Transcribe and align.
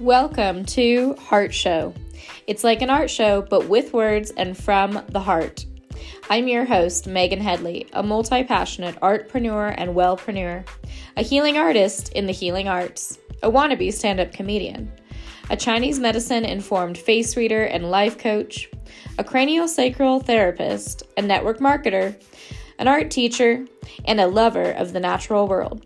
Welcome 0.00 0.64
to 0.64 1.14
Heart 1.16 1.52
Show. 1.52 1.92
It's 2.46 2.64
like 2.64 2.80
an 2.80 2.88
art 2.88 3.10
show, 3.10 3.42
but 3.42 3.68
with 3.68 3.92
words 3.92 4.30
and 4.30 4.56
from 4.56 5.04
the 5.10 5.20
heart. 5.20 5.66
I'm 6.30 6.48
your 6.48 6.64
host, 6.64 7.04
Meghan 7.04 7.36
Hedley, 7.42 7.86
a 7.92 8.02
multi 8.02 8.42
passionate 8.42 8.98
artpreneur 9.00 9.74
and 9.76 9.94
wellpreneur, 9.94 10.66
a 11.18 11.22
healing 11.22 11.58
artist 11.58 12.14
in 12.14 12.24
the 12.24 12.32
healing 12.32 12.66
arts, 12.66 13.18
a 13.42 13.50
wannabe 13.50 13.92
stand 13.92 14.20
up 14.20 14.32
comedian, 14.32 14.90
a 15.50 15.56
Chinese 15.56 15.98
medicine 15.98 16.46
informed 16.46 16.96
face 16.96 17.36
reader 17.36 17.64
and 17.64 17.90
life 17.90 18.16
coach, 18.16 18.70
a 19.18 19.22
craniosacral 19.22 20.24
therapist, 20.24 21.02
a 21.18 21.22
network 21.22 21.58
marketer, 21.58 22.18
an 22.78 22.88
art 22.88 23.10
teacher, 23.10 23.66
and 24.06 24.18
a 24.18 24.26
lover 24.26 24.70
of 24.70 24.94
the 24.94 25.00
natural 25.00 25.46
world. 25.46 25.84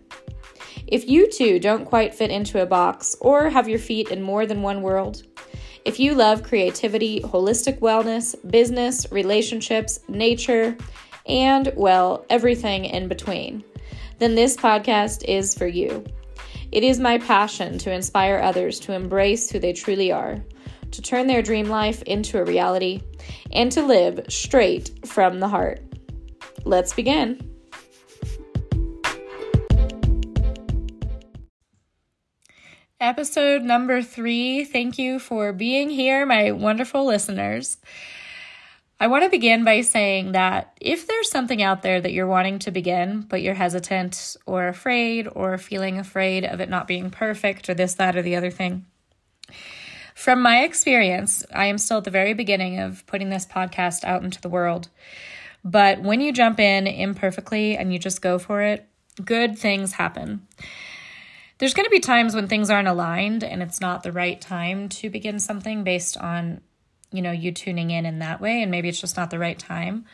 If 0.87 1.09
you 1.09 1.29
too 1.31 1.59
don't 1.59 1.85
quite 1.85 2.13
fit 2.13 2.29
into 2.29 2.61
a 2.61 2.65
box 2.65 3.15
or 3.19 3.49
have 3.49 3.67
your 3.67 3.79
feet 3.79 4.11
in 4.11 4.21
more 4.21 4.45
than 4.45 4.61
one 4.61 4.83
world, 4.83 5.23
if 5.83 5.99
you 5.99 6.13
love 6.13 6.43
creativity, 6.43 7.21
holistic 7.21 7.79
wellness, 7.79 8.35
business, 8.51 9.07
relationships, 9.11 9.99
nature, 10.07 10.77
and, 11.25 11.73
well, 11.75 12.25
everything 12.29 12.85
in 12.85 13.07
between, 13.07 13.63
then 14.19 14.35
this 14.35 14.55
podcast 14.55 15.23
is 15.25 15.55
for 15.55 15.67
you. 15.67 16.05
It 16.71 16.83
is 16.83 16.99
my 16.99 17.17
passion 17.17 17.79
to 17.79 17.91
inspire 17.91 18.39
others 18.39 18.79
to 18.81 18.93
embrace 18.93 19.49
who 19.49 19.57
they 19.57 19.73
truly 19.73 20.11
are, 20.11 20.43
to 20.91 21.01
turn 21.01 21.25
their 21.25 21.41
dream 21.41 21.67
life 21.67 22.03
into 22.03 22.39
a 22.39 22.45
reality, 22.45 23.01
and 23.51 23.71
to 23.71 23.81
live 23.81 24.19
straight 24.29 24.91
from 25.03 25.39
the 25.39 25.47
heart. 25.47 25.81
Let's 26.63 26.93
begin. 26.93 27.54
Episode 33.01 33.61
number 33.61 34.01
three. 34.01 34.63
Thank 34.63 34.97
you 34.97 35.19
for 35.19 35.51
being 35.51 35.89
here, 35.89 36.25
my 36.25 36.51
wonderful 36.51 37.05
listeners. 37.05 37.75
I 39.01 39.07
want 39.07 39.25
to 39.25 39.29
begin 39.29 39.65
by 39.65 39.81
saying 39.81 40.31
that 40.31 40.77
if 40.79 41.05
there's 41.05 41.29
something 41.29 41.61
out 41.61 41.81
there 41.81 41.99
that 41.99 42.13
you're 42.13 42.25
wanting 42.25 42.57
to 42.59 42.71
begin, 42.71 43.25
but 43.27 43.41
you're 43.41 43.53
hesitant 43.53 44.37
or 44.45 44.69
afraid 44.69 45.27
or 45.35 45.57
feeling 45.57 45.99
afraid 45.99 46.45
of 46.45 46.61
it 46.61 46.69
not 46.69 46.87
being 46.87 47.11
perfect 47.11 47.69
or 47.69 47.73
this, 47.73 47.95
that, 47.95 48.15
or 48.15 48.21
the 48.21 48.37
other 48.37 48.49
thing, 48.49 48.85
from 50.15 50.41
my 50.41 50.63
experience, 50.63 51.43
I 51.53 51.65
am 51.65 51.77
still 51.77 51.97
at 51.97 52.05
the 52.05 52.11
very 52.11 52.33
beginning 52.33 52.79
of 52.79 53.05
putting 53.07 53.29
this 53.29 53.45
podcast 53.45 54.05
out 54.05 54.23
into 54.23 54.39
the 54.39 54.47
world. 54.47 54.87
But 55.65 56.01
when 56.01 56.21
you 56.21 56.31
jump 56.31 56.61
in 56.61 56.87
imperfectly 56.87 57.75
and 57.75 57.91
you 57.91 57.99
just 57.99 58.21
go 58.21 58.39
for 58.39 58.61
it, 58.61 58.87
good 59.25 59.57
things 59.57 59.91
happen 59.91 60.47
there's 61.65 61.73
going 61.73 61.85
to 61.85 61.89
be 61.89 61.99
times 61.99 62.35
when 62.35 62.47
things 62.47 62.69
aren't 62.69 62.87
aligned 62.87 63.43
and 63.43 63.63
it's 63.63 63.81
not 63.81 64.03
the 64.03 64.11
right 64.11 64.39
time 64.39 64.87
to 64.87 65.09
begin 65.09 65.39
something 65.39 65.83
based 65.83 66.15
on 66.15 66.61
you 67.11 67.23
know 67.23 67.31
you 67.31 67.51
tuning 67.51 67.89
in 67.89 68.05
in 68.05 68.19
that 68.19 68.39
way 68.39 68.61
and 68.61 68.69
maybe 68.69 68.87
it's 68.87 69.01
just 69.01 69.17
not 69.17 69.31
the 69.31 69.39
right 69.39 69.57
time. 69.57 70.05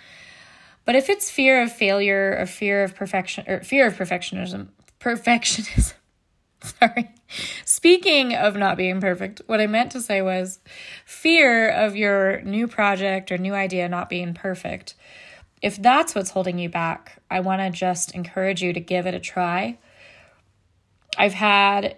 But 0.85 0.95
if 0.95 1.09
it's 1.09 1.29
fear 1.29 1.61
of 1.61 1.69
failure 1.69 2.37
or 2.39 2.45
fear 2.45 2.85
of 2.85 2.95
perfection 2.95 3.43
or 3.49 3.63
fear 3.63 3.85
of 3.85 3.97
perfectionism 3.97 4.69
perfectionism 5.01 5.93
sorry. 6.61 7.11
Speaking 7.65 8.33
of 8.33 8.55
not 8.55 8.77
being 8.77 9.01
perfect 9.01 9.41
what 9.47 9.59
i 9.59 9.67
meant 9.67 9.91
to 9.91 9.99
say 9.99 10.21
was 10.21 10.59
fear 11.03 11.69
of 11.69 11.97
your 11.97 12.39
new 12.43 12.65
project 12.65 13.29
or 13.29 13.37
new 13.37 13.53
idea 13.53 13.89
not 13.89 14.07
being 14.07 14.33
perfect. 14.33 14.95
If 15.61 15.81
that's 15.81 16.15
what's 16.15 16.29
holding 16.29 16.59
you 16.59 16.69
back 16.69 17.21
i 17.29 17.41
want 17.41 17.59
to 17.59 17.77
just 17.77 18.15
encourage 18.15 18.61
you 18.61 18.71
to 18.71 18.79
give 18.79 19.05
it 19.05 19.13
a 19.13 19.19
try 19.19 19.77
I've 21.17 21.33
had 21.33 21.97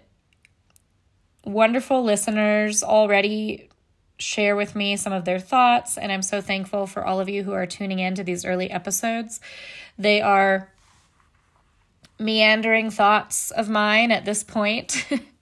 wonderful 1.46 2.04
listeners 2.04 2.84
already 2.84 3.70
share 4.18 4.56
with 4.56 4.76
me 4.76 4.96
some 4.96 5.14
of 5.14 5.26
their 5.26 5.40
thoughts, 5.40 5.98
and 5.98 6.12
I'm 6.12 6.22
so 6.22 6.42
thankful 6.42 6.88
for 6.88 7.06
all 7.06 7.20
of 7.20 7.30
you 7.30 7.44
who 7.44 7.54
are 7.54 7.66
tuning 7.66 8.00
in 8.00 8.16
to 8.16 8.24
these 8.24 8.46
early 8.46 8.72
episodes. 8.72 9.40
They 9.98 10.22
are 10.22 10.72
meandering 12.20 12.90
thoughts 12.90 13.52
of 13.52 13.70
mine 13.70 14.12
at 14.12 14.26
this 14.26 14.44
point. 14.44 15.06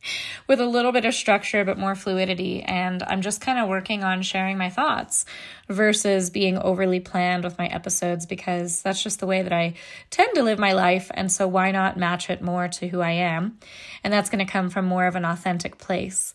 with 0.47 0.59
a 0.59 0.66
little 0.66 0.91
bit 0.91 1.06
of 1.06 1.13
structure 1.13 1.63
but 1.63 1.78
more 1.78 1.95
fluidity. 1.95 2.62
And 2.63 3.03
I'm 3.03 3.22
just 3.22 3.41
kind 3.41 3.59
of 3.59 3.67
working 3.67 4.03
on 4.03 4.22
sharing 4.22 4.57
my 4.57 4.69
thoughts 4.69 5.25
versus 5.69 6.29
being 6.29 6.57
overly 6.57 7.00
planned 7.00 7.44
with 7.44 7.57
my 7.57 7.67
episodes 7.67 8.25
because 8.25 8.81
that's 8.81 9.01
just 9.01 9.19
the 9.19 9.28
way 9.28 9.41
that 9.41 9.53
I 9.53 9.75
tend 10.09 10.35
to 10.35 10.44
live 10.44 10.59
my 10.59 10.73
life. 10.73 11.11
And 11.13 11.31
so 11.31 11.47
why 11.47 11.72
not 11.72 11.97
match 11.97 12.29
it 12.29 12.41
more 12.41 12.67
to 12.67 12.88
who 12.88 13.01
I 13.01 13.11
am? 13.11 13.59
And 14.03 14.13
that's 14.13 14.29
going 14.29 14.45
to 14.45 14.51
come 14.51 14.69
from 14.69 14.85
more 14.85 15.06
of 15.06 15.16
an 15.16 15.25
authentic 15.25 15.78
place. 15.78 16.34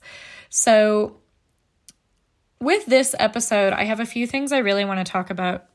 So, 0.48 1.16
with 2.58 2.86
this 2.86 3.14
episode, 3.18 3.74
I 3.74 3.84
have 3.84 4.00
a 4.00 4.06
few 4.06 4.26
things 4.26 4.50
I 4.50 4.58
really 4.58 4.86
want 4.86 5.04
to 5.04 5.12
talk 5.12 5.28
about 5.28 5.66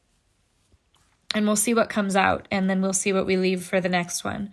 and 1.33 1.45
we'll 1.45 1.55
see 1.55 1.73
what 1.73 1.89
comes 1.89 2.15
out 2.15 2.47
and 2.51 2.69
then 2.69 2.81
we'll 2.81 2.93
see 2.93 3.13
what 3.13 3.25
we 3.25 3.37
leave 3.37 3.63
for 3.63 3.79
the 3.79 3.89
next 3.89 4.23
one. 4.23 4.51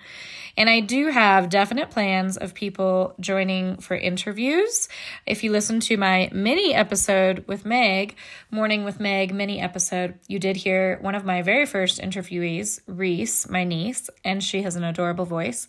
And 0.56 0.68
I 0.68 0.80
do 0.80 1.08
have 1.08 1.48
definite 1.48 1.90
plans 1.90 2.36
of 2.36 2.52
people 2.52 3.14
joining 3.20 3.76
for 3.76 3.96
interviews. 3.96 4.88
If 5.24 5.44
you 5.44 5.52
listen 5.52 5.78
to 5.80 5.96
my 5.96 6.28
mini 6.32 6.74
episode 6.74 7.44
with 7.46 7.64
Meg, 7.64 8.16
Morning 8.50 8.84
with 8.84 8.98
Meg 8.98 9.32
mini 9.32 9.60
episode, 9.60 10.18
you 10.26 10.38
did 10.38 10.56
hear 10.56 10.98
one 11.00 11.14
of 11.14 11.24
my 11.24 11.42
very 11.42 11.64
first 11.64 12.00
interviewees, 12.00 12.80
Reese, 12.86 13.48
my 13.48 13.62
niece, 13.64 14.10
and 14.24 14.42
she 14.42 14.62
has 14.62 14.74
an 14.74 14.84
adorable 14.84 15.26
voice. 15.26 15.68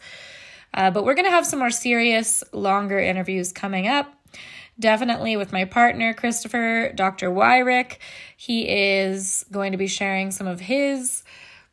Uh, 0.74 0.92
but 0.92 1.04
we're 1.04 1.16
going 1.16 1.26
to 1.26 1.32
have 1.32 1.46
some 1.46 1.60
more 1.60 1.72
serious, 1.72 2.44
longer 2.52 3.00
interviews 3.00 3.52
coming 3.52 3.88
up 3.88 4.14
definitely 4.80 5.36
with 5.38 5.52
my 5.52 5.66
partner, 5.66 6.14
Christopher, 6.14 6.92
Dr. 6.94 7.30
Wyrick. 7.30 7.98
He 8.38 8.68
is 8.68 9.46
going 9.52 9.74
to 9.74 9.78
be 9.78 9.88
sharing 9.88 10.32
some 10.32 10.48
of 10.48 10.60
his 10.60 11.24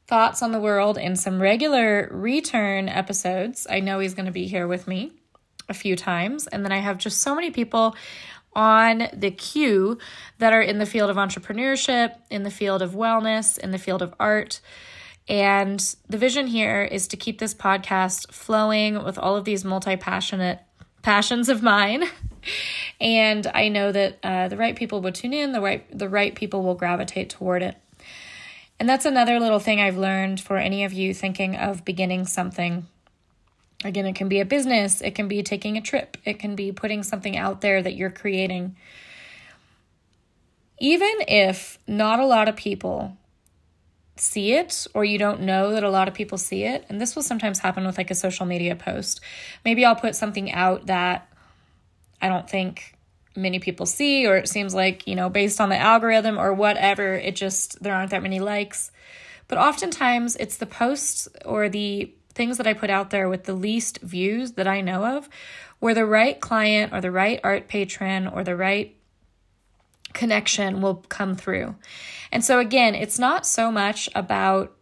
thoughts 0.07 0.43
on 0.43 0.53
the 0.53 0.61
world 0.61 0.99
in 0.99 1.17
some 1.17 1.41
regular 1.41 2.09
return 2.13 2.89
episodes. 2.89 3.67
I 3.69 3.81
know 3.81 3.99
he's 3.99 4.15
going 4.15 4.27
to 4.27 4.33
be 4.33 4.47
here 4.47 4.67
with 4.67 4.87
me 4.87 5.13
a 5.69 5.75
few 5.75 5.97
times. 5.97 6.47
And 6.47 6.65
then 6.65 6.73
I 6.73 6.79
have 6.79 6.99
just 6.99 7.21
so 7.21 7.35
many 7.35 7.51
people 7.51 7.97
on 8.55 9.09
the 9.13 9.31
queue 9.31 9.99
that 10.39 10.53
are 10.53 10.63
in 10.63 10.79
the 10.79 10.87
field 10.87 11.11
of 11.11 11.17
entrepreneurship, 11.17 12.17
in 12.31 12.43
the 12.43 12.51
field 12.51 12.83
of 12.83 12.93
wellness, 12.93 13.59
in 13.59 13.71
the 13.71 13.79
field 13.79 14.01
of 14.01 14.15
art. 14.19 14.61
And 15.29 15.81
the 16.09 16.19
vision 16.19 16.47
here 16.47 16.83
is 16.83 17.09
to 17.09 17.17
keep 17.17 17.39
this 17.39 17.55
podcast 17.55 18.33
flowing 18.33 19.05
with 19.05 19.19
all 19.19 19.37
of 19.37 19.45
these 19.45 19.65
multi 19.65 19.97
passionate 19.97 20.61
passions 21.03 21.49
of 21.49 21.63
mine. 21.63 22.05
and 23.01 23.47
I 23.55 23.69
know 23.69 23.93
that 23.93 24.19
uh, 24.23 24.49
the 24.49 24.57
right 24.57 24.77
people 24.77 25.01
will 25.01 25.13
tune 25.13 25.33
in, 25.33 25.53
the 25.53 25.61
right 25.61 25.87
the 25.97 26.09
right 26.09 26.35
people 26.35 26.63
will 26.63 26.75
gravitate 26.75 27.31
toward 27.31 27.63
it. 27.63 27.77
And 28.79 28.89
that's 28.89 29.07
another 29.07 29.41
little 29.41 29.59
thing 29.59 29.81
I've 29.81 29.97
learned 29.97 30.41
for 30.41 30.59
any 30.59 30.85
of 30.85 30.93
you 30.93 31.15
thinking 31.15 31.57
of 31.57 31.85
beginning 31.85 32.27
something. 32.27 32.87
Again, 33.85 34.07
it 34.07 34.15
can 34.15 34.29
be 34.29 34.41
a 34.41 34.45
business, 34.45 35.01
it 35.01 35.15
can 35.15 35.29
be 35.29 35.43
taking 35.43 35.77
a 35.77 35.81
trip, 35.81 36.17
it 36.25 36.39
can 36.39 36.57
be 36.57 36.73
putting 36.73 37.03
something 37.03 37.37
out 37.37 37.61
there 37.61 37.83
that 37.83 37.95
you're 37.95 38.11
creating. 38.11 38.77
Even 40.79 41.15
if 41.29 41.79
not 41.87 42.21
a 42.21 42.27
lot 42.27 42.49
of 42.49 42.57
people 42.57 43.17
see 44.17 44.53
it 44.53 44.87
or 44.95 45.05
you 45.05 45.19
don't 45.19 45.41
know 45.41 45.73
that 45.73 45.85
a 45.85 45.91
lot 45.91 46.09
of 46.09 46.15
people 46.15 46.39
see 46.39 46.65
it 46.65 46.85
and 46.89 47.01
this 47.01 47.15
will 47.15 47.23
sometimes 47.23 47.59
happen 47.59 47.85
with 47.85 47.99
like 47.99 48.11
a 48.11 48.15
social 48.15 48.47
media 48.47 48.75
post 48.75 49.21
maybe 49.65 49.85
i'll 49.85 49.95
put 49.95 50.17
something 50.17 50.51
out 50.53 50.87
that 50.87 51.31
i 52.21 52.29
don't 52.29 52.49
think 52.49 52.97
many 53.37 53.59
people 53.59 53.87
see 53.87 54.27
or 54.27 54.37
it 54.37 54.49
seems 54.49 54.75
like 54.75 55.07
you 55.07 55.15
know 55.15 55.29
based 55.29 55.61
on 55.61 55.69
the 55.69 55.77
algorithm 55.77 56.39
or 56.39 56.53
whatever 56.53 57.15
it 57.15 57.37
just 57.37 57.83
there 57.83 57.95
aren't 57.95 58.11
that 58.11 58.23
many 58.23 58.41
likes 58.41 58.91
but 59.49 59.59
oftentimes 59.59 60.37
it's 60.37 60.57
the 60.57 60.67
posts 60.67 61.29
or 61.45 61.69
the 61.69 62.13
things 62.35 62.57
that 62.57 62.67
i 62.67 62.73
put 62.73 62.91
out 62.91 63.11
there 63.11 63.29
with 63.29 63.45
the 63.45 63.55
least 63.55 64.01
views 64.01 64.53
that 64.53 64.67
i 64.67 64.81
know 64.81 65.05
of 65.17 65.29
where 65.79 65.95
the 65.95 66.07
right 66.07 66.41
client 66.41 66.93
or 66.93 67.01
the 67.01 67.11
right 67.11 67.41
art 67.45 67.69
patron 67.69 68.27
or 68.27 68.43
the 68.43 68.57
right 68.57 68.97
connection 70.17 70.81
will 70.81 71.05
come 71.09 71.37
through. 71.37 71.77
And 72.33 72.45
so, 72.45 72.59
again, 72.59 72.95
it's 72.95 73.19
not 73.19 73.47
so 73.47 73.71
much 73.71 74.09
about 74.15 74.75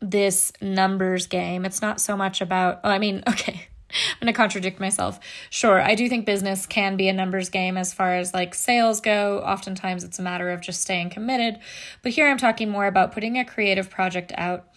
this 0.00 0.52
numbers 0.60 1.26
game. 1.26 1.64
It's 1.64 1.82
not 1.82 2.00
so 2.00 2.16
much 2.16 2.40
about, 2.40 2.80
oh, 2.84 2.90
I 2.90 2.98
mean, 2.98 3.24
okay, 3.28 3.68
I'm 3.90 4.20
going 4.20 4.32
to 4.32 4.36
contradict 4.36 4.80
myself. 4.80 5.18
Sure, 5.48 5.80
I 5.80 5.94
do 5.94 6.08
think 6.08 6.26
business 6.26 6.66
can 6.66 6.96
be 6.96 7.08
a 7.08 7.12
numbers 7.12 7.48
game 7.48 7.78
as 7.78 7.94
far 7.94 8.14
as 8.14 8.34
like 8.34 8.54
sales 8.54 9.00
go. 9.00 9.38
Oftentimes 9.40 10.04
it's 10.04 10.18
a 10.18 10.22
matter 10.22 10.50
of 10.50 10.60
just 10.60 10.82
staying 10.82 11.10
committed. 11.10 11.58
But 12.02 12.12
here 12.12 12.28
I'm 12.28 12.38
talking 12.38 12.68
more 12.68 12.86
about 12.86 13.12
putting 13.12 13.38
a 13.38 13.44
creative 13.44 13.88
project 13.88 14.32
out. 14.36 14.68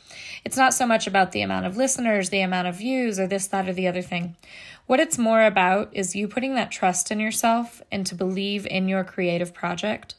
It's 0.45 0.57
not 0.57 0.73
so 0.73 0.87
much 0.87 1.07
about 1.07 1.33
the 1.33 1.41
amount 1.41 1.65
of 1.65 1.77
listeners, 1.77 2.29
the 2.29 2.41
amount 2.41 2.67
of 2.67 2.77
views, 2.77 3.19
or 3.19 3.27
this, 3.27 3.47
that, 3.47 3.67
or 3.67 3.73
the 3.73 3.87
other 3.87 4.01
thing. 4.01 4.35
What 4.87 4.99
it's 4.99 5.17
more 5.17 5.45
about 5.45 5.89
is 5.93 6.15
you 6.15 6.27
putting 6.27 6.55
that 6.55 6.71
trust 6.71 7.11
in 7.11 7.19
yourself 7.19 7.81
and 7.91 8.05
to 8.07 8.15
believe 8.15 8.65
in 8.65 8.87
your 8.87 9.03
creative 9.03 9.53
project. 9.53 10.15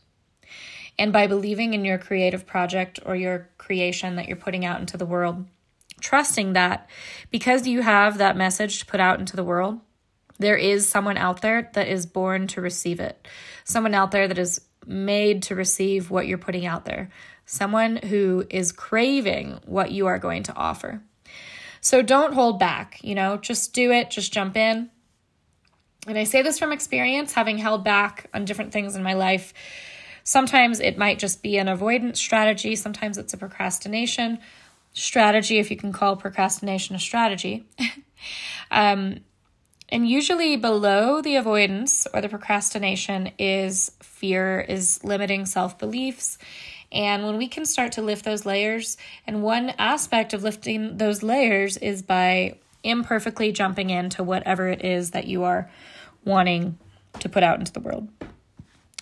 And 0.98 1.12
by 1.12 1.26
believing 1.26 1.74
in 1.74 1.84
your 1.84 1.98
creative 1.98 2.46
project 2.46 3.00
or 3.04 3.16
your 3.16 3.48
creation 3.58 4.16
that 4.16 4.28
you're 4.28 4.36
putting 4.36 4.64
out 4.64 4.80
into 4.80 4.96
the 4.96 5.06
world, 5.06 5.46
trusting 6.02 6.52
that 6.52 6.90
because 7.31 7.66
you 7.66 7.81
have 7.81 8.19
that 8.19 8.37
message 8.37 8.78
to 8.81 8.87
put 8.87 9.00
out 9.00 9.19
into 9.19 9.37
the 9.37 9.44
world, 9.44 9.81
There 10.43 10.56
is 10.56 10.88
someone 10.88 11.16
out 11.16 11.40
there 11.40 11.70
that 11.75 11.87
is 11.87 12.04
born 12.04 12.49
to 12.49 12.60
receive 12.60 12.99
it, 12.99 13.28
someone 13.64 13.94
out 13.94 14.10
there 14.10 14.26
that 14.26 14.38
is 14.38 14.60
made 14.84 15.44
to 15.44 15.54
receive 15.54 16.10
what 16.10 16.26
you're 16.26 16.37
putting 16.37 16.66
out 16.66 16.84
there, 16.84 17.10
someone 17.46 17.96
who 17.96 18.44
is 18.50 18.72
craving 18.72 19.60
what 19.66 19.93
you 19.93 20.06
are 20.06 20.19
going 20.19 20.43
to 20.44 20.54
offer. 20.54 21.00
So 21.81 22.02
don't 22.02 22.34
hold 22.34 22.58
back, 22.58 22.98
you 23.02 23.14
know, 23.14 23.37
just 23.37 23.72
do 23.72 23.93
it, 23.93 24.10
just 24.10 24.32
jump 24.32 24.56
in. 24.56 24.90
And 26.08 26.19
I 26.19 26.25
say 26.25 26.43
this 26.43 26.58
from 26.58 26.72
experience, 26.72 27.32
having 27.32 27.58
held 27.58 27.84
back 27.84 28.28
on 28.34 28.44
different 28.44 28.72
things 28.72 28.96
in 28.96 29.02
my 29.05 29.14
life. 29.14 29.55
Sometimes 30.25 30.81
it 30.81 30.98
might 30.98 31.20
just 31.20 31.40
be 31.43 31.56
an 31.56 31.69
avoidance 31.69 32.19
strategy, 32.19 32.75
sometimes 32.75 33.16
it's 33.16 33.34
a 33.34 33.37
procrastination 33.37 34.40
strategy, 34.92 35.58
if 35.58 35.70
you 35.70 35.76
can 35.76 35.92
call 35.92 36.16
procrastination 36.16 36.96
a 36.96 36.98
strategy. 36.98 37.66
um, 38.70 39.20
and 39.88 40.08
usually 40.08 40.56
below 40.56 41.20
the 41.20 41.36
avoidance 41.36 42.06
or 42.14 42.20
the 42.20 42.28
procrastination 42.28 43.30
is 43.38 43.92
fear, 44.02 44.60
is 44.60 45.04
limiting 45.04 45.44
self 45.44 45.78
beliefs. 45.78 46.38
And 46.90 47.24
when 47.24 47.38
we 47.38 47.48
can 47.48 47.64
start 47.64 47.92
to 47.92 48.02
lift 48.02 48.24
those 48.24 48.44
layers, 48.44 48.96
and 49.26 49.42
one 49.42 49.70
aspect 49.78 50.34
of 50.34 50.42
lifting 50.42 50.98
those 50.98 51.22
layers 51.22 51.76
is 51.78 52.02
by 52.02 52.56
imperfectly 52.82 53.52
jumping 53.52 53.90
into 53.90 54.22
whatever 54.22 54.68
it 54.68 54.84
is 54.84 55.12
that 55.12 55.26
you 55.26 55.44
are 55.44 55.70
wanting 56.24 56.78
to 57.20 57.28
put 57.28 57.42
out 57.42 57.58
into 57.58 57.72
the 57.72 57.80
world. 57.80 58.08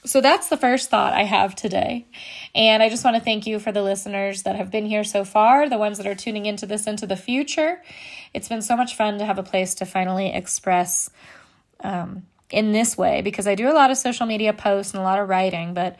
So 0.04 0.20
that's 0.20 0.48
the 0.48 0.56
first 0.56 0.88
thought 0.88 1.12
I 1.12 1.24
have 1.24 1.54
today. 1.54 2.06
And 2.54 2.82
I 2.82 2.88
just 2.88 3.04
want 3.04 3.16
to 3.16 3.22
thank 3.22 3.46
you 3.46 3.58
for 3.58 3.70
the 3.70 3.82
listeners 3.82 4.44
that 4.44 4.56
have 4.56 4.70
been 4.70 4.86
here 4.86 5.04
so 5.04 5.24
far, 5.24 5.68
the 5.68 5.78
ones 5.78 5.98
that 5.98 6.06
are 6.06 6.14
tuning 6.14 6.46
into 6.46 6.66
this 6.66 6.86
into 6.86 7.06
the 7.06 7.16
future. 7.16 7.82
It's 8.32 8.48
been 8.48 8.62
so 8.62 8.76
much 8.76 8.96
fun 8.96 9.18
to 9.18 9.26
have 9.26 9.38
a 9.38 9.42
place 9.42 9.74
to 9.76 9.86
finally 9.86 10.32
express 10.32 11.10
um, 11.80 12.24
in 12.50 12.72
this 12.72 12.96
way 12.96 13.20
because 13.20 13.46
I 13.46 13.54
do 13.54 13.70
a 13.70 13.74
lot 13.74 13.90
of 13.90 13.98
social 13.98 14.26
media 14.26 14.52
posts 14.52 14.94
and 14.94 15.00
a 15.00 15.04
lot 15.04 15.18
of 15.18 15.28
writing, 15.28 15.74
but 15.74 15.96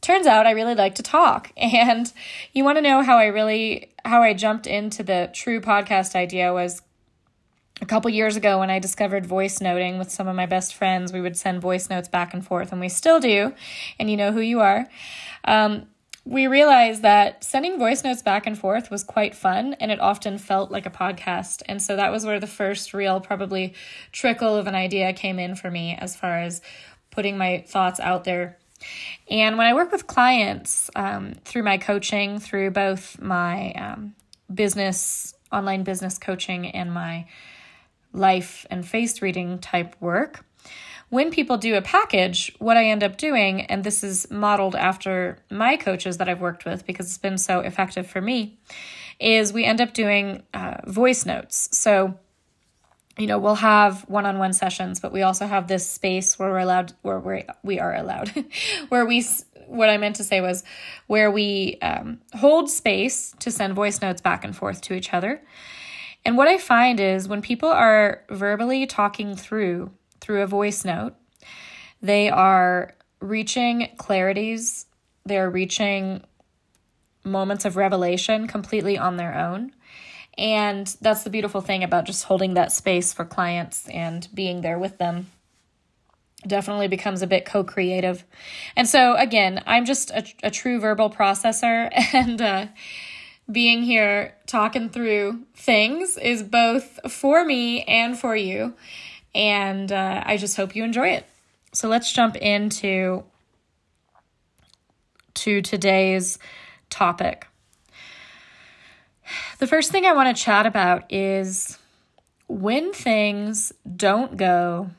turns 0.00 0.26
out 0.26 0.46
I 0.46 0.52
really 0.52 0.74
like 0.74 0.96
to 0.96 1.02
talk. 1.02 1.52
And 1.56 2.10
you 2.52 2.64
want 2.64 2.78
to 2.78 2.82
know 2.82 3.02
how 3.02 3.18
I 3.18 3.26
really 3.26 3.90
how 4.04 4.22
I 4.22 4.34
jumped 4.34 4.66
into 4.66 5.02
the 5.02 5.30
true 5.32 5.60
podcast 5.60 6.14
idea 6.14 6.52
was 6.52 6.82
a 7.80 7.86
couple 7.86 8.10
years 8.10 8.36
ago 8.36 8.60
when 8.60 8.70
I 8.70 8.78
discovered 8.78 9.26
voice 9.26 9.60
noting 9.60 9.98
with 9.98 10.10
some 10.10 10.28
of 10.28 10.36
my 10.36 10.46
best 10.46 10.74
friends, 10.74 11.12
we 11.12 11.20
would 11.20 11.36
send 11.36 11.60
voice 11.60 11.90
notes 11.90 12.08
back 12.08 12.32
and 12.32 12.44
forth, 12.44 12.72
and 12.72 12.80
we 12.80 12.88
still 12.88 13.20
do. 13.20 13.52
And 13.98 14.10
you 14.10 14.16
know 14.16 14.32
who 14.32 14.40
you 14.40 14.60
are. 14.60 14.88
Um, 15.44 15.86
we 16.24 16.46
realized 16.46 17.02
that 17.02 17.44
sending 17.44 17.78
voice 17.78 18.02
notes 18.02 18.22
back 18.22 18.46
and 18.46 18.58
forth 18.58 18.90
was 18.90 19.04
quite 19.04 19.34
fun 19.34 19.74
and 19.74 19.90
it 19.90 20.00
often 20.00 20.38
felt 20.38 20.70
like 20.70 20.86
a 20.86 20.90
podcast. 20.90 21.62
And 21.66 21.82
so 21.82 21.96
that 21.96 22.10
was 22.10 22.24
where 22.24 22.40
the 22.40 22.46
first 22.46 22.94
real, 22.94 23.20
probably 23.20 23.74
trickle 24.10 24.56
of 24.56 24.66
an 24.66 24.74
idea 24.74 25.12
came 25.12 25.38
in 25.38 25.54
for 25.54 25.70
me 25.70 25.94
as 26.00 26.16
far 26.16 26.38
as 26.38 26.62
putting 27.10 27.36
my 27.36 27.62
thoughts 27.66 28.00
out 28.00 28.24
there. 28.24 28.56
And 29.28 29.58
when 29.58 29.66
I 29.66 29.74
work 29.74 29.92
with 29.92 30.06
clients 30.06 30.90
um, 30.96 31.34
through 31.44 31.62
my 31.62 31.76
coaching, 31.76 32.38
through 32.38 32.70
both 32.70 33.20
my 33.20 33.72
um, 33.72 34.14
business, 34.52 35.34
online 35.52 35.84
business 35.84 36.16
coaching, 36.16 36.68
and 36.68 36.92
my 36.92 37.26
life 38.14 38.66
and 38.70 38.86
face 38.86 39.20
reading 39.20 39.58
type 39.58 39.96
work. 40.00 40.44
When 41.10 41.30
people 41.30 41.58
do 41.58 41.76
a 41.76 41.82
package, 41.82 42.54
what 42.58 42.76
I 42.76 42.86
end 42.86 43.04
up 43.04 43.18
doing, 43.18 43.62
and 43.62 43.84
this 43.84 44.02
is 44.02 44.30
modeled 44.30 44.74
after 44.74 45.38
my 45.50 45.76
coaches 45.76 46.16
that 46.16 46.28
I've 46.28 46.40
worked 46.40 46.64
with 46.64 46.86
because 46.86 47.06
it's 47.06 47.18
been 47.18 47.38
so 47.38 47.60
effective 47.60 48.06
for 48.06 48.20
me, 48.20 48.58
is 49.20 49.52
we 49.52 49.64
end 49.64 49.80
up 49.80 49.92
doing 49.92 50.42
uh, 50.54 50.78
voice 50.86 51.26
notes. 51.26 51.68
So, 51.76 52.18
you 53.16 53.26
know, 53.26 53.38
we'll 53.38 53.54
have 53.56 54.02
one-on-one 54.08 54.54
sessions, 54.54 54.98
but 54.98 55.12
we 55.12 55.22
also 55.22 55.46
have 55.46 55.68
this 55.68 55.88
space 55.88 56.38
where 56.38 56.50
we're 56.50 56.58
allowed, 56.58 56.94
where 57.02 57.20
we 57.20 57.44
we 57.62 57.78
are 57.78 57.94
allowed, 57.94 58.32
where 58.88 59.06
we 59.06 59.24
what 59.66 59.88
I 59.88 59.98
meant 59.98 60.16
to 60.16 60.24
say 60.24 60.40
was 60.40 60.64
where 61.06 61.30
we 61.30 61.78
um, 61.80 62.20
hold 62.34 62.70
space 62.70 63.34
to 63.40 63.50
send 63.50 63.74
voice 63.74 64.00
notes 64.00 64.20
back 64.20 64.44
and 64.44 64.54
forth 64.56 64.80
to 64.82 64.94
each 64.94 65.12
other. 65.14 65.42
And 66.24 66.36
what 66.36 66.48
I 66.48 66.58
find 66.58 67.00
is 67.00 67.28
when 67.28 67.42
people 67.42 67.68
are 67.68 68.24
verbally 68.30 68.86
talking 68.86 69.36
through 69.36 69.90
through 70.20 70.42
a 70.42 70.46
voice 70.46 70.84
note, 70.84 71.14
they 72.00 72.30
are 72.30 72.94
reaching 73.20 73.90
clarities, 73.98 74.86
they're 75.26 75.50
reaching 75.50 76.24
moments 77.24 77.64
of 77.64 77.76
revelation 77.76 78.46
completely 78.46 78.96
on 78.96 79.16
their 79.16 79.34
own. 79.34 79.72
And 80.36 80.86
that's 81.00 81.22
the 81.22 81.30
beautiful 81.30 81.60
thing 81.60 81.84
about 81.84 82.06
just 82.06 82.24
holding 82.24 82.54
that 82.54 82.72
space 82.72 83.12
for 83.12 83.24
clients 83.24 83.88
and 83.88 84.26
being 84.34 84.62
there 84.62 84.78
with 84.78 84.98
them. 84.98 85.30
Definitely 86.46 86.88
becomes 86.88 87.22
a 87.22 87.26
bit 87.26 87.44
co 87.44 87.64
creative. 87.64 88.24
And 88.76 88.88
so, 88.88 89.14
again, 89.14 89.62
I'm 89.66 89.84
just 89.84 90.10
a, 90.10 90.24
a 90.42 90.50
true 90.50 90.80
verbal 90.80 91.08
processor, 91.08 91.88
and 92.12 92.42
uh, 92.42 92.66
being 93.50 93.82
here 93.82 94.34
talking 94.46 94.88
through 94.88 95.40
things 95.54 96.16
is 96.16 96.42
both 96.42 97.12
for 97.12 97.44
me 97.44 97.82
and 97.82 98.18
for 98.18 98.34
you. 98.34 98.74
And 99.34 99.90
uh, 99.90 100.22
I 100.24 100.36
just 100.36 100.56
hope 100.56 100.74
you 100.74 100.84
enjoy 100.84 101.08
it. 101.08 101.26
So 101.72 101.88
let's 101.88 102.12
jump 102.12 102.36
into 102.36 103.24
to 105.34 105.60
today's 105.60 106.38
topic. 106.88 107.46
The 109.58 109.66
first 109.66 109.90
thing 109.90 110.06
I 110.06 110.12
want 110.12 110.34
to 110.34 110.42
chat 110.42 110.66
about 110.66 111.12
is 111.12 111.78
when 112.46 112.92
things 112.92 113.72
don't 113.96 114.36
go 114.36 114.90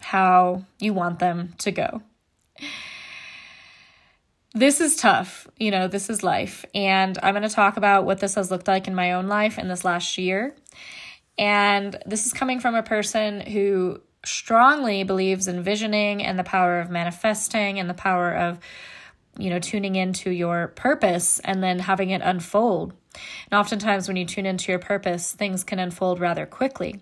how 0.00 0.64
you 0.78 0.94
want 0.94 1.18
them 1.18 1.54
to 1.58 1.70
go 1.70 2.02
this 4.54 4.80
is 4.80 4.96
tough. 4.96 5.48
You 5.58 5.70
know, 5.70 5.88
this 5.88 6.08
is 6.08 6.22
life. 6.22 6.64
And 6.74 7.18
I'm 7.22 7.34
going 7.34 7.46
to 7.46 7.54
talk 7.54 7.76
about 7.76 8.06
what 8.06 8.20
this 8.20 8.36
has 8.36 8.50
looked 8.50 8.68
like 8.68 8.86
in 8.86 8.94
my 8.94 9.12
own 9.12 9.26
life 9.26 9.58
in 9.58 9.68
this 9.68 9.84
last 9.84 10.16
year. 10.16 10.54
And 11.36 11.98
this 12.06 12.26
is 12.26 12.32
coming 12.32 12.60
from 12.60 12.76
a 12.76 12.82
person 12.82 13.40
who 13.40 14.00
strongly 14.24 15.02
believes 15.02 15.48
in 15.48 15.62
visioning 15.62 16.22
and 16.22 16.38
the 16.38 16.44
power 16.44 16.78
of 16.78 16.88
manifesting 16.88 17.80
and 17.80 17.90
the 17.90 17.94
power 17.94 18.32
of, 18.32 18.60
you 19.38 19.50
know, 19.50 19.58
tuning 19.58 19.96
into 19.96 20.30
your 20.30 20.68
purpose 20.68 21.40
and 21.40 21.62
then 21.62 21.80
having 21.80 22.10
it 22.10 22.22
unfold. 22.22 22.94
And 23.50 23.58
oftentimes, 23.58 24.06
when 24.06 24.16
you 24.16 24.24
tune 24.24 24.46
into 24.46 24.70
your 24.70 24.78
purpose, 24.78 25.32
things 25.32 25.64
can 25.64 25.80
unfold 25.80 26.20
rather 26.20 26.46
quickly. 26.46 27.00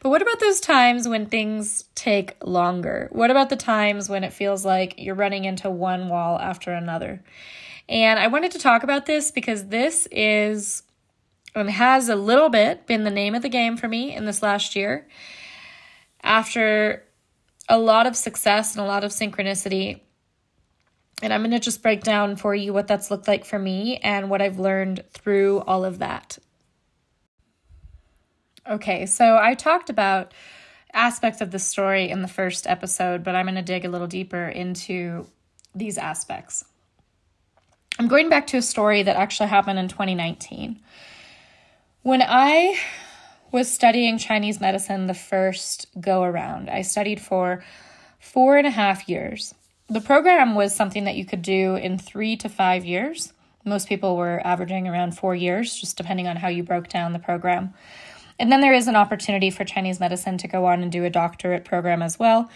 But 0.00 0.10
what 0.10 0.22
about 0.22 0.40
those 0.40 0.60
times 0.60 1.08
when 1.08 1.26
things 1.26 1.84
take 1.94 2.36
longer? 2.44 3.08
What 3.12 3.30
about 3.30 3.50
the 3.50 3.56
times 3.56 4.08
when 4.08 4.24
it 4.24 4.32
feels 4.32 4.64
like 4.64 4.94
you're 4.98 5.14
running 5.14 5.44
into 5.44 5.70
one 5.70 6.08
wall 6.08 6.38
after 6.38 6.72
another? 6.72 7.22
And 7.88 8.18
I 8.18 8.26
wanted 8.26 8.52
to 8.52 8.58
talk 8.58 8.82
about 8.82 9.06
this 9.06 9.30
because 9.30 9.68
this 9.68 10.06
is 10.10 10.82
and 11.54 11.70
has 11.70 12.08
a 12.08 12.16
little 12.16 12.50
bit 12.50 12.86
been 12.86 13.04
the 13.04 13.10
name 13.10 13.34
of 13.34 13.42
the 13.42 13.48
game 13.48 13.76
for 13.76 13.88
me 13.88 14.14
in 14.14 14.24
this 14.26 14.42
last 14.42 14.76
year. 14.76 15.06
After 16.22 17.04
a 17.68 17.78
lot 17.78 18.06
of 18.06 18.16
success 18.16 18.76
and 18.76 18.84
a 18.84 18.88
lot 18.88 19.04
of 19.04 19.10
synchronicity, 19.10 20.00
and 21.22 21.32
I'm 21.32 21.40
going 21.40 21.50
to 21.50 21.58
just 21.58 21.82
break 21.82 22.02
down 22.02 22.36
for 22.36 22.54
you 22.54 22.72
what 22.72 22.86
that's 22.86 23.10
looked 23.10 23.26
like 23.26 23.44
for 23.44 23.58
me 23.58 23.96
and 23.98 24.30
what 24.30 24.40
I've 24.40 24.58
learned 24.58 25.04
through 25.10 25.60
all 25.60 25.84
of 25.84 25.98
that. 25.98 26.38
Okay, 28.68 29.06
so 29.06 29.38
I 29.40 29.54
talked 29.54 29.88
about 29.88 30.34
aspects 30.92 31.40
of 31.40 31.50
the 31.50 31.58
story 31.58 32.10
in 32.10 32.20
the 32.20 32.28
first 32.28 32.66
episode, 32.66 33.24
but 33.24 33.34
I'm 33.34 33.46
going 33.46 33.54
to 33.54 33.62
dig 33.62 33.86
a 33.86 33.88
little 33.88 34.06
deeper 34.06 34.46
into 34.46 35.26
these 35.74 35.96
aspects. 35.96 36.66
I'm 37.98 38.08
going 38.08 38.28
back 38.28 38.46
to 38.48 38.58
a 38.58 38.62
story 38.62 39.02
that 39.02 39.16
actually 39.16 39.48
happened 39.48 39.78
in 39.78 39.88
2019. 39.88 40.80
When 42.02 42.22
I 42.22 42.78
was 43.52 43.70
studying 43.70 44.18
Chinese 44.18 44.60
medicine 44.60 45.06
the 45.06 45.14
first 45.14 45.86
go 45.98 46.22
around, 46.22 46.68
I 46.68 46.82
studied 46.82 47.22
for 47.22 47.64
four 48.20 48.58
and 48.58 48.66
a 48.66 48.70
half 48.70 49.08
years. 49.08 49.54
The 49.88 50.02
program 50.02 50.54
was 50.54 50.76
something 50.76 51.04
that 51.04 51.16
you 51.16 51.24
could 51.24 51.42
do 51.42 51.76
in 51.76 51.96
three 51.96 52.36
to 52.36 52.50
five 52.50 52.84
years. 52.84 53.32
Most 53.64 53.88
people 53.88 54.16
were 54.16 54.46
averaging 54.46 54.86
around 54.86 55.16
four 55.16 55.34
years, 55.34 55.74
just 55.74 55.96
depending 55.96 56.28
on 56.28 56.36
how 56.36 56.48
you 56.48 56.62
broke 56.62 56.88
down 56.88 57.14
the 57.14 57.18
program. 57.18 57.72
And 58.38 58.52
then 58.52 58.60
there 58.60 58.72
is 58.72 58.86
an 58.86 58.96
opportunity 58.96 59.50
for 59.50 59.64
Chinese 59.64 59.98
medicine 59.98 60.38
to 60.38 60.48
go 60.48 60.66
on 60.66 60.82
and 60.82 60.92
do 60.92 61.04
a 61.04 61.10
doctorate 61.10 61.64
program 61.64 62.02
as 62.02 62.18
well. 62.18 62.50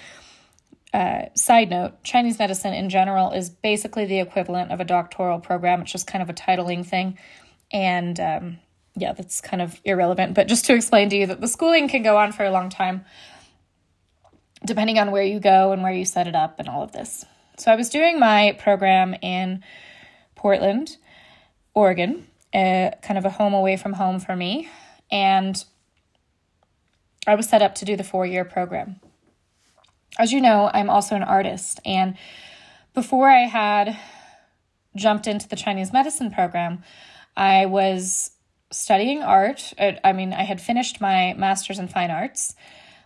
Uh, 0.94 1.24
side 1.34 1.70
note 1.70 2.02
Chinese 2.04 2.38
medicine 2.38 2.74
in 2.74 2.90
general 2.90 3.32
is 3.32 3.48
basically 3.48 4.04
the 4.04 4.20
equivalent 4.20 4.70
of 4.70 4.80
a 4.80 4.84
doctoral 4.84 5.40
program. 5.40 5.80
It's 5.80 5.92
just 5.92 6.06
kind 6.06 6.22
of 6.22 6.28
a 6.28 6.34
titling 6.34 6.84
thing. 6.84 7.18
And 7.72 8.20
um, 8.20 8.58
yeah, 8.94 9.12
that's 9.12 9.40
kind 9.40 9.62
of 9.62 9.80
irrelevant. 9.84 10.34
But 10.34 10.48
just 10.48 10.66
to 10.66 10.74
explain 10.74 11.08
to 11.10 11.16
you 11.16 11.26
that 11.26 11.40
the 11.40 11.48
schooling 11.48 11.88
can 11.88 12.02
go 12.02 12.18
on 12.18 12.32
for 12.32 12.44
a 12.44 12.50
long 12.50 12.68
time, 12.68 13.04
depending 14.64 14.98
on 14.98 15.10
where 15.10 15.22
you 15.22 15.40
go 15.40 15.72
and 15.72 15.82
where 15.82 15.92
you 15.92 16.04
set 16.04 16.26
it 16.26 16.34
up 16.34 16.58
and 16.58 16.68
all 16.68 16.82
of 16.82 16.92
this. 16.92 17.24
So 17.56 17.72
I 17.72 17.76
was 17.76 17.88
doing 17.88 18.20
my 18.20 18.56
program 18.58 19.14
in 19.22 19.64
Portland, 20.34 20.96
Oregon, 21.74 22.26
uh, 22.52 22.90
kind 23.02 23.18
of 23.18 23.24
a 23.24 23.30
home 23.30 23.54
away 23.54 23.76
from 23.76 23.94
home 23.94 24.20
for 24.20 24.36
me. 24.36 24.68
And 25.10 25.62
I 27.26 27.34
was 27.34 27.48
set 27.48 27.62
up 27.62 27.74
to 27.76 27.84
do 27.84 27.96
the 27.96 28.04
four 28.04 28.26
year 28.26 28.44
program. 28.44 29.00
As 30.18 30.32
you 30.32 30.40
know, 30.40 30.70
I'm 30.72 30.90
also 30.90 31.16
an 31.16 31.22
artist, 31.22 31.80
and 31.84 32.16
before 32.94 33.30
I 33.30 33.46
had 33.46 33.96
jumped 34.94 35.26
into 35.26 35.48
the 35.48 35.56
Chinese 35.56 35.92
medicine 35.92 36.30
program, 36.30 36.82
I 37.36 37.66
was 37.66 38.32
studying 38.70 39.22
art. 39.22 39.72
I 39.78 40.12
mean, 40.12 40.32
I 40.32 40.42
had 40.42 40.60
finished 40.60 41.00
my 41.00 41.32
master's 41.34 41.78
in 41.78 41.88
fine 41.88 42.10
arts, 42.10 42.54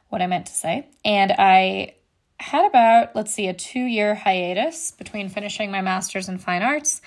what 0.08 0.22
I 0.22 0.26
meant 0.26 0.46
to 0.46 0.54
say, 0.54 0.88
and 1.04 1.32
I 1.32 1.94
had 2.38 2.66
about, 2.66 3.16
let's 3.16 3.32
see, 3.32 3.48
a 3.48 3.54
two 3.54 3.84
year 3.84 4.14
hiatus 4.14 4.92
between 4.92 5.28
finishing 5.28 5.70
my 5.70 5.80
master's 5.80 6.28
in 6.28 6.38
fine 6.38 6.62
arts 6.62 7.00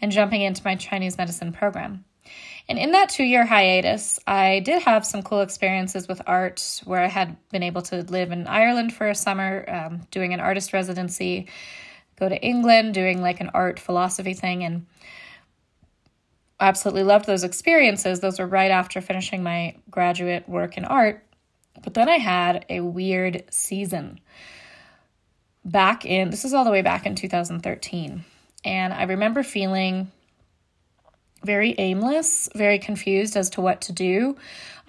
and 0.00 0.12
jumping 0.12 0.42
into 0.42 0.62
my 0.64 0.76
Chinese 0.76 1.18
medicine 1.18 1.52
program. 1.52 2.04
And 2.68 2.78
in 2.78 2.92
that 2.92 3.10
two 3.10 3.22
year 3.24 3.46
hiatus, 3.46 4.18
I 4.26 4.60
did 4.60 4.82
have 4.82 5.06
some 5.06 5.22
cool 5.22 5.40
experiences 5.40 6.08
with 6.08 6.20
art 6.26 6.80
where 6.84 7.02
I 7.02 7.06
had 7.06 7.36
been 7.50 7.62
able 7.62 7.82
to 7.82 8.02
live 8.02 8.32
in 8.32 8.46
Ireland 8.46 8.92
for 8.92 9.08
a 9.08 9.14
summer, 9.14 9.64
um, 9.68 10.00
doing 10.10 10.34
an 10.34 10.40
artist 10.40 10.72
residency, 10.72 11.46
go 12.18 12.28
to 12.28 12.42
England, 12.42 12.94
doing 12.94 13.20
like 13.20 13.40
an 13.40 13.50
art 13.54 13.78
philosophy 13.78 14.34
thing, 14.34 14.64
and 14.64 14.86
absolutely 16.58 17.04
loved 17.04 17.26
those 17.26 17.44
experiences. 17.44 18.18
Those 18.18 18.38
were 18.40 18.46
right 18.46 18.70
after 18.70 19.00
finishing 19.00 19.42
my 19.42 19.76
graduate 19.90 20.48
work 20.48 20.76
in 20.76 20.84
art. 20.84 21.22
But 21.82 21.94
then 21.94 22.08
I 22.08 22.16
had 22.16 22.64
a 22.68 22.80
weird 22.80 23.44
season 23.50 24.20
back 25.64 26.04
in, 26.04 26.30
this 26.30 26.44
is 26.44 26.54
all 26.54 26.64
the 26.64 26.70
way 26.70 26.82
back 26.82 27.06
in 27.06 27.14
2013. 27.14 28.24
And 28.64 28.92
I 28.92 29.02
remember 29.04 29.42
feeling 29.42 30.10
very 31.46 31.74
aimless, 31.78 32.48
very 32.54 32.78
confused 32.78 33.36
as 33.36 33.50
to 33.50 33.60
what 33.60 33.80
to 33.82 33.92
do. 33.92 34.36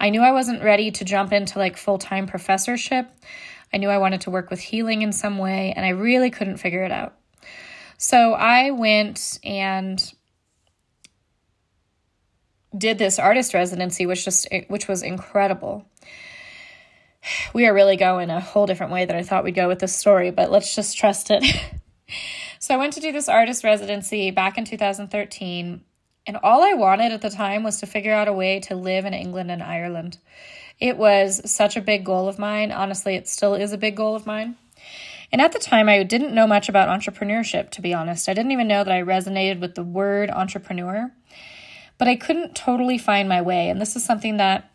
I 0.00 0.10
knew 0.10 0.20
I 0.20 0.32
wasn't 0.32 0.62
ready 0.62 0.90
to 0.90 1.04
jump 1.04 1.32
into 1.32 1.58
like 1.58 1.76
full 1.76 1.98
time 1.98 2.26
professorship. 2.26 3.10
I 3.72 3.76
knew 3.78 3.88
I 3.88 3.98
wanted 3.98 4.22
to 4.22 4.30
work 4.30 4.50
with 4.50 4.60
healing 4.60 5.02
in 5.02 5.12
some 5.12 5.38
way, 5.38 5.72
and 5.76 5.84
I 5.84 5.90
really 5.90 6.30
couldn't 6.30 6.58
figure 6.58 6.82
it 6.84 6.92
out. 6.92 7.14
So 7.98 8.32
I 8.32 8.70
went 8.70 9.38
and 9.44 10.00
did 12.76 12.98
this 12.98 13.18
artist 13.18 13.54
residency, 13.54 14.06
which 14.06 14.24
just 14.24 14.46
which 14.68 14.88
was 14.88 15.02
incredible. 15.02 15.86
We 17.52 17.66
are 17.66 17.74
really 17.74 17.96
going 17.96 18.30
a 18.30 18.40
whole 18.40 18.66
different 18.66 18.92
way 18.92 19.04
than 19.04 19.16
I 19.16 19.22
thought 19.22 19.44
we'd 19.44 19.54
go 19.54 19.68
with 19.68 19.80
this 19.80 19.94
story, 19.94 20.30
but 20.30 20.50
let's 20.50 20.74
just 20.74 20.96
trust 20.96 21.30
it. 21.30 21.44
so 22.58 22.74
I 22.74 22.76
went 22.78 22.92
to 22.94 23.00
do 23.00 23.12
this 23.12 23.28
artist 23.28 23.64
residency 23.64 24.30
back 24.30 24.56
in 24.56 24.64
2013 24.64 25.82
and 26.28 26.36
all 26.42 26.62
I 26.62 26.74
wanted 26.74 27.10
at 27.10 27.22
the 27.22 27.30
time 27.30 27.62
was 27.62 27.80
to 27.80 27.86
figure 27.86 28.12
out 28.12 28.28
a 28.28 28.34
way 28.34 28.60
to 28.60 28.76
live 28.76 29.06
in 29.06 29.14
England 29.14 29.50
and 29.50 29.62
Ireland. 29.62 30.18
It 30.78 30.98
was 30.98 31.40
such 31.50 31.74
a 31.74 31.80
big 31.80 32.04
goal 32.04 32.28
of 32.28 32.38
mine. 32.38 32.70
Honestly, 32.70 33.14
it 33.14 33.26
still 33.26 33.54
is 33.54 33.72
a 33.72 33.78
big 33.78 33.96
goal 33.96 34.14
of 34.14 34.26
mine. 34.26 34.56
And 35.32 35.40
at 35.40 35.52
the 35.52 35.58
time, 35.58 35.88
I 35.88 36.02
didn't 36.02 36.34
know 36.34 36.46
much 36.46 36.68
about 36.68 36.88
entrepreneurship, 36.88 37.70
to 37.70 37.80
be 37.80 37.94
honest. 37.94 38.28
I 38.28 38.34
didn't 38.34 38.52
even 38.52 38.68
know 38.68 38.84
that 38.84 38.92
I 38.92 39.02
resonated 39.02 39.58
with 39.58 39.74
the 39.74 39.82
word 39.82 40.28
entrepreneur, 40.28 41.10
but 41.96 42.08
I 42.08 42.16
couldn't 42.16 42.54
totally 42.54 42.98
find 42.98 43.26
my 43.26 43.40
way. 43.40 43.70
And 43.70 43.80
this 43.80 43.96
is 43.96 44.04
something 44.04 44.36
that 44.36 44.70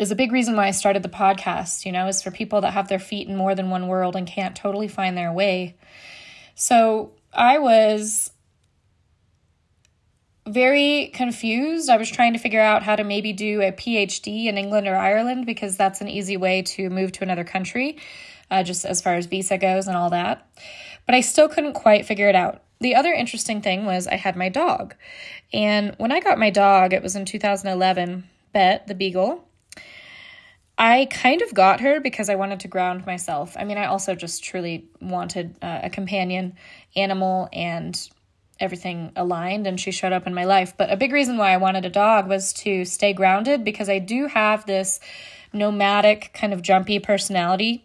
is 0.00 0.10
a 0.10 0.16
big 0.16 0.32
reason 0.32 0.56
why 0.56 0.66
I 0.66 0.72
started 0.72 1.04
the 1.04 1.08
podcast, 1.08 1.86
you 1.86 1.92
know, 1.92 2.08
is 2.08 2.22
for 2.22 2.32
people 2.32 2.60
that 2.62 2.72
have 2.72 2.88
their 2.88 2.98
feet 2.98 3.28
in 3.28 3.36
more 3.36 3.54
than 3.54 3.70
one 3.70 3.86
world 3.86 4.16
and 4.16 4.26
can't 4.26 4.56
totally 4.56 4.88
find 4.88 5.16
their 5.16 5.32
way. 5.32 5.76
So 6.56 7.12
I 7.32 7.58
was 7.58 8.32
very 10.48 11.10
confused. 11.14 11.90
I 11.90 11.96
was 11.96 12.10
trying 12.10 12.32
to 12.32 12.38
figure 12.38 12.60
out 12.60 12.82
how 12.82 12.96
to 12.96 13.04
maybe 13.04 13.32
do 13.32 13.60
a 13.62 13.72
PhD 13.72 14.46
in 14.46 14.58
England 14.58 14.88
or 14.88 14.96
Ireland 14.96 15.46
because 15.46 15.76
that's 15.76 16.00
an 16.00 16.08
easy 16.08 16.36
way 16.36 16.62
to 16.62 16.90
move 16.90 17.12
to 17.12 17.22
another 17.22 17.44
country, 17.44 17.98
uh, 18.50 18.62
just 18.62 18.84
as 18.84 19.00
far 19.00 19.14
as 19.14 19.26
visa 19.26 19.58
goes 19.58 19.86
and 19.86 19.96
all 19.96 20.10
that. 20.10 20.48
But 21.06 21.14
I 21.14 21.20
still 21.20 21.48
couldn't 21.48 21.74
quite 21.74 22.06
figure 22.06 22.28
it 22.28 22.34
out. 22.34 22.62
The 22.80 22.94
other 22.94 23.12
interesting 23.12 23.60
thing 23.60 23.84
was 23.86 24.06
I 24.06 24.16
had 24.16 24.36
my 24.36 24.48
dog. 24.48 24.94
And 25.52 25.94
when 25.98 26.12
I 26.12 26.20
got 26.20 26.38
my 26.38 26.50
dog, 26.50 26.92
it 26.92 27.02
was 27.02 27.16
in 27.16 27.24
2011, 27.24 28.24
Bet, 28.52 28.86
the 28.86 28.94
Beagle. 28.94 29.44
I 30.76 31.06
kind 31.10 31.42
of 31.42 31.54
got 31.54 31.80
her 31.80 32.00
because 32.00 32.28
I 32.28 32.36
wanted 32.36 32.60
to 32.60 32.68
ground 32.68 33.04
myself. 33.04 33.56
I 33.58 33.64
mean, 33.64 33.78
I 33.78 33.86
also 33.86 34.14
just 34.14 34.44
truly 34.44 34.88
wanted 35.00 35.56
uh, 35.60 35.80
a 35.82 35.90
companion 35.90 36.54
animal 36.94 37.48
and 37.52 37.98
everything 38.60 39.12
aligned 39.16 39.66
and 39.66 39.78
she 39.78 39.90
showed 39.90 40.12
up 40.12 40.26
in 40.26 40.34
my 40.34 40.44
life. 40.44 40.74
But 40.76 40.92
a 40.92 40.96
big 40.96 41.12
reason 41.12 41.36
why 41.36 41.52
I 41.52 41.56
wanted 41.56 41.84
a 41.84 41.90
dog 41.90 42.28
was 42.28 42.52
to 42.54 42.84
stay 42.84 43.12
grounded 43.12 43.64
because 43.64 43.88
I 43.88 43.98
do 43.98 44.26
have 44.26 44.66
this 44.66 45.00
nomadic 45.52 46.30
kind 46.34 46.52
of 46.52 46.62
jumpy 46.62 46.98
personality. 46.98 47.84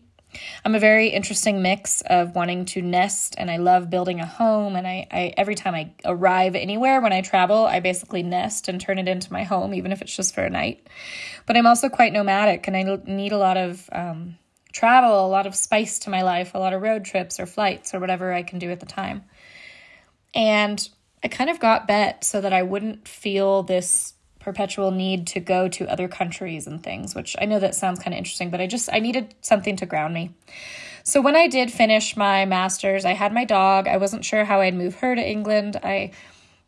I'm 0.65 0.73
a 0.73 0.79
very 0.79 1.09
interesting 1.09 1.61
mix 1.61 2.01
of 2.01 2.33
wanting 2.33 2.65
to 2.65 2.81
nest 2.81 3.35
and 3.37 3.51
I 3.51 3.57
love 3.57 3.91
building 3.91 4.19
a 4.19 4.25
home 4.25 4.75
and 4.75 4.87
I, 4.87 5.07
I 5.11 5.33
every 5.37 5.53
time 5.53 5.75
I 5.75 5.91
arrive 6.05 6.55
anywhere 6.55 7.01
when 7.01 7.13
I 7.13 7.21
travel, 7.21 7.65
I 7.65 7.79
basically 7.79 8.23
nest 8.23 8.67
and 8.67 8.81
turn 8.81 8.97
it 8.97 9.07
into 9.07 9.31
my 9.31 9.43
home, 9.43 9.75
even 9.75 9.91
if 9.91 10.01
it's 10.01 10.15
just 10.15 10.33
for 10.33 10.43
a 10.43 10.49
night. 10.49 10.87
But 11.45 11.55
I'm 11.55 11.67
also 11.67 11.87
quite 11.87 12.13
nomadic 12.13 12.67
and 12.67 12.75
I 12.75 12.99
need 13.05 13.31
a 13.31 13.37
lot 13.37 13.57
of 13.57 13.87
um, 13.91 14.37
travel, 14.71 15.25
a 15.25 15.29
lot 15.29 15.45
of 15.45 15.55
spice 15.55 15.99
to 15.99 16.09
my 16.09 16.23
life, 16.23 16.55
a 16.55 16.59
lot 16.59 16.73
of 16.73 16.81
road 16.81 17.05
trips 17.05 17.39
or 17.39 17.45
flights 17.45 17.93
or 17.93 17.99
whatever 17.99 18.33
I 18.33 18.41
can 18.43 18.59
do 18.59 18.71
at 18.71 18.79
the 18.79 18.85
time. 18.87 19.23
And 20.33 20.87
I 21.23 21.27
kind 21.27 21.49
of 21.49 21.59
got 21.59 21.87
bet 21.87 22.23
so 22.23 22.41
that 22.41 22.53
I 22.53 22.63
wouldn't 22.63 23.07
feel 23.07 23.63
this 23.63 24.13
perpetual 24.39 24.91
need 24.91 25.25
to 25.27 25.39
go 25.39 25.69
to 25.69 25.87
other 25.87 26.07
countries 26.07 26.67
and 26.67 26.83
things, 26.83 27.15
which 27.15 27.35
I 27.39 27.45
know 27.45 27.59
that 27.59 27.75
sounds 27.75 27.99
kind 27.99 28.13
of 28.13 28.17
interesting, 28.17 28.49
but 28.49 28.59
I 28.59 28.67
just 28.67 28.89
I 28.91 28.99
needed 28.99 29.33
something 29.41 29.77
to 29.77 29.85
ground 29.85 30.13
me. 30.13 30.31
So 31.03 31.21
when 31.21 31.35
I 31.35 31.47
did 31.47 31.71
finish 31.71 32.15
my 32.15 32.45
masters, 32.45 33.05
I 33.05 33.13
had 33.13 33.33
my 33.33 33.45
dog. 33.45 33.87
I 33.87 33.97
wasn't 33.97 34.25
sure 34.25 34.45
how 34.45 34.61
I'd 34.61 34.75
move 34.75 34.95
her 34.95 35.15
to 35.15 35.21
England. 35.21 35.77
I 35.83 36.11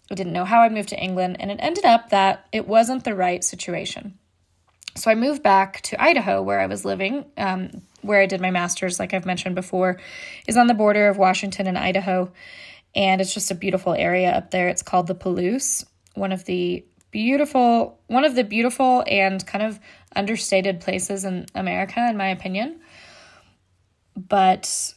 didn't 0.09 0.33
know 0.33 0.45
how 0.45 0.61
I'd 0.61 0.71
move 0.71 0.87
to 0.87 0.99
England, 0.99 1.37
and 1.39 1.51
it 1.51 1.59
ended 1.61 1.85
up 1.85 2.09
that 2.09 2.47
it 2.51 2.67
wasn't 2.67 3.03
the 3.03 3.15
right 3.15 3.43
situation. 3.43 4.17
So 4.95 5.11
I 5.11 5.15
moved 5.15 5.43
back 5.43 5.81
to 5.83 6.01
Idaho, 6.01 6.41
where 6.41 6.59
I 6.59 6.67
was 6.67 6.85
living, 6.85 7.25
um, 7.37 7.81
where 8.01 8.21
I 8.21 8.25
did 8.25 8.39
my 8.39 8.51
master's, 8.51 8.99
like 8.99 9.13
I've 9.13 9.25
mentioned 9.25 9.55
before, 9.55 9.99
is 10.47 10.57
on 10.57 10.67
the 10.67 10.73
border 10.73 11.09
of 11.09 11.17
Washington 11.17 11.67
and 11.67 11.77
Idaho 11.77 12.31
and 12.95 13.19
it's 13.19 13.33
just 13.33 13.51
a 13.51 13.55
beautiful 13.55 13.93
area 13.93 14.31
up 14.31 14.51
there. 14.51 14.69
It's 14.69 14.81
called 14.81 15.07
the 15.07 15.15
Palouse, 15.15 15.85
one 16.13 16.31
of 16.31 16.45
the 16.45 16.85
beautiful, 17.11 17.99
one 18.07 18.23
of 18.23 18.35
the 18.35 18.43
beautiful 18.43 19.03
and 19.07 19.45
kind 19.45 19.63
of 19.63 19.79
understated 20.15 20.79
places 20.79 21.25
in 21.25 21.45
America, 21.53 22.05
in 22.09 22.17
my 22.17 22.29
opinion. 22.29 22.79
But 24.15 24.93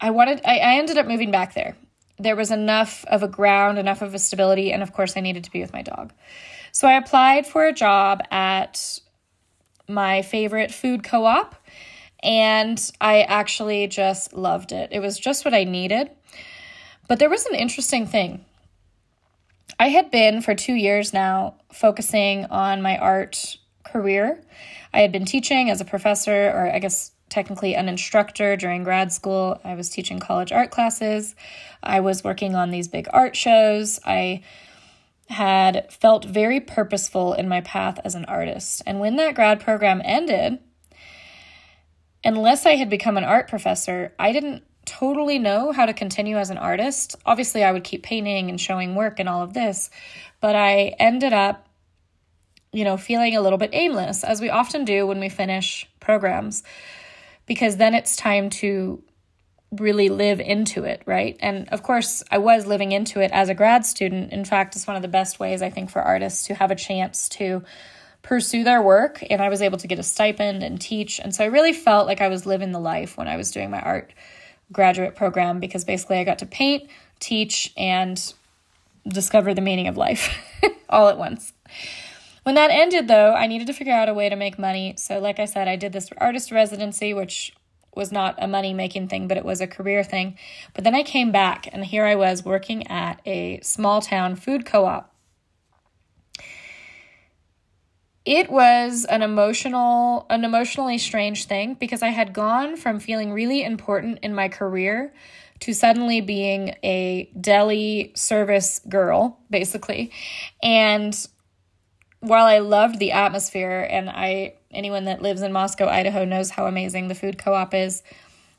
I 0.00 0.10
wanted, 0.10 0.40
I, 0.44 0.58
I 0.58 0.74
ended 0.76 0.96
up 0.96 1.06
moving 1.06 1.30
back 1.30 1.54
there. 1.54 1.76
There 2.18 2.36
was 2.36 2.50
enough 2.50 3.04
of 3.06 3.22
a 3.22 3.28
ground, 3.28 3.78
enough 3.78 4.00
of 4.00 4.14
a 4.14 4.18
stability, 4.18 4.72
and 4.72 4.82
of 4.82 4.94
course, 4.94 5.16
I 5.16 5.20
needed 5.20 5.44
to 5.44 5.50
be 5.50 5.60
with 5.60 5.74
my 5.74 5.82
dog. 5.82 6.14
So 6.72 6.88
I 6.88 6.94
applied 6.94 7.46
for 7.46 7.66
a 7.66 7.72
job 7.72 8.22
at 8.30 9.00
my 9.86 10.22
favorite 10.22 10.72
food 10.72 11.04
co 11.04 11.26
op, 11.26 11.54
and 12.22 12.78
I 13.00 13.22
actually 13.22 13.86
just 13.86 14.32
loved 14.32 14.72
it. 14.72 14.90
It 14.92 15.00
was 15.00 15.18
just 15.18 15.44
what 15.44 15.52
I 15.52 15.64
needed. 15.64 16.10
But 17.08 17.18
there 17.18 17.30
was 17.30 17.46
an 17.46 17.54
interesting 17.54 18.06
thing. 18.06 18.44
I 19.78 19.88
had 19.88 20.10
been 20.10 20.40
for 20.40 20.54
two 20.54 20.74
years 20.74 21.12
now 21.12 21.56
focusing 21.72 22.46
on 22.46 22.82
my 22.82 22.96
art 22.96 23.58
career. 23.84 24.42
I 24.92 25.00
had 25.00 25.12
been 25.12 25.24
teaching 25.24 25.70
as 25.70 25.80
a 25.80 25.84
professor, 25.84 26.50
or 26.50 26.72
I 26.72 26.78
guess 26.78 27.12
technically 27.28 27.74
an 27.74 27.88
instructor 27.88 28.56
during 28.56 28.84
grad 28.84 29.12
school. 29.12 29.60
I 29.64 29.74
was 29.74 29.90
teaching 29.90 30.18
college 30.18 30.52
art 30.52 30.70
classes. 30.70 31.34
I 31.82 32.00
was 32.00 32.24
working 32.24 32.54
on 32.54 32.70
these 32.70 32.88
big 32.88 33.06
art 33.12 33.36
shows. 33.36 34.00
I 34.04 34.42
had 35.28 35.92
felt 35.92 36.24
very 36.24 36.60
purposeful 36.60 37.34
in 37.34 37.48
my 37.48 37.60
path 37.60 37.98
as 38.04 38.14
an 38.14 38.24
artist. 38.26 38.82
And 38.86 39.00
when 39.00 39.16
that 39.16 39.34
grad 39.34 39.60
program 39.60 40.00
ended, 40.04 40.60
unless 42.24 42.64
I 42.64 42.76
had 42.76 42.88
become 42.88 43.16
an 43.16 43.24
art 43.24 43.48
professor, 43.48 44.12
I 44.18 44.32
didn't 44.32 44.62
totally 44.86 45.38
know 45.38 45.72
how 45.72 45.86
to 45.86 45.92
continue 45.92 46.36
as 46.38 46.50
an 46.50 46.58
artist. 46.58 47.16
Obviously, 47.26 47.62
I 47.62 47.72
would 47.72 47.84
keep 47.84 48.02
painting 48.02 48.48
and 48.48 48.60
showing 48.60 48.94
work 48.94 49.20
and 49.20 49.28
all 49.28 49.42
of 49.42 49.52
this, 49.52 49.90
but 50.40 50.56
I 50.56 50.94
ended 50.98 51.32
up, 51.32 51.68
you 52.72 52.84
know, 52.84 52.96
feeling 52.96 53.36
a 53.36 53.40
little 53.40 53.58
bit 53.58 53.70
aimless, 53.72 54.24
as 54.24 54.40
we 54.40 54.48
often 54.48 54.84
do 54.84 55.06
when 55.06 55.20
we 55.20 55.28
finish 55.28 55.88
programs, 56.00 56.62
because 57.46 57.76
then 57.76 57.94
it's 57.94 58.16
time 58.16 58.48
to 58.50 59.02
really 59.72 60.08
live 60.08 60.40
into 60.40 60.84
it, 60.84 61.02
right? 61.06 61.36
And 61.40 61.68
of 61.70 61.82
course, 61.82 62.22
I 62.30 62.38
was 62.38 62.66
living 62.66 62.92
into 62.92 63.20
it 63.20 63.30
as 63.32 63.48
a 63.48 63.54
grad 63.54 63.84
student. 63.84 64.32
In 64.32 64.44
fact, 64.44 64.76
it's 64.76 64.86
one 64.86 64.96
of 64.96 65.02
the 65.02 65.08
best 65.08 65.40
ways 65.40 65.62
I 65.62 65.70
think 65.70 65.90
for 65.90 66.00
artists 66.00 66.46
to 66.46 66.54
have 66.54 66.70
a 66.70 66.76
chance 66.76 67.28
to 67.30 67.64
pursue 68.22 68.64
their 68.64 68.82
work 68.82 69.22
and 69.28 69.40
I 69.40 69.48
was 69.48 69.62
able 69.62 69.78
to 69.78 69.86
get 69.86 69.98
a 69.98 70.02
stipend 70.02 70.62
and 70.62 70.80
teach. 70.80 71.20
And 71.20 71.34
so 71.34 71.44
I 71.44 71.48
really 71.48 71.72
felt 71.72 72.06
like 72.06 72.20
I 72.20 72.28
was 72.28 72.46
living 72.46 72.72
the 72.72 72.80
life 72.80 73.16
when 73.16 73.28
I 73.28 73.36
was 73.36 73.50
doing 73.50 73.70
my 73.70 73.80
art 73.80 74.12
graduate 74.72 75.14
program 75.14 75.60
because 75.60 75.84
basically 75.84 76.18
I 76.18 76.24
got 76.24 76.38
to 76.40 76.46
paint, 76.46 76.88
teach, 77.20 77.72
and 77.76 78.32
discover 79.06 79.54
the 79.54 79.60
meaning 79.60 79.88
of 79.88 79.96
life 79.96 80.34
all 80.88 81.08
at 81.08 81.18
once. 81.18 81.52
When 82.42 82.54
that 82.54 82.70
ended, 82.70 83.08
though, 83.08 83.34
I 83.34 83.48
needed 83.48 83.66
to 83.66 83.72
figure 83.72 83.92
out 83.92 84.08
a 84.08 84.14
way 84.14 84.28
to 84.28 84.36
make 84.36 84.58
money. 84.58 84.94
So, 84.96 85.18
like 85.18 85.40
I 85.40 85.46
said, 85.46 85.66
I 85.66 85.74
did 85.74 85.92
this 85.92 86.10
artist 86.18 86.52
residency, 86.52 87.12
which 87.12 87.52
was 87.96 88.12
not 88.12 88.36
a 88.38 88.46
money 88.46 88.72
making 88.72 89.08
thing, 89.08 89.26
but 89.26 89.36
it 89.36 89.44
was 89.44 89.60
a 89.60 89.66
career 89.66 90.04
thing. 90.04 90.38
But 90.74 90.84
then 90.84 90.94
I 90.94 91.02
came 91.02 91.32
back, 91.32 91.68
and 91.72 91.84
here 91.84 92.04
I 92.04 92.14
was 92.14 92.44
working 92.44 92.86
at 92.86 93.20
a 93.26 93.58
small 93.62 94.00
town 94.00 94.36
food 94.36 94.64
co 94.64 94.84
op. 94.84 95.12
It 98.26 98.50
was 98.50 99.04
an 99.04 99.22
emotional, 99.22 100.26
an 100.28 100.44
emotionally 100.44 100.98
strange 100.98 101.44
thing 101.44 101.74
because 101.74 102.02
I 102.02 102.08
had 102.08 102.32
gone 102.32 102.76
from 102.76 102.98
feeling 102.98 103.32
really 103.32 103.62
important 103.62 104.18
in 104.22 104.34
my 104.34 104.48
career 104.48 105.14
to 105.60 105.72
suddenly 105.72 106.20
being 106.20 106.74
a 106.82 107.30
deli 107.40 108.12
service 108.16 108.80
girl, 108.88 109.38
basically. 109.48 110.10
And 110.60 111.16
while 112.18 112.46
I 112.46 112.58
loved 112.58 112.98
the 112.98 113.12
atmosphere 113.12 113.86
and 113.88 114.10
I 114.10 114.54
anyone 114.72 115.04
that 115.04 115.22
lives 115.22 115.40
in 115.40 115.52
Moscow, 115.52 115.86
Idaho 115.86 116.24
knows 116.24 116.50
how 116.50 116.66
amazing 116.66 117.06
the 117.06 117.14
food 117.14 117.38
co-op 117.38 117.74
is. 117.74 118.02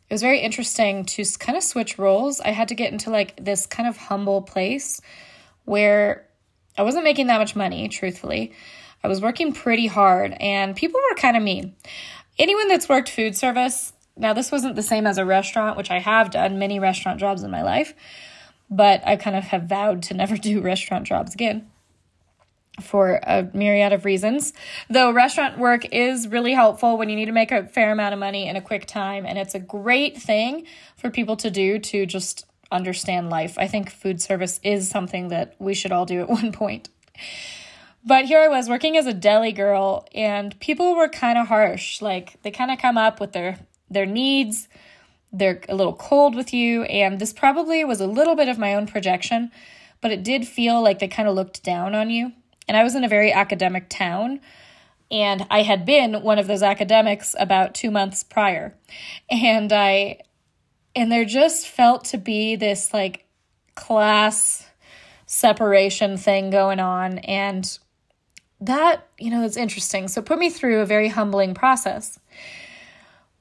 It 0.10 0.14
was 0.14 0.22
very 0.22 0.40
interesting 0.40 1.04
to 1.06 1.26
kind 1.38 1.58
of 1.58 1.64
switch 1.64 2.00
roles. 2.00 2.40
I 2.40 2.52
had 2.52 2.70
to 2.70 2.76
get 2.76 2.94
into 2.94 3.10
like 3.10 3.44
this 3.44 3.66
kind 3.66 3.90
of 3.90 3.98
humble 3.98 4.42
place 4.42 5.02
where 5.66 6.26
I 6.78 6.84
wasn't 6.84 7.04
making 7.04 7.28
that 7.28 7.40
much 7.40 7.54
money, 7.54 7.90
truthfully. 7.90 8.54
I 9.08 9.10
was 9.10 9.22
working 9.22 9.54
pretty 9.54 9.88
hard 9.88 10.36
and 10.38 10.76
people 10.76 11.00
were 11.00 11.16
kind 11.16 11.38
of 11.38 11.42
mean. 11.42 11.74
Anyone 12.38 12.68
that's 12.68 12.90
worked 12.90 13.08
food 13.08 13.38
service, 13.38 13.94
now 14.18 14.34
this 14.34 14.52
wasn't 14.52 14.76
the 14.76 14.84
same 14.84 15.08
as 15.08 15.18
a 15.18 15.24
restaurant, 15.24 15.78
which 15.78 15.90
I 15.90 16.00
have 16.00 16.30
done 16.30 16.60
many 16.60 16.78
restaurant 16.78 17.18
jobs 17.18 17.42
in 17.42 17.50
my 17.50 17.64
life, 17.64 17.94
but 18.70 19.02
I 19.08 19.16
kind 19.16 19.38
of 19.38 19.46
have 19.46 19.64
vowed 19.64 20.04
to 20.04 20.14
never 20.14 20.36
do 20.50 20.60
restaurant 20.60 21.08
jobs 21.08 21.34
again 21.34 21.72
for 22.82 23.22
a 23.24 23.48
myriad 23.54 23.94
of 23.94 24.04
reasons. 24.04 24.52
Though 24.90 25.12
restaurant 25.12 25.58
work 25.58 25.86
is 25.94 26.28
really 26.28 26.52
helpful 26.52 26.98
when 26.98 27.08
you 27.08 27.16
need 27.16 27.28
to 27.28 27.32
make 27.32 27.54
a 27.54 27.66
fair 27.66 27.94
amount 27.94 28.14
of 28.14 28.20
money 28.20 28.50
in 28.50 28.58
a 28.58 28.62
quick 28.62 28.88
time, 28.88 29.26
and 29.26 29.38
it's 29.38 29.56
a 29.56 29.60
great 29.60 30.22
thing 30.22 30.66
for 30.98 31.10
people 31.10 31.38
to 31.38 31.50
do 31.50 31.80
to 31.80 32.06
just 32.06 32.46
understand 32.74 33.30
life. 33.30 33.58
I 33.58 33.68
think 33.68 33.90
food 33.90 34.22
service 34.22 34.60
is 34.64 34.90
something 34.90 35.30
that 35.30 35.56
we 35.60 35.74
should 35.74 35.94
all 35.94 36.06
do 36.06 36.20
at 36.20 36.28
one 36.42 36.52
point. 36.52 36.90
But 38.06 38.26
here 38.26 38.40
I 38.40 38.48
was 38.48 38.70
working 38.70 38.96
as 38.98 39.06
a 39.06 39.14
deli 39.14 39.52
girl, 39.52 40.08
and 40.14 40.58
people 40.60 40.96
were 40.96 41.10
kind 41.10 41.38
of 41.38 41.48
harsh. 41.48 42.02
Like 42.02 42.42
they 42.44 42.52
kind 42.52 42.72
of 42.72 42.80
come 42.80 42.98
up 42.98 43.20
with 43.20 43.34
their 43.34 43.60
their 43.90 44.06
needs. 44.06 44.68
They're 45.34 45.62
a 45.68 45.76
little 45.76 45.96
cold 45.96 46.36
with 46.36 46.54
you, 46.54 46.84
and 46.84 47.20
this 47.20 47.34
probably 47.34 47.84
was 47.84 48.00
a 48.00 48.08
little 48.08 48.36
bit 48.36 48.48
of 48.48 48.58
my 48.58 48.74
own 48.74 48.88
projection, 48.88 49.52
but 50.00 50.12
it 50.12 50.24
did 50.24 50.48
feel 50.48 50.82
like 50.82 51.00
they 51.00 51.08
kind 51.08 51.28
of 51.28 51.36
looked 51.36 51.64
down 51.64 51.96
on 51.96 52.10
you 52.10 52.32
and 52.68 52.76
I 52.76 52.84
was 52.84 52.96
in 52.96 53.04
a 53.04 53.10
very 53.10 53.32
academic 53.32 53.90
town. 53.90 54.42
And 55.10 55.48
I 55.50 55.62
had 55.62 55.86
been 55.86 56.22
one 56.22 56.38
of 56.38 56.48
those 56.48 56.64
academics 56.64 57.34
about 57.40 57.74
two 57.74 57.92
months 57.92 58.24
prior. 58.24 58.76
And 59.30 59.72
I, 59.72 60.20
and 60.96 61.12
there 61.12 61.24
just 61.24 61.68
felt 61.68 62.06
to 62.06 62.18
be 62.18 62.58
this 62.58 62.94
like 62.94 63.26
class 63.76 64.68
separation 65.26 66.18
thing 66.18 66.50
going 66.50 66.82
on. 66.82 67.20
And 67.20 67.80
that, 68.62 69.08
you 69.18 69.30
know, 69.30 69.44
it's 69.44 69.58
interesting. 69.58 70.08
So 70.08 70.22
put 70.22 70.40
me 70.40 70.50
through 70.50 70.82
a 70.82 70.86
very 70.86 71.10
humbling 71.10 71.54
process. 71.54 72.20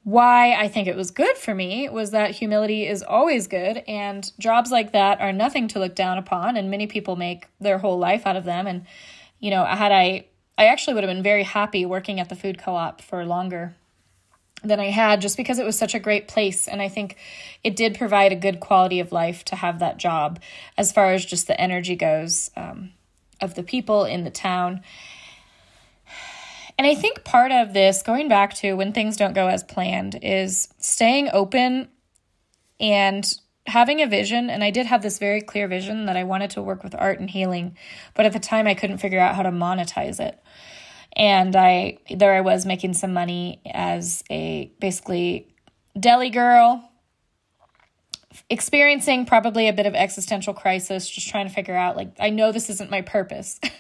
Why 0.04 0.54
I 0.54 0.68
think 0.68 0.87
it 0.87 0.96
was 0.96 1.11
good 1.11 1.37
for 1.37 1.54
me 1.54 1.88
was 1.88 2.12
that 2.12 2.30
humility 2.30 2.87
is 2.87 3.02
always 3.02 3.49
good, 3.49 3.82
and 3.88 4.30
jobs 4.38 4.70
like 4.70 4.92
that 4.92 5.20
are 5.20 5.32
nothing 5.32 5.66
to 5.68 5.80
look 5.80 5.96
down 5.96 6.16
upon, 6.16 6.56
and 6.56 6.70
many 6.70 6.87
people 6.87 7.16
make 7.16 7.49
their 7.61 7.78
whole 7.78 7.99
life 7.99 8.25
out 8.25 8.37
of 8.37 8.44
them. 8.44 8.68
And 8.68 8.87
you 9.40 9.50
know, 9.50 9.64
had 9.64 9.90
I 9.90 10.26
I 10.56 10.66
actually 10.66 10.94
would 10.94 11.02
have 11.02 11.11
been 11.11 11.25
very 11.25 11.42
happy 11.42 11.85
working 11.85 12.20
at 12.20 12.28
the 12.28 12.37
food 12.37 12.58
co-op 12.58 13.02
for 13.02 13.25
longer 13.26 13.75
than 14.62 14.80
I 14.80 14.90
had 14.90 15.20
just 15.20 15.36
because 15.36 15.58
it 15.58 15.67
was 15.67 15.78
such 15.78 15.95
a 15.95 16.00
great 16.00 16.28
place 16.28 16.67
and 16.67 16.80
I 16.80 16.88
think 16.88 17.17
it 17.62 17.76
did 17.76 17.99
provide 17.99 18.32
a 18.32 18.36
good 18.36 18.58
quality 18.58 19.00
of 19.00 19.12
life 19.12 19.45
to 19.47 19.56
have 19.56 19.78
that 19.80 19.99
job 19.99 20.41
as 20.78 20.93
far 20.93 21.12
as 21.12 21.25
just 21.25 21.47
the 21.47 21.60
energy 21.60 21.95
goes 21.95 22.50
um, 22.56 22.93
of 23.40 23.54
the 23.54 23.62
people 23.62 24.04
in 24.04 24.25
the 24.25 24.30
town. 24.30 24.82
And 26.78 26.86
I 26.86 26.94
think 26.94 27.25
part 27.25 27.52
of 27.52 27.72
this, 27.72 28.02
going 28.02 28.28
back 28.28 28.54
to 28.56 28.75
when 28.75 28.92
things 28.92 29.16
don't 29.16 29.34
go 29.34 29.49
as 29.49 29.64
planned, 29.64 30.18
is 30.22 30.68
staying 30.78 31.30
open 31.32 31.88
and 32.78 33.38
having 33.66 34.00
a 34.02 34.06
vision, 34.06 34.50
and 34.50 34.62
I 34.62 34.70
did 34.70 34.86
have 34.86 35.02
this 35.02 35.18
very 35.18 35.40
clear 35.40 35.66
vision 35.68 36.06
that 36.06 36.16
I 36.16 36.25
wanted 36.25 36.50
to 36.50 36.62
work 36.62 36.84
with 36.84 36.94
art 36.94 37.18
and 37.18 37.28
healing, 37.28 37.76
but 38.14 38.26
at 38.26 38.32
the 38.32 38.38
time 38.38 38.66
I 38.66 38.75
couldn't 38.75 38.99
figure 38.99 39.18
out 39.18 39.34
how 39.34 39.42
to 39.42 39.50
monetize 39.50 40.20
it. 40.20 40.40
And 41.14 41.56
I 41.56 41.99
there 42.14 42.34
I 42.34 42.42
was 42.42 42.66
making 42.66 42.92
some 42.94 43.14
money 43.14 43.62
as 43.66 44.22
a 44.30 44.70
basically 44.78 45.49
deli 45.99 46.30
girl, 46.30 46.85
experiencing 48.50 49.26
probably 49.26 49.68
a 49.68 49.72
bit 49.72 49.86
of 49.86 49.94
existential 49.94 50.54
crisis, 50.54 51.08
just 51.08 51.28
trying 51.28 51.49
to 51.49 51.54
figure 51.54 51.76
out 51.76 51.96
like 51.96 52.14
I 52.18 52.30
know 52.30 52.52
this 52.52 52.70
isn't 52.70 52.90
my 52.90 53.02
purpose. 53.02 53.60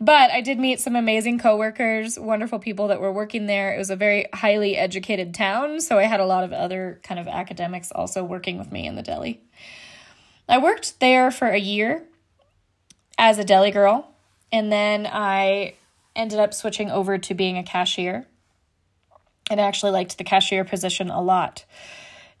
But 0.00 0.30
I 0.30 0.40
did 0.40 0.58
meet 0.58 0.80
some 0.80 0.96
amazing 0.96 1.38
coworkers, 1.38 2.18
wonderful 2.18 2.58
people 2.58 2.88
that 2.88 3.00
were 3.00 3.12
working 3.12 3.46
there. 3.46 3.74
It 3.74 3.78
was 3.78 3.90
a 3.90 3.96
very 3.96 4.26
highly 4.34 4.76
educated 4.76 5.34
town, 5.34 5.80
so 5.80 5.98
I 5.98 6.04
had 6.04 6.20
a 6.20 6.26
lot 6.26 6.44
of 6.44 6.52
other 6.52 7.00
kind 7.04 7.20
of 7.20 7.28
academics 7.28 7.92
also 7.92 8.24
working 8.24 8.58
with 8.58 8.72
me 8.72 8.86
in 8.86 8.96
the 8.96 9.02
deli. 9.02 9.40
I 10.48 10.58
worked 10.58 11.00
there 11.00 11.30
for 11.30 11.48
a 11.48 11.58
year 11.58 12.04
as 13.16 13.38
a 13.38 13.44
deli 13.44 13.70
girl, 13.70 14.10
and 14.50 14.70
then 14.70 15.06
I 15.10 15.74
ended 16.16 16.38
up 16.38 16.52
switching 16.52 16.90
over 16.90 17.16
to 17.18 17.34
being 17.34 17.56
a 17.56 17.62
cashier. 17.62 18.26
And 19.50 19.60
I 19.60 19.64
actually 19.64 19.92
liked 19.92 20.18
the 20.18 20.24
cashier 20.24 20.64
position 20.64 21.10
a 21.10 21.20
lot. 21.20 21.64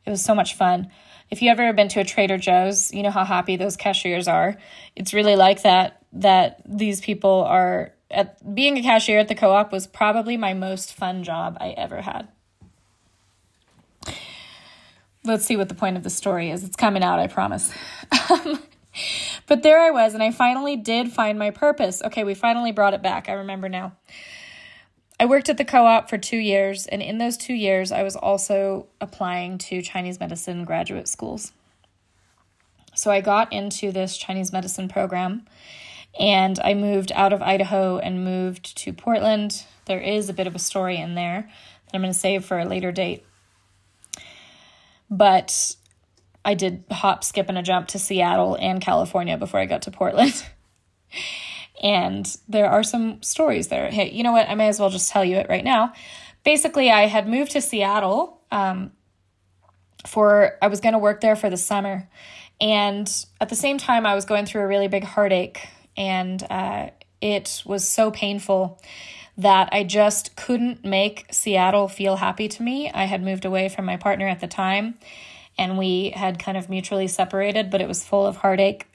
It 0.06 0.10
was 0.10 0.24
so 0.24 0.34
much 0.34 0.54
fun. 0.54 0.90
If 1.30 1.42
you 1.42 1.50
ever 1.50 1.72
been 1.72 1.88
to 1.88 2.00
a 2.00 2.04
Trader 2.04 2.38
Joe's, 2.38 2.92
you 2.92 3.02
know 3.02 3.10
how 3.10 3.24
happy 3.24 3.56
those 3.56 3.76
cashiers 3.76 4.28
are. 4.28 4.56
It's 4.94 5.12
really 5.12 5.36
like 5.36 5.62
that 5.62 6.02
that 6.12 6.62
these 6.64 7.00
people 7.00 7.42
are 7.42 7.92
at 8.10 8.54
being 8.54 8.78
a 8.78 8.82
cashier 8.82 9.18
at 9.18 9.28
the 9.28 9.34
co-op 9.34 9.72
was 9.72 9.86
probably 9.86 10.36
my 10.36 10.54
most 10.54 10.94
fun 10.94 11.24
job 11.24 11.56
I 11.60 11.70
ever 11.70 12.02
had. 12.02 12.28
Let's 15.24 15.44
see 15.44 15.56
what 15.56 15.68
the 15.68 15.74
point 15.74 15.96
of 15.96 16.02
the 16.02 16.10
story 16.10 16.50
is. 16.50 16.64
It's 16.64 16.76
coming 16.76 17.02
out, 17.02 17.18
I 17.18 17.26
promise. 17.26 17.72
Um, 18.30 18.62
but 19.46 19.62
there 19.62 19.80
I 19.80 19.90
was, 19.90 20.14
and 20.14 20.22
I 20.22 20.30
finally 20.30 20.76
did 20.76 21.12
find 21.12 21.38
my 21.38 21.50
purpose. 21.50 22.00
Okay, 22.02 22.24
we 22.24 22.34
finally 22.34 22.72
brought 22.72 22.94
it 22.94 23.02
back. 23.02 23.28
I 23.28 23.32
remember 23.32 23.68
now. 23.68 23.92
I 25.18 25.26
worked 25.26 25.48
at 25.48 25.58
the 25.58 25.64
co 25.64 25.86
op 25.86 26.10
for 26.10 26.18
two 26.18 26.36
years, 26.36 26.86
and 26.86 27.00
in 27.00 27.18
those 27.18 27.36
two 27.36 27.54
years, 27.54 27.92
I 27.92 28.02
was 28.02 28.16
also 28.16 28.86
applying 29.00 29.58
to 29.58 29.80
Chinese 29.80 30.18
medicine 30.18 30.64
graduate 30.64 31.08
schools. 31.08 31.52
So 32.94 33.10
I 33.10 33.20
got 33.20 33.52
into 33.52 33.90
this 33.90 34.16
Chinese 34.16 34.52
medicine 34.52 34.88
program 34.88 35.46
and 36.18 36.60
I 36.60 36.74
moved 36.74 37.10
out 37.12 37.32
of 37.32 37.42
Idaho 37.42 37.98
and 37.98 38.24
moved 38.24 38.76
to 38.78 38.92
Portland. 38.92 39.64
There 39.86 40.00
is 40.00 40.28
a 40.28 40.32
bit 40.32 40.46
of 40.46 40.54
a 40.54 40.60
story 40.60 40.96
in 40.96 41.14
there 41.14 41.42
that 41.86 41.94
I'm 41.94 42.02
going 42.02 42.12
to 42.12 42.18
save 42.18 42.44
for 42.44 42.58
a 42.58 42.64
later 42.64 42.92
date. 42.92 43.24
But 45.10 45.76
I 46.44 46.54
did 46.54 46.84
hop, 46.90 47.24
skip, 47.24 47.48
and 47.48 47.58
a 47.58 47.62
jump 47.62 47.88
to 47.88 47.98
Seattle 47.98 48.56
and 48.60 48.80
California 48.80 49.36
before 49.36 49.60
I 49.60 49.66
got 49.66 49.82
to 49.82 49.90
Portland. 49.90 50.44
and 51.84 52.34
there 52.48 52.70
are 52.70 52.82
some 52.82 53.22
stories 53.22 53.68
there. 53.68 53.90
Hey, 53.90 54.10
you 54.10 54.22
know 54.22 54.32
what? 54.32 54.48
I 54.48 54.54
may 54.54 54.68
as 54.68 54.80
well 54.80 54.88
just 54.88 55.10
tell 55.10 55.24
you 55.24 55.36
it 55.36 55.50
right 55.50 55.62
now. 55.62 55.92
Basically, 56.42 56.90
I 56.90 57.06
had 57.06 57.28
moved 57.28 57.52
to 57.52 57.60
Seattle 57.60 58.40
um, 58.50 58.90
for, 60.06 60.56
I 60.62 60.68
was 60.68 60.80
going 60.80 60.94
to 60.94 60.98
work 60.98 61.20
there 61.20 61.36
for 61.36 61.50
the 61.50 61.58
summer. 61.58 62.08
And 62.58 63.10
at 63.38 63.50
the 63.50 63.54
same 63.54 63.76
time, 63.76 64.06
I 64.06 64.14
was 64.14 64.24
going 64.24 64.46
through 64.46 64.62
a 64.62 64.66
really 64.66 64.88
big 64.88 65.04
heartache 65.04 65.68
and 65.96 66.42
uh, 66.50 66.88
it 67.20 67.62
was 67.66 67.86
so 67.86 68.10
painful 68.10 68.80
that 69.36 69.68
I 69.72 69.84
just 69.84 70.36
couldn't 70.36 70.84
make 70.84 71.26
Seattle 71.30 71.88
feel 71.88 72.16
happy 72.16 72.48
to 72.48 72.62
me. 72.62 72.90
I 72.92 73.04
had 73.04 73.22
moved 73.22 73.44
away 73.44 73.68
from 73.68 73.84
my 73.84 73.96
partner 73.96 74.26
at 74.26 74.40
the 74.40 74.46
time 74.46 74.94
and 75.58 75.76
we 75.76 76.10
had 76.10 76.38
kind 76.38 76.56
of 76.56 76.70
mutually 76.70 77.08
separated, 77.08 77.70
but 77.70 77.80
it 77.80 77.88
was 77.88 78.04
full 78.04 78.26
of 78.26 78.38
heartache. 78.38 78.86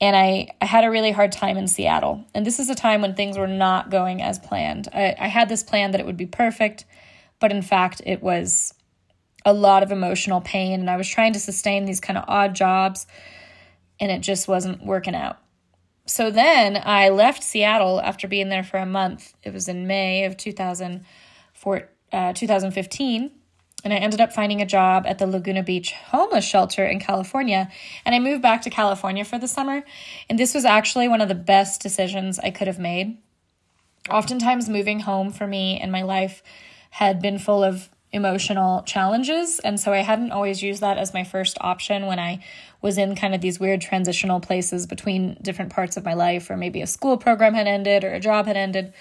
And 0.00 0.14
I, 0.14 0.48
I 0.60 0.66
had 0.66 0.84
a 0.84 0.90
really 0.90 1.12
hard 1.12 1.32
time 1.32 1.56
in 1.56 1.68
Seattle. 1.68 2.24
And 2.34 2.44
this 2.44 2.58
is 2.58 2.68
a 2.68 2.74
time 2.74 3.00
when 3.00 3.14
things 3.14 3.38
were 3.38 3.46
not 3.46 3.90
going 3.90 4.22
as 4.22 4.38
planned. 4.38 4.88
I, 4.92 5.14
I 5.18 5.28
had 5.28 5.48
this 5.48 5.62
plan 5.62 5.92
that 5.92 6.00
it 6.00 6.06
would 6.06 6.16
be 6.16 6.26
perfect, 6.26 6.84
but 7.40 7.50
in 7.50 7.62
fact, 7.62 8.02
it 8.04 8.22
was 8.22 8.74
a 9.44 9.54
lot 9.54 9.82
of 9.82 9.92
emotional 9.92 10.40
pain. 10.40 10.80
And 10.80 10.90
I 10.90 10.96
was 10.96 11.08
trying 11.08 11.32
to 11.32 11.40
sustain 11.40 11.86
these 11.86 12.00
kind 12.00 12.18
of 12.18 12.24
odd 12.28 12.54
jobs, 12.54 13.06
and 13.98 14.10
it 14.10 14.20
just 14.20 14.48
wasn't 14.48 14.84
working 14.84 15.14
out 15.14 15.38
so 16.06 16.30
then 16.30 16.80
I 16.84 17.08
left 17.08 17.42
Seattle 17.42 18.00
after 18.00 18.28
being 18.28 18.48
there 18.48 18.62
for 18.62 18.78
a 18.78 18.86
month. 18.86 19.34
It 19.42 19.52
was 19.52 19.68
in 19.68 19.86
May 19.86 20.24
of 20.24 20.36
2004, 20.36 21.88
uh, 22.12 22.32
2015. 22.32 23.30
And 23.84 23.92
I 23.92 23.96
ended 23.96 24.20
up 24.20 24.32
finding 24.32 24.60
a 24.60 24.66
job 24.66 25.06
at 25.06 25.18
the 25.18 25.26
Laguna 25.26 25.62
Beach 25.62 25.92
homeless 25.92 26.44
shelter 26.44 26.84
in 26.84 26.98
California. 26.98 27.70
And 28.04 28.14
I 28.14 28.18
moved 28.18 28.42
back 28.42 28.62
to 28.62 28.70
California 28.70 29.24
for 29.24 29.38
the 29.38 29.46
summer. 29.46 29.84
And 30.28 30.38
this 30.38 30.54
was 30.54 30.64
actually 30.64 31.08
one 31.08 31.20
of 31.20 31.28
the 31.28 31.34
best 31.34 31.82
decisions 31.82 32.38
I 32.38 32.50
could 32.50 32.66
have 32.66 32.78
made. 32.78 33.18
Oftentimes, 34.10 34.68
moving 34.68 35.00
home 35.00 35.30
for 35.30 35.46
me 35.46 35.80
in 35.80 35.90
my 35.90 36.02
life 36.02 36.42
had 36.90 37.20
been 37.20 37.38
full 37.38 37.62
of 37.62 37.88
emotional 38.12 38.82
challenges. 38.82 39.58
And 39.60 39.78
so 39.78 39.92
I 39.92 39.98
hadn't 39.98 40.32
always 40.32 40.62
used 40.62 40.80
that 40.80 40.96
as 40.96 41.12
my 41.12 41.22
first 41.24 41.58
option 41.60 42.06
when 42.06 42.18
I 42.18 42.42
was 42.80 42.98
in 42.98 43.14
kind 43.14 43.34
of 43.34 43.40
these 43.40 43.60
weird 43.60 43.80
transitional 43.80 44.40
places 44.40 44.86
between 44.86 45.36
different 45.42 45.72
parts 45.72 45.96
of 45.96 46.04
my 46.04 46.14
life, 46.14 46.48
or 46.48 46.56
maybe 46.56 46.80
a 46.80 46.86
school 46.86 47.16
program 47.18 47.54
had 47.54 47.66
ended 47.66 48.04
or 48.04 48.12
a 48.12 48.20
job 48.20 48.46
had 48.46 48.56
ended. 48.56 48.94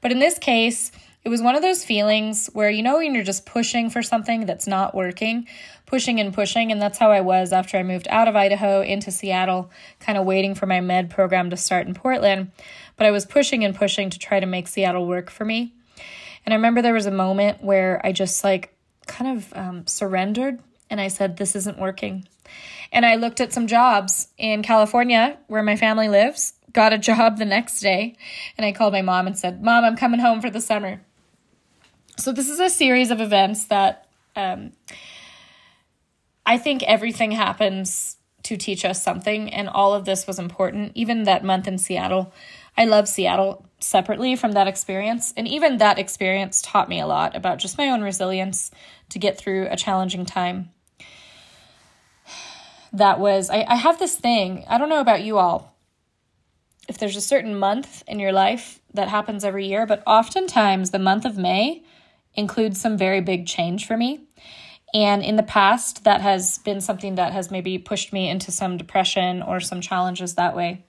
But 0.00 0.12
in 0.12 0.18
this 0.18 0.38
case, 0.38 0.92
it 1.22 1.28
was 1.28 1.42
one 1.42 1.54
of 1.54 1.62
those 1.62 1.84
feelings 1.84 2.48
where 2.54 2.70
you 2.70 2.82
know 2.82 2.96
when 2.96 3.14
you're 3.14 3.22
just 3.22 3.44
pushing 3.44 3.90
for 3.90 4.02
something 4.02 4.46
that's 4.46 4.66
not 4.66 4.94
working, 4.94 5.46
pushing 5.84 6.18
and 6.18 6.32
pushing, 6.32 6.72
and 6.72 6.80
that's 6.80 6.98
how 6.98 7.10
I 7.10 7.20
was 7.20 7.52
after 7.52 7.76
I 7.76 7.82
moved 7.82 8.08
out 8.08 8.26
of 8.26 8.36
Idaho 8.36 8.80
into 8.80 9.10
Seattle, 9.10 9.70
kind 9.98 10.16
of 10.16 10.24
waiting 10.24 10.54
for 10.54 10.66
my 10.66 10.80
med 10.80 11.10
program 11.10 11.50
to 11.50 11.56
start 11.56 11.86
in 11.86 11.94
Portland. 11.94 12.52
But 12.96 13.06
I 13.06 13.10
was 13.10 13.26
pushing 13.26 13.64
and 13.64 13.74
pushing 13.74 14.08
to 14.10 14.18
try 14.18 14.40
to 14.40 14.46
make 14.46 14.66
Seattle 14.66 15.06
work 15.06 15.30
for 15.30 15.44
me. 15.44 15.74
And 16.46 16.54
I 16.54 16.56
remember 16.56 16.80
there 16.80 16.94
was 16.94 17.06
a 17.06 17.10
moment 17.10 17.62
where 17.62 18.00
I 18.04 18.12
just 18.12 18.42
like 18.42 18.74
kind 19.06 19.36
of 19.36 19.52
um, 19.54 19.86
surrendered 19.86 20.60
and 20.88 21.00
I 21.00 21.08
said, 21.08 21.36
This 21.36 21.54
isn't 21.54 21.78
working. 21.78 22.26
And 22.92 23.04
I 23.04 23.16
looked 23.16 23.40
at 23.40 23.52
some 23.52 23.66
jobs 23.66 24.28
in 24.38 24.62
California 24.62 25.38
where 25.48 25.62
my 25.62 25.76
family 25.76 26.08
lives, 26.08 26.54
got 26.72 26.92
a 26.92 26.98
job 26.98 27.38
the 27.38 27.44
next 27.44 27.80
day, 27.80 28.16
and 28.56 28.64
I 28.64 28.72
called 28.72 28.92
my 28.92 29.02
mom 29.02 29.26
and 29.26 29.38
said, 29.38 29.62
Mom, 29.62 29.84
I'm 29.84 29.96
coming 29.96 30.20
home 30.20 30.40
for 30.40 30.50
the 30.50 30.60
summer. 30.60 31.00
So, 32.20 32.32
this 32.32 32.50
is 32.50 32.60
a 32.60 32.68
series 32.68 33.10
of 33.10 33.18
events 33.18 33.64
that 33.66 34.06
um, 34.36 34.72
I 36.44 36.58
think 36.58 36.82
everything 36.82 37.30
happens 37.30 38.18
to 38.42 38.58
teach 38.58 38.84
us 38.84 39.02
something, 39.02 39.48
and 39.48 39.70
all 39.70 39.94
of 39.94 40.04
this 40.04 40.26
was 40.26 40.38
important. 40.38 40.92
Even 40.94 41.22
that 41.22 41.42
month 41.42 41.66
in 41.66 41.78
Seattle, 41.78 42.30
I 42.76 42.84
love 42.84 43.08
Seattle 43.08 43.64
separately 43.78 44.36
from 44.36 44.52
that 44.52 44.68
experience, 44.68 45.32
and 45.34 45.48
even 45.48 45.78
that 45.78 45.98
experience 45.98 46.60
taught 46.60 46.90
me 46.90 47.00
a 47.00 47.06
lot 47.06 47.34
about 47.34 47.58
just 47.58 47.78
my 47.78 47.88
own 47.88 48.02
resilience 48.02 48.70
to 49.08 49.18
get 49.18 49.38
through 49.38 49.68
a 49.70 49.76
challenging 49.76 50.26
time. 50.26 50.72
That 52.92 53.18
was, 53.18 53.48
I, 53.48 53.64
I 53.66 53.76
have 53.76 53.98
this 53.98 54.16
thing, 54.16 54.66
I 54.68 54.76
don't 54.76 54.90
know 54.90 55.00
about 55.00 55.22
you 55.22 55.38
all, 55.38 55.74
if 56.86 56.98
there's 56.98 57.16
a 57.16 57.22
certain 57.22 57.58
month 57.58 58.02
in 58.06 58.18
your 58.18 58.32
life 58.32 58.78
that 58.92 59.08
happens 59.08 59.42
every 59.42 59.66
year, 59.66 59.86
but 59.86 60.02
oftentimes 60.06 60.90
the 60.90 60.98
month 60.98 61.24
of 61.24 61.38
May 61.38 61.82
includes 62.34 62.80
some 62.80 62.96
very 62.96 63.20
big 63.20 63.46
change 63.46 63.86
for 63.86 63.96
me. 63.96 64.20
And 64.92 65.22
in 65.22 65.36
the 65.36 65.42
past, 65.42 66.04
that 66.04 66.20
has 66.20 66.58
been 66.58 66.80
something 66.80 67.14
that 67.14 67.32
has 67.32 67.50
maybe 67.50 67.78
pushed 67.78 68.12
me 68.12 68.28
into 68.28 68.50
some 68.50 68.76
depression 68.76 69.42
or 69.42 69.60
some 69.60 69.80
challenges 69.80 70.34
that 70.34 70.56
way. 70.56 70.84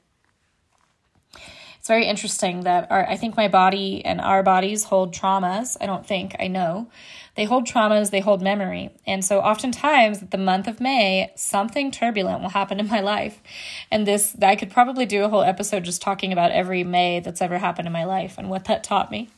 It's 1.81 1.87
very 1.87 2.05
interesting 2.05 2.61
that 2.61 2.91
our, 2.91 3.07
I 3.09 3.17
think 3.17 3.35
my 3.35 3.47
body 3.47 4.05
and 4.05 4.21
our 4.21 4.43
bodies 4.43 4.83
hold 4.83 5.15
traumas. 5.15 5.77
I 5.81 5.87
don't 5.87 6.05
think, 6.05 6.35
I 6.39 6.47
know. 6.47 6.91
They 7.35 7.45
hold 7.45 7.65
traumas, 7.65 8.11
they 8.11 8.19
hold 8.19 8.39
memory. 8.39 8.91
And 9.07 9.25
so 9.25 9.39
oftentimes 9.39 10.19
the 10.19 10.37
month 10.37 10.67
of 10.67 10.79
May, 10.79 11.31
something 11.35 11.89
turbulent 11.89 12.41
will 12.41 12.49
happen 12.49 12.79
in 12.79 12.87
my 12.87 12.99
life. 12.99 13.41
And 13.89 14.05
this, 14.05 14.35
I 14.39 14.55
could 14.55 14.69
probably 14.69 15.07
do 15.07 15.23
a 15.23 15.29
whole 15.29 15.41
episode 15.41 15.83
just 15.83 16.03
talking 16.03 16.31
about 16.31 16.51
every 16.51 16.83
May 16.83 17.19
that's 17.19 17.41
ever 17.41 17.57
happened 17.57 17.87
in 17.87 17.93
my 17.93 18.03
life 18.03 18.35
and 18.37 18.47
what 18.47 18.65
that 18.65 18.83
taught 18.83 19.09
me. 19.09 19.29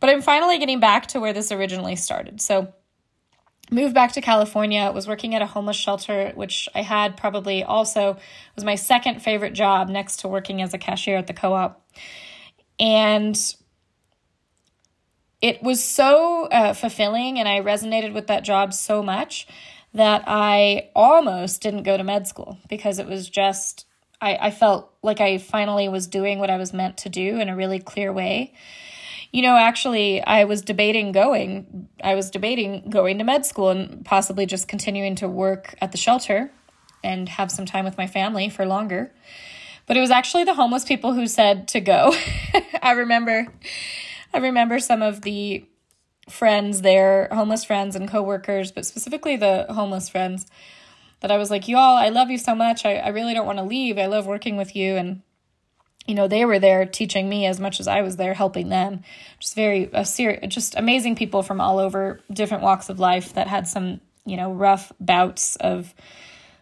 But 0.00 0.10
I'm 0.10 0.22
finally 0.22 0.58
getting 0.58 0.80
back 0.80 1.06
to 1.08 1.20
where 1.20 1.32
this 1.32 1.52
originally 1.52 1.96
started. 1.96 2.40
So, 2.40 2.72
moved 3.70 3.94
back 3.94 4.12
to 4.12 4.20
California, 4.20 4.90
was 4.92 5.06
working 5.06 5.34
at 5.34 5.42
a 5.42 5.46
homeless 5.46 5.76
shelter, 5.76 6.32
which 6.34 6.68
I 6.74 6.82
had 6.82 7.16
probably 7.16 7.62
also 7.62 8.16
was 8.56 8.64
my 8.64 8.74
second 8.74 9.22
favorite 9.22 9.52
job 9.52 9.88
next 9.88 10.20
to 10.20 10.28
working 10.28 10.60
as 10.60 10.74
a 10.74 10.78
cashier 10.78 11.16
at 11.16 11.26
the 11.26 11.34
co 11.34 11.52
op. 11.52 11.86
And 12.78 13.38
it 15.40 15.62
was 15.62 15.82
so 15.82 16.46
uh, 16.46 16.74
fulfilling, 16.74 17.38
and 17.38 17.48
I 17.48 17.60
resonated 17.60 18.12
with 18.12 18.26
that 18.26 18.44
job 18.44 18.74
so 18.74 19.02
much 19.02 19.46
that 19.94 20.24
I 20.26 20.90
almost 20.94 21.62
didn't 21.62 21.82
go 21.82 21.96
to 21.96 22.04
med 22.04 22.26
school 22.26 22.58
because 22.68 22.98
it 22.98 23.06
was 23.06 23.28
just, 23.28 23.86
I, 24.20 24.36
I 24.36 24.50
felt 24.50 24.92
like 25.02 25.20
I 25.20 25.38
finally 25.38 25.88
was 25.88 26.06
doing 26.06 26.38
what 26.38 26.50
I 26.50 26.58
was 26.58 26.72
meant 26.72 26.98
to 26.98 27.08
do 27.08 27.40
in 27.40 27.48
a 27.48 27.56
really 27.56 27.78
clear 27.78 28.12
way. 28.12 28.54
You 29.32 29.42
know, 29.42 29.56
actually, 29.56 30.22
I 30.22 30.44
was 30.44 30.62
debating 30.62 31.12
going. 31.12 31.88
I 32.02 32.14
was 32.14 32.30
debating 32.30 32.90
going 32.90 33.18
to 33.18 33.24
med 33.24 33.46
school 33.46 33.68
and 33.68 34.04
possibly 34.04 34.44
just 34.44 34.66
continuing 34.66 35.14
to 35.16 35.28
work 35.28 35.74
at 35.80 35.92
the 35.92 35.98
shelter 35.98 36.50
and 37.04 37.28
have 37.28 37.50
some 37.50 37.64
time 37.64 37.84
with 37.84 37.96
my 37.96 38.06
family 38.06 38.48
for 38.48 38.66
longer. 38.66 39.12
But 39.86 39.96
it 39.96 40.00
was 40.00 40.10
actually 40.10 40.44
the 40.44 40.54
homeless 40.54 40.84
people 40.84 41.14
who 41.14 41.26
said 41.26 41.68
to 41.68 41.80
go. 41.80 42.14
I 42.82 42.92
remember 42.92 43.46
I 44.32 44.38
remember 44.38 44.78
some 44.78 45.02
of 45.02 45.22
the 45.22 45.64
friends 46.28 46.82
there, 46.82 47.28
homeless 47.32 47.64
friends 47.64 47.96
and 47.96 48.08
coworkers, 48.08 48.70
but 48.70 48.86
specifically 48.86 49.36
the 49.36 49.66
homeless 49.68 50.08
friends 50.08 50.46
that 51.20 51.30
I 51.30 51.36
was 51.36 51.50
like, 51.50 51.68
Y'all, 51.68 51.96
I 51.96 52.08
love 52.08 52.30
you 52.30 52.38
so 52.38 52.54
much. 52.54 52.84
I, 52.84 52.96
I 52.96 53.08
really 53.08 53.34
don't 53.34 53.46
want 53.46 53.58
to 53.58 53.64
leave. 53.64 53.98
I 53.98 54.06
love 54.06 54.26
working 54.26 54.56
with 54.56 54.74
you 54.76 54.96
and 54.96 55.22
you 56.06 56.14
know 56.14 56.28
they 56.28 56.44
were 56.44 56.58
there 56.58 56.86
teaching 56.86 57.28
me 57.28 57.46
as 57.46 57.60
much 57.60 57.78
as 57.80 57.86
i 57.86 58.02
was 58.02 58.16
there 58.16 58.34
helping 58.34 58.68
them. 58.68 59.02
Just 59.38 59.54
very 59.54 59.88
a 59.92 60.04
ser- 60.04 60.40
just 60.48 60.74
amazing 60.76 61.16
people 61.16 61.42
from 61.42 61.60
all 61.60 61.78
over 61.78 62.20
different 62.32 62.62
walks 62.62 62.88
of 62.88 62.98
life 62.98 63.34
that 63.34 63.46
had 63.46 63.68
some 63.68 64.00
you 64.24 64.36
know 64.36 64.52
rough 64.52 64.92
bouts 65.00 65.56
of 65.56 65.94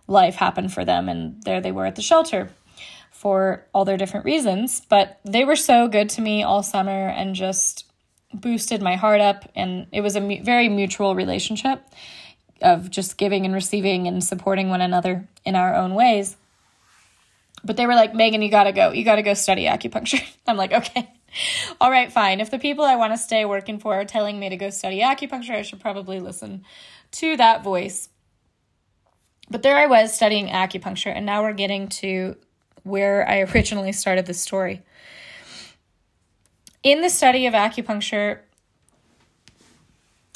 life 0.07 0.37
happen 0.37 0.69
for 0.69 0.85
them 0.85 1.09
and 1.09 1.43
there 1.45 1.61
they 1.61 1.73
were 1.73 1.87
at 1.87 1.97
the 1.97 2.03
shelter 2.03 2.51
for 3.11 3.65
all 3.73 3.85
their 3.85 3.97
different 3.97 4.25
reasons. 4.25 4.83
But 4.89 5.19
they 5.25 5.45
were 5.45 5.57
so 5.57 5.89
good 5.89 6.09
to 6.11 6.21
me 6.21 6.43
all 6.43 6.63
summer 6.63 7.09
and 7.09 7.35
just 7.35 7.85
boosted 8.33 8.81
my 8.83 8.95
heart 8.95 9.21
up 9.21 9.51
and 9.55 9.87
it 9.91 10.03
was 10.03 10.15
a 10.15 10.21
mu- 10.21 10.43
very 10.43 10.69
mutual 10.69 11.15
relationship 11.15 11.83
of 12.61 12.91
just 12.91 13.17
giving 13.17 13.45
and 13.45 13.55
receiving 13.55 14.07
and 14.07 14.23
supporting 14.23 14.69
one 14.69 14.81
another 14.81 15.27
in 15.45 15.57
our 15.57 15.75
own 15.75 15.95
ways 15.95 16.37
but 17.65 17.77
they 17.77 17.87
were 17.87 17.95
like, 17.95 18.13
Meghan, 18.13 18.43
you 18.43 18.51
gotta 18.51 18.73
go. 18.73 18.93
You 18.93 19.05
gotta 19.05 19.23
go 19.23 19.35
study 19.35 19.65
acupuncture. 19.65 20.23
I'm 20.47 20.57
like, 20.57 20.73
okay. 20.73 21.11
All 21.81 21.91
right, 21.91 22.11
fine. 22.11 22.41
If 22.41 22.51
the 22.51 22.59
people 22.59 22.85
I 22.85 22.97
want 22.97 23.13
to 23.13 23.19
stay 23.19 23.45
working 23.45 23.79
for 23.79 23.95
are 23.95 24.05
telling 24.05 24.39
me 24.39 24.49
to 24.49 24.57
go 24.57 24.71
study 24.71 25.01
acupuncture, 25.01 25.55
I 25.55 25.63
should 25.63 25.81
probably 25.81 26.21
listen 26.21 26.65
to 27.13 27.37
that 27.37 27.63
voice. 27.63 28.09
But 29.51 29.63
there 29.63 29.77
I 29.77 29.87
was 29.87 30.13
studying 30.13 30.49
acupuncture, 30.49 31.13
and 31.15 31.25
now 31.25 31.43
we're 31.43 31.53
getting 31.53 31.89
to 31.89 32.37
where 32.83 33.29
I 33.29 33.41
originally 33.55 33.93
started 33.93 34.27
the 34.27 34.35
story. 34.35 34.83
In 36.83 37.03
the 37.03 37.11
study 37.11 37.47
of 37.47 37.55
acupuncture, 37.55 38.41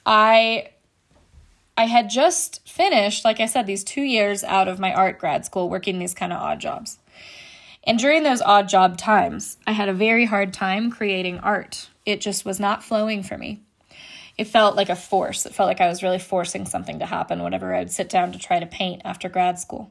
I 0.04 0.70
I 1.76 1.86
had 1.86 2.10
just 2.10 2.68
finished, 2.68 3.24
like 3.24 3.40
I 3.40 3.46
said, 3.46 3.66
these 3.66 3.82
two 3.82 4.02
years 4.02 4.44
out 4.44 4.68
of 4.68 4.78
my 4.78 4.92
art 4.92 5.18
grad 5.18 5.46
school 5.46 5.70
working 5.70 5.98
these 5.98 6.14
kind 6.14 6.32
of 6.32 6.40
odd 6.40 6.60
jobs. 6.60 6.98
And 7.84 7.98
during 7.98 8.22
those 8.22 8.42
odd 8.42 8.68
job 8.68 8.96
times, 8.96 9.56
I 9.66 9.72
had 9.72 9.88
a 9.88 9.94
very 9.94 10.24
hard 10.24 10.52
time 10.52 10.90
creating 10.90 11.40
art. 11.40 11.88
It 12.06 12.20
just 12.20 12.44
was 12.44 12.60
not 12.60 12.84
flowing 12.84 13.22
for 13.22 13.36
me. 13.36 13.62
It 14.38 14.44
felt 14.44 14.76
like 14.76 14.88
a 14.88 14.96
force. 14.96 15.46
It 15.46 15.54
felt 15.54 15.66
like 15.66 15.80
I 15.80 15.88
was 15.88 16.02
really 16.02 16.18
forcing 16.18 16.64
something 16.64 17.00
to 17.00 17.06
happen 17.06 17.42
whenever 17.42 17.74
I'd 17.74 17.90
sit 17.90 18.08
down 18.08 18.32
to 18.32 18.38
try 18.38 18.60
to 18.60 18.66
paint 18.66 19.02
after 19.04 19.28
grad 19.28 19.58
school. 19.58 19.90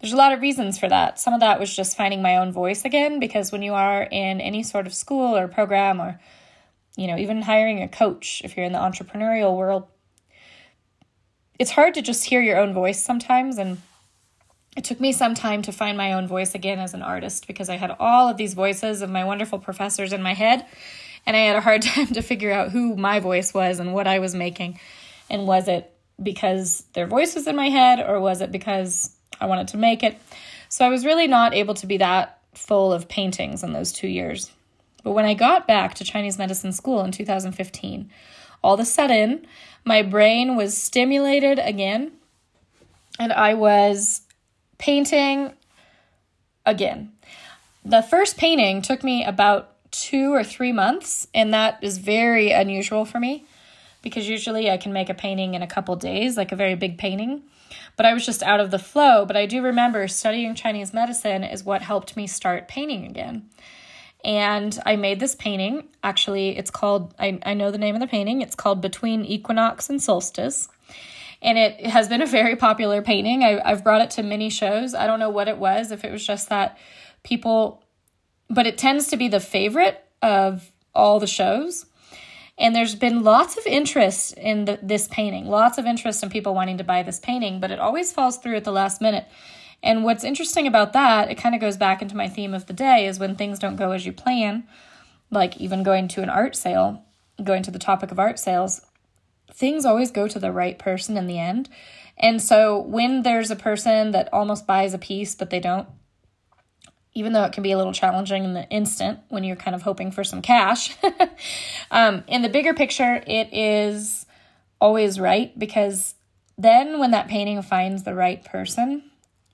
There's 0.00 0.14
a 0.14 0.16
lot 0.16 0.32
of 0.32 0.40
reasons 0.40 0.78
for 0.78 0.88
that. 0.88 1.20
Some 1.20 1.34
of 1.34 1.40
that 1.40 1.60
was 1.60 1.76
just 1.76 1.96
finding 1.96 2.22
my 2.22 2.38
own 2.38 2.52
voice 2.52 2.86
again, 2.86 3.20
because 3.20 3.52
when 3.52 3.62
you 3.62 3.74
are 3.74 4.02
in 4.02 4.40
any 4.40 4.62
sort 4.62 4.86
of 4.86 4.94
school 4.94 5.36
or 5.36 5.46
program 5.46 6.00
or, 6.00 6.18
you 6.96 7.06
know, 7.06 7.18
even 7.18 7.42
hiring 7.42 7.82
a 7.82 7.88
coach, 7.88 8.40
if 8.42 8.56
you're 8.56 8.64
in 8.64 8.72
the 8.72 8.78
entrepreneurial 8.78 9.56
world, 9.56 9.86
it's 11.58 11.72
hard 11.72 11.92
to 11.94 12.02
just 12.02 12.24
hear 12.24 12.40
your 12.40 12.58
own 12.58 12.72
voice 12.72 13.02
sometimes 13.02 13.58
and 13.58 13.76
it 14.76 14.84
took 14.84 15.00
me 15.00 15.12
some 15.12 15.34
time 15.34 15.62
to 15.62 15.72
find 15.72 15.96
my 15.96 16.12
own 16.12 16.28
voice 16.28 16.54
again 16.54 16.78
as 16.78 16.94
an 16.94 17.02
artist 17.02 17.46
because 17.46 17.68
I 17.68 17.76
had 17.76 17.94
all 17.98 18.28
of 18.28 18.36
these 18.36 18.54
voices 18.54 19.02
of 19.02 19.10
my 19.10 19.24
wonderful 19.24 19.58
professors 19.58 20.12
in 20.12 20.22
my 20.22 20.34
head, 20.34 20.64
and 21.26 21.36
I 21.36 21.40
had 21.40 21.56
a 21.56 21.60
hard 21.60 21.82
time 21.82 22.06
to 22.08 22.22
figure 22.22 22.52
out 22.52 22.70
who 22.70 22.96
my 22.96 23.20
voice 23.20 23.52
was 23.52 23.80
and 23.80 23.92
what 23.92 24.06
I 24.06 24.20
was 24.20 24.34
making. 24.34 24.78
And 25.28 25.46
was 25.46 25.68
it 25.68 25.92
because 26.22 26.84
their 26.92 27.06
voice 27.06 27.34
was 27.34 27.46
in 27.46 27.56
my 27.56 27.68
head, 27.68 27.98
or 28.00 28.20
was 28.20 28.40
it 28.40 28.52
because 28.52 29.10
I 29.40 29.46
wanted 29.46 29.68
to 29.68 29.76
make 29.76 30.02
it? 30.02 30.18
So 30.68 30.84
I 30.84 30.88
was 30.88 31.04
really 31.04 31.26
not 31.26 31.54
able 31.54 31.74
to 31.74 31.86
be 31.86 31.96
that 31.96 32.38
full 32.54 32.92
of 32.92 33.08
paintings 33.08 33.62
in 33.64 33.72
those 33.72 33.92
two 33.92 34.08
years. 34.08 34.52
But 35.02 35.12
when 35.12 35.24
I 35.24 35.34
got 35.34 35.66
back 35.66 35.94
to 35.94 36.04
Chinese 36.04 36.38
medicine 36.38 36.72
school 36.72 37.02
in 37.02 37.10
2015, 37.10 38.10
all 38.62 38.74
of 38.74 38.80
a 38.80 38.84
sudden, 38.84 39.46
my 39.84 40.02
brain 40.02 40.56
was 40.56 40.76
stimulated 40.76 41.58
again, 41.58 42.12
and 43.18 43.32
I 43.32 43.54
was 43.54 44.22
painting 44.80 45.52
again. 46.66 47.12
The 47.84 48.02
first 48.02 48.36
painting 48.36 48.82
took 48.82 49.04
me 49.04 49.24
about 49.24 49.76
two 49.92 50.32
or 50.32 50.42
three 50.42 50.72
months, 50.72 51.28
and 51.32 51.54
that 51.54 51.78
is 51.82 51.98
very 51.98 52.50
unusual 52.50 53.04
for 53.04 53.20
me 53.20 53.44
because 54.02 54.28
usually 54.28 54.70
I 54.70 54.76
can 54.76 54.92
make 54.92 55.08
a 55.08 55.14
painting 55.14 55.54
in 55.54 55.62
a 55.62 55.66
couple 55.66 55.94
days, 55.96 56.36
like 56.36 56.52
a 56.52 56.56
very 56.56 56.74
big 56.74 56.98
painting. 56.98 57.42
But 57.96 58.06
I 58.06 58.14
was 58.14 58.24
just 58.24 58.42
out 58.42 58.60
of 58.60 58.70
the 58.70 58.78
flow. 58.78 59.24
But 59.26 59.36
I 59.36 59.46
do 59.46 59.62
remember 59.62 60.08
studying 60.08 60.54
Chinese 60.54 60.94
medicine 60.94 61.44
is 61.44 61.64
what 61.64 61.82
helped 61.82 62.16
me 62.16 62.26
start 62.26 62.66
painting 62.66 63.04
again. 63.04 63.48
And 64.24 64.78
I 64.84 64.96
made 64.96 65.20
this 65.20 65.34
painting. 65.34 65.88
Actually, 66.02 66.56
it's 66.56 66.70
called, 66.70 67.14
I, 67.18 67.38
I 67.44 67.54
know 67.54 67.70
the 67.70 67.78
name 67.78 67.94
of 67.94 68.00
the 68.00 68.06
painting. 68.06 68.42
It's 68.42 68.54
called 68.54 68.80
Between 68.80 69.24
Equinox 69.24 69.88
and 69.88 70.02
Solstice. 70.02 70.68
And 71.42 71.56
it 71.56 71.86
has 71.86 72.08
been 72.08 72.20
a 72.20 72.26
very 72.26 72.56
popular 72.56 73.00
painting. 73.02 73.42
I, 73.42 73.60
I've 73.64 73.82
brought 73.82 74.02
it 74.02 74.10
to 74.12 74.22
many 74.22 74.50
shows. 74.50 74.94
I 74.94 75.06
don't 75.06 75.20
know 75.20 75.30
what 75.30 75.48
it 75.48 75.56
was, 75.56 75.90
if 75.90 76.04
it 76.04 76.12
was 76.12 76.26
just 76.26 76.50
that 76.50 76.78
people, 77.22 77.82
but 78.48 78.66
it 78.66 78.76
tends 78.76 79.08
to 79.08 79.16
be 79.16 79.28
the 79.28 79.40
favorite 79.40 80.04
of 80.20 80.70
all 80.94 81.18
the 81.18 81.26
shows. 81.26 81.86
And 82.58 82.76
there's 82.76 82.94
been 82.94 83.22
lots 83.22 83.56
of 83.56 83.66
interest 83.66 84.34
in 84.36 84.66
the, 84.66 84.78
this 84.82 85.08
painting, 85.08 85.46
lots 85.46 85.78
of 85.78 85.86
interest 85.86 86.22
in 86.22 86.28
people 86.28 86.54
wanting 86.54 86.76
to 86.76 86.84
buy 86.84 87.02
this 87.02 87.18
painting, 87.18 87.58
but 87.58 87.70
it 87.70 87.78
always 87.78 88.12
falls 88.12 88.36
through 88.36 88.56
at 88.56 88.64
the 88.64 88.72
last 88.72 89.00
minute. 89.00 89.26
And 89.82 90.04
what's 90.04 90.24
interesting 90.24 90.66
about 90.66 90.92
that, 90.92 91.30
it 91.30 91.36
kind 91.36 91.54
of 91.54 91.60
goes 91.62 91.78
back 91.78 92.02
into 92.02 92.16
my 92.16 92.28
theme 92.28 92.52
of 92.52 92.66
the 92.66 92.74
day, 92.74 93.06
is 93.06 93.18
when 93.18 93.34
things 93.34 93.58
don't 93.58 93.76
go 93.76 93.92
as 93.92 94.04
you 94.04 94.12
plan, 94.12 94.64
like 95.30 95.56
even 95.56 95.82
going 95.82 96.06
to 96.08 96.22
an 96.22 96.28
art 96.28 96.54
sale, 96.54 97.02
going 97.42 97.62
to 97.62 97.70
the 97.70 97.78
topic 97.78 98.10
of 98.10 98.18
art 98.18 98.38
sales, 98.38 98.82
things 99.52 99.84
always 99.84 100.10
go 100.10 100.28
to 100.28 100.38
the 100.38 100.52
right 100.52 100.78
person 100.78 101.16
in 101.16 101.26
the 101.26 101.38
end. 101.38 101.68
And 102.16 102.40
so 102.40 102.78
when 102.78 103.22
there's 103.22 103.50
a 103.50 103.56
person 103.56 104.10
that 104.10 104.32
almost 104.32 104.66
buys 104.66 104.94
a 104.94 104.98
piece, 104.98 105.34
but 105.34 105.50
they 105.50 105.60
don't, 105.60 105.88
even 107.14 107.32
though 107.32 107.44
it 107.44 107.52
can 107.52 107.62
be 107.62 107.72
a 107.72 107.76
little 107.76 107.92
challenging 107.92 108.44
in 108.44 108.54
the 108.54 108.68
instant 108.68 109.20
when 109.28 109.42
you're 109.42 109.56
kind 109.56 109.74
of 109.74 109.82
hoping 109.82 110.10
for 110.10 110.22
some 110.22 110.42
cash, 110.42 110.96
um, 111.90 112.22
in 112.26 112.42
the 112.42 112.48
bigger 112.48 112.74
picture, 112.74 113.22
it 113.26 113.48
is 113.52 114.26
always 114.80 115.18
right 115.18 115.58
because 115.58 116.14
then 116.58 116.98
when 116.98 117.10
that 117.12 117.28
painting 117.28 117.60
finds 117.62 118.02
the 118.02 118.14
right 118.14 118.44
person, 118.44 119.02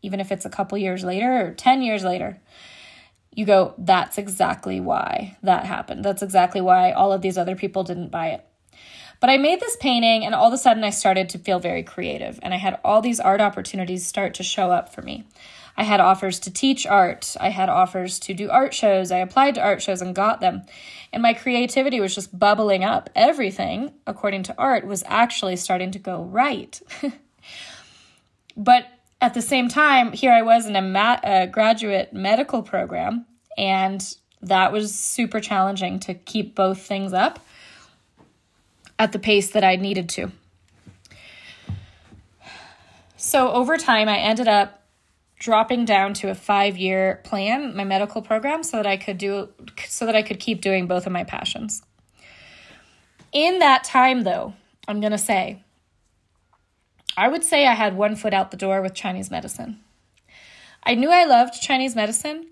even 0.02 0.20
if 0.20 0.32
it's 0.32 0.44
a 0.44 0.50
couple 0.50 0.76
years 0.76 1.04
later 1.04 1.46
or 1.46 1.54
10 1.54 1.82
years 1.82 2.04
later, 2.04 2.40
you 3.32 3.44
go, 3.44 3.74
that's 3.78 4.18
exactly 4.18 4.80
why 4.80 5.36
that 5.42 5.66
happened. 5.66 6.04
That's 6.04 6.22
exactly 6.22 6.60
why 6.60 6.92
all 6.92 7.12
of 7.12 7.22
these 7.22 7.38
other 7.38 7.54
people 7.54 7.84
didn't 7.84 8.10
buy 8.10 8.28
it. 8.28 8.46
But 9.20 9.30
I 9.30 9.38
made 9.38 9.60
this 9.60 9.76
painting, 9.76 10.24
and 10.24 10.34
all 10.34 10.48
of 10.48 10.52
a 10.52 10.58
sudden 10.58 10.84
I 10.84 10.90
started 10.90 11.28
to 11.30 11.38
feel 11.38 11.58
very 11.58 11.82
creative, 11.82 12.38
and 12.42 12.52
I 12.52 12.58
had 12.58 12.78
all 12.84 13.00
these 13.00 13.20
art 13.20 13.40
opportunities 13.40 14.06
start 14.06 14.34
to 14.34 14.42
show 14.42 14.70
up 14.70 14.94
for 14.94 15.02
me. 15.02 15.24
I 15.76 15.84
had 15.84 16.00
offers 16.00 16.38
to 16.40 16.50
teach 16.50 16.86
art. 16.86 17.36
I 17.38 17.50
had 17.50 17.68
offers 17.68 18.18
to 18.20 18.34
do 18.34 18.50
art 18.50 18.72
shows. 18.72 19.12
I 19.12 19.18
applied 19.18 19.56
to 19.56 19.62
art 19.62 19.82
shows 19.82 20.00
and 20.00 20.14
got 20.14 20.40
them. 20.40 20.62
And 21.12 21.22
my 21.22 21.34
creativity 21.34 22.00
was 22.00 22.14
just 22.14 22.36
bubbling 22.36 22.82
up. 22.82 23.10
Everything, 23.14 23.92
according 24.06 24.44
to 24.44 24.54
art, 24.56 24.86
was 24.86 25.04
actually 25.06 25.56
starting 25.56 25.90
to 25.90 25.98
go 25.98 26.22
right. 26.22 26.80
but 28.56 28.86
at 29.20 29.34
the 29.34 29.42
same 29.42 29.68
time, 29.68 30.12
here 30.12 30.32
I 30.32 30.42
was 30.42 30.66
in 30.66 30.76
a, 30.76 31.20
a 31.24 31.46
graduate 31.46 32.12
medical 32.12 32.62
program, 32.62 33.26
and 33.58 34.02
that 34.42 34.72
was 34.72 34.94
super 34.94 35.40
challenging 35.40 35.98
to 36.00 36.14
keep 36.14 36.54
both 36.54 36.80
things 36.80 37.12
up 37.12 37.40
at 38.98 39.12
the 39.12 39.18
pace 39.18 39.50
that 39.50 39.64
I 39.64 39.76
needed 39.76 40.08
to. 40.10 40.32
So 43.16 43.50
over 43.52 43.76
time, 43.76 44.08
I 44.08 44.18
ended 44.18 44.48
up 44.48 44.82
dropping 45.38 45.84
down 45.84 46.14
to 46.14 46.30
a 46.30 46.34
five 46.34 46.76
year 46.76 47.20
plan, 47.24 47.76
my 47.76 47.84
medical 47.84 48.22
program, 48.22 48.62
so 48.62 48.78
that 48.78 48.86
I 48.86 48.96
could 48.96 49.18
do 49.18 49.48
so 49.86 50.06
that 50.06 50.16
I 50.16 50.22
could 50.22 50.40
keep 50.40 50.60
doing 50.60 50.86
both 50.86 51.06
of 51.06 51.12
my 51.12 51.24
passions. 51.24 51.82
In 53.32 53.58
that 53.58 53.84
time, 53.84 54.22
though, 54.22 54.54
I'm 54.88 55.00
gonna 55.00 55.18
say, 55.18 55.62
I 57.16 57.28
would 57.28 57.44
say 57.44 57.66
I 57.66 57.74
had 57.74 57.96
one 57.96 58.16
foot 58.16 58.34
out 58.34 58.50
the 58.50 58.56
door 58.56 58.80
with 58.80 58.94
Chinese 58.94 59.30
medicine. 59.30 59.80
I 60.82 60.94
knew 60.94 61.10
I 61.10 61.24
loved 61.24 61.60
Chinese 61.60 61.96
medicine, 61.96 62.46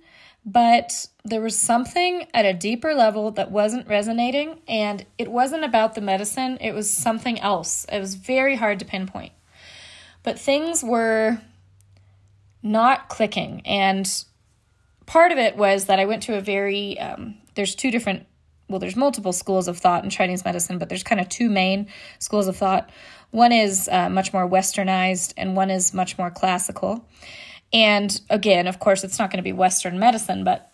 but 0.45 1.07
there 1.25 1.41
was 1.41 1.59
something 1.59 2.27
at 2.35 2.45
a 2.45 2.53
deeper 2.53 2.95
level 2.95 3.31
that 3.33 3.51
wasn't 3.51 3.89
resonating, 3.89 4.61
and 4.69 5.07
it 5.17 5.31
wasn't 5.31 5.65
about 5.65 5.95
the 5.95 6.01
medicine, 6.01 6.59
it 6.61 6.73
was 6.73 6.91
something 6.91 7.41
else. 7.41 7.87
It 7.91 7.99
was 7.99 8.15
very 8.15 8.57
hard 8.57 8.79
to 8.81 8.85
pinpoint. 8.85 9.33
But 10.23 10.39
things 10.39 10.83
were 10.83 11.41
not 12.63 13.09
clicking. 13.09 13.63
And 13.65 14.11
part 15.07 15.33
of 15.33 15.39
it 15.39 15.57
was 15.57 15.87
that 15.87 15.99
I 15.99 16.05
went 16.07 16.25
to 16.25 16.37
a 16.37 16.41
very, 16.41 16.99
um, 16.99 17.37
there's 17.55 17.75
two 17.75 17.91
different, 17.91 18.27
well, 18.69 18.79
there's 18.79 18.97
multiple 18.97 19.33
schools 19.33 19.69
of 19.69 19.79
thought 19.79 20.05
in 20.05 20.11
Chinese 20.11 20.45
medicine, 20.45 20.79
but 20.79 20.89
there's 20.89 21.03
kind 21.03 21.21
of 21.21 21.29
two 21.29 21.49
main 21.49 21.89
schools 22.19 22.49
of 22.49 22.57
thought. 22.57 22.91
One 23.31 23.53
is 23.53 23.89
uh, 23.91 24.09
much 24.09 24.33
more 24.33 24.49
westernized, 24.49 25.35
and 25.37 25.57
one 25.57 25.71
is 25.71 25.93
much 25.93 26.17
more 26.17 26.31
classical. 26.31 27.07
And 27.75 28.19
again, 28.31 28.69
of 28.69 28.79
course, 28.79 29.03
it's 29.03 29.19
not 29.19 29.31
going 29.31 29.39
to 29.39 29.43
be 29.43 29.53
Western 29.53 29.99
medicine, 29.99 30.45
but 30.45 30.71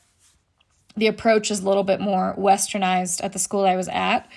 the 0.97 1.07
approach 1.07 1.51
is 1.51 1.61
a 1.61 1.67
little 1.67 1.83
bit 1.83 1.99
more 1.99 2.35
westernized 2.39 3.25
at 3.25 3.33
the 3.33 3.39
school 3.39 3.65
I 3.65 3.77
was 3.77 3.89
at. 3.89 4.29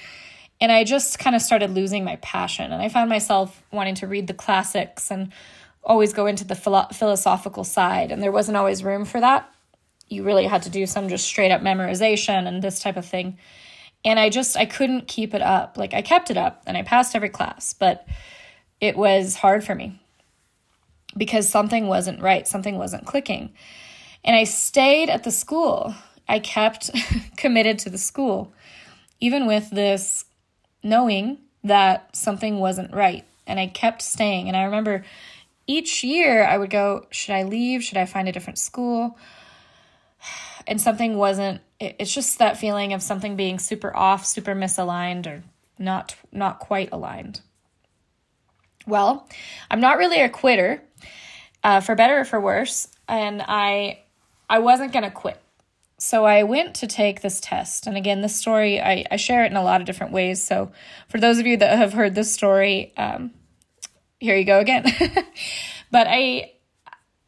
And 0.62 0.72
I 0.72 0.86
just 0.86 1.20
kind 1.20 1.36
of 1.36 1.42
started 1.42 1.72
losing 1.72 2.06
my 2.06 2.16
passion. 2.18 2.72
And 2.72 2.82
I 2.82 2.88
found 2.88 3.10
myself 3.10 3.62
wanting 3.74 3.96
to 3.96 4.08
read 4.08 4.28
the 4.28 4.34
classics 4.34 5.12
and 5.12 5.34
always 5.84 6.14
go 6.14 6.26
into 6.26 6.46
the 6.46 6.56
philo- 6.56 6.88
philosophical 6.94 7.66
side, 7.66 8.12
and 8.14 8.24
there 8.24 8.32
wasn't 8.32 8.56
always 8.56 8.82
room 8.82 9.04
for 9.04 9.20
that. 9.20 9.50
You 10.08 10.24
really 10.24 10.46
had 10.46 10.64
to 10.64 10.70
do 10.70 10.86
some 10.86 11.10
just 11.10 11.26
straight 11.26 11.52
up 11.52 11.60
memorization 11.60 12.48
and 12.48 12.62
this 12.62 12.80
type 12.80 12.96
of 12.96 13.06
thing. 13.06 13.38
And 14.06 14.18
I 14.18 14.30
just 14.30 14.56
I 14.56 14.66
couldn't 14.66 15.10
keep 15.10 15.34
it 15.34 15.42
up. 15.42 15.78
Like 15.78 15.94
I 15.94 16.02
kept 16.02 16.32
it 16.32 16.38
up 16.38 16.64
and 16.66 16.78
I 16.78 16.84
passed 16.84 17.16
every 17.16 17.30
class, 17.30 17.74
but 17.74 18.08
it 18.80 18.96
was 18.96 19.36
hard 19.36 19.66
for 19.66 19.76
me 19.76 20.00
because 21.18 21.48
something 21.50 21.88
wasn't 21.88 22.22
right, 22.22 22.48
something 22.48 22.78
wasn't 22.78 23.06
clicking. 23.06 23.54
And 24.24 24.36
I 24.36 24.46
stayed 24.46 25.10
at 25.10 25.24
the 25.24 25.32
school. 25.32 25.94
I 26.28 26.40
kept 26.40 26.90
committed 27.38 27.80
to 27.80 27.90
the 27.90 27.98
school, 27.98 28.54
even 29.20 29.46
with 29.46 29.70
this 29.70 30.26
knowing 30.82 31.40
that 31.64 32.16
something 32.16 32.60
wasn't 32.60 32.94
right. 32.94 33.26
And 33.46 33.60
I 33.60 33.68
kept 33.68 34.02
staying. 34.02 34.48
And 34.48 34.56
I 34.56 34.64
remember 34.64 35.04
each 35.68 36.04
year 36.04 36.46
I 36.46 36.58
would 36.58 36.70
go, 36.70 37.08
should 37.10 37.36
I 37.36 37.44
leave? 37.44 37.84
Should 37.84 37.98
I 37.98 38.06
find 38.06 38.28
a 38.28 38.32
different 38.32 38.60
school? 38.60 39.18
And 40.66 40.80
something 40.80 41.18
wasn't 41.18 41.60
it's 41.82 42.14
just 42.14 42.40
that 42.40 42.58
feeling 42.58 42.94
of 42.94 43.02
something 43.02 43.36
being 43.36 43.60
super 43.60 43.96
off, 43.96 44.26
super 44.26 44.56
misaligned 44.56 45.28
or 45.28 45.44
not 45.78 46.16
not 46.32 46.60
quite 46.60 46.90
aligned. 46.92 47.42
Well, 48.86 49.28
I'm 49.72 49.80
not 49.80 49.98
really 49.98 50.22
a 50.22 50.30
quitter, 50.30 50.82
uh, 51.64 51.80
for 51.80 51.96
better 51.96 52.20
or 52.20 52.26
for 52.26 52.40
worse, 52.40 52.88
and 53.08 53.42
I 53.42 54.00
I 54.50 54.60
wasn't 54.60 54.94
gonna 54.94 55.12
quit. 55.12 55.40
So 56.00 56.26
I 56.26 56.44
went 56.44 56.76
to 56.76 56.88
take 56.88 57.22
this 57.22 57.40
test. 57.40 57.88
And 57.88 57.96
again, 57.96 58.22
this 58.22 58.36
story, 58.36 58.82
I, 58.82 59.06
I 59.10 59.16
share 59.16 59.46
it 59.46 59.52
in 59.52 59.56
a 59.56 59.64
lot 59.64 59.80
of 59.80 59.88
different 59.88 60.12
ways. 60.12 60.44
So 60.44 60.72
for 61.08 61.18
those 61.18 61.40
of 61.40 61.48
you 61.48 61.56
that 61.58 61.78
have 61.78 61.94
heard 61.94 62.14
this 62.14 62.34
story, 62.34 62.92
um, 62.98 63.32
here 64.20 64.36
you 64.36 64.44
go 64.44 64.60
again. 64.60 64.84
but 65.92 66.08
I 66.10 66.52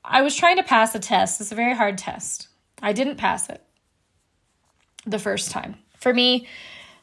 I 0.03 0.21
was 0.21 0.35
trying 0.35 0.57
to 0.57 0.63
pass 0.63 0.93
a 0.93 0.99
test. 0.99 1.41
It's 1.41 1.51
a 1.51 1.55
very 1.55 1.73
hard 1.73 1.97
test. 1.97 2.47
I 2.81 2.93
didn't 2.93 3.15
pass 3.15 3.49
it 3.49 3.63
the 5.05 5.19
first 5.19 5.51
time. 5.51 5.77
For 5.97 6.13
me, 6.13 6.47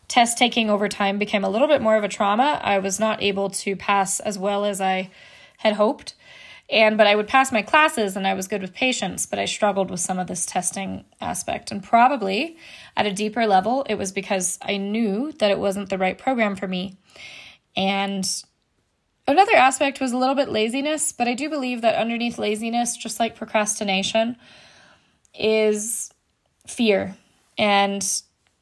test 0.09 0.39
taking 0.39 0.71
over 0.71 0.89
time 0.89 1.19
became 1.19 1.45
a 1.45 1.49
little 1.49 1.69
bit 1.69 1.83
more 1.83 1.97
of 1.97 2.05
a 2.05 2.09
trauma. 2.09 2.61
I 2.63 2.79
was 2.79 3.01
not 3.01 3.23
able 3.23 3.51
to 3.51 3.77
pass 3.77 4.21
as 4.21 4.39
well 4.39 4.65
as 4.65 4.81
I 4.81 5.11
had 5.59 5.75
hoped. 5.75 6.15
And 6.73 6.97
but 6.97 7.07
I 7.07 7.15
would 7.15 7.29
pass 7.29 7.53
my 7.53 7.63
classes 7.63 8.17
and 8.17 8.27
I 8.27 8.35
was 8.35 8.49
good 8.49 8.63
with 8.63 8.75
patients, 8.75 9.27
but 9.27 9.39
I 9.39 9.45
struggled 9.45 9.91
with 9.91 10.01
some 10.01 10.19
of 10.19 10.27
this 10.27 10.47
testing 10.47 11.05
aspect. 11.21 11.71
And 11.71 11.85
probably 11.85 12.57
at 12.97 13.07
a 13.07 13.13
deeper 13.13 13.47
level, 13.47 13.85
it 13.89 13.97
was 13.97 14.11
because 14.11 14.59
I 14.63 14.79
knew 14.79 15.33
that 15.33 15.51
it 15.51 15.59
wasn't 15.59 15.91
the 15.91 15.99
right 15.99 16.17
program 16.17 16.57
for 16.57 16.67
me. 16.67 16.97
And 17.77 18.27
Another 19.27 19.55
aspect 19.55 20.01
was 20.01 20.11
a 20.11 20.17
little 20.17 20.35
bit 20.35 20.49
laziness, 20.49 21.13
but 21.13 21.29
I 21.29 21.35
do 21.35 21.49
believe 21.49 21.81
that 21.83 21.95
underneath 21.95 22.39
laziness, 22.39 22.97
just 22.97 23.21
like 23.21 23.37
procrastination, 23.37 24.37
is 25.33 26.13
fear 26.67 27.17
and 27.57 28.05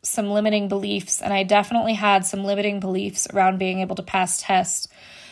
some 0.03 0.31
limiting 0.31 0.69
beliefs. 0.69 1.23
And 1.23 1.33
I 1.33 1.45
definitely 1.45 1.95
had 1.95 2.27
some 2.27 2.45
limiting 2.45 2.79
beliefs 2.79 3.27
around 3.33 3.59
being 3.59 3.81
able 3.81 3.97
to 3.97 4.03
pass 4.03 4.43
tests. 4.43 4.87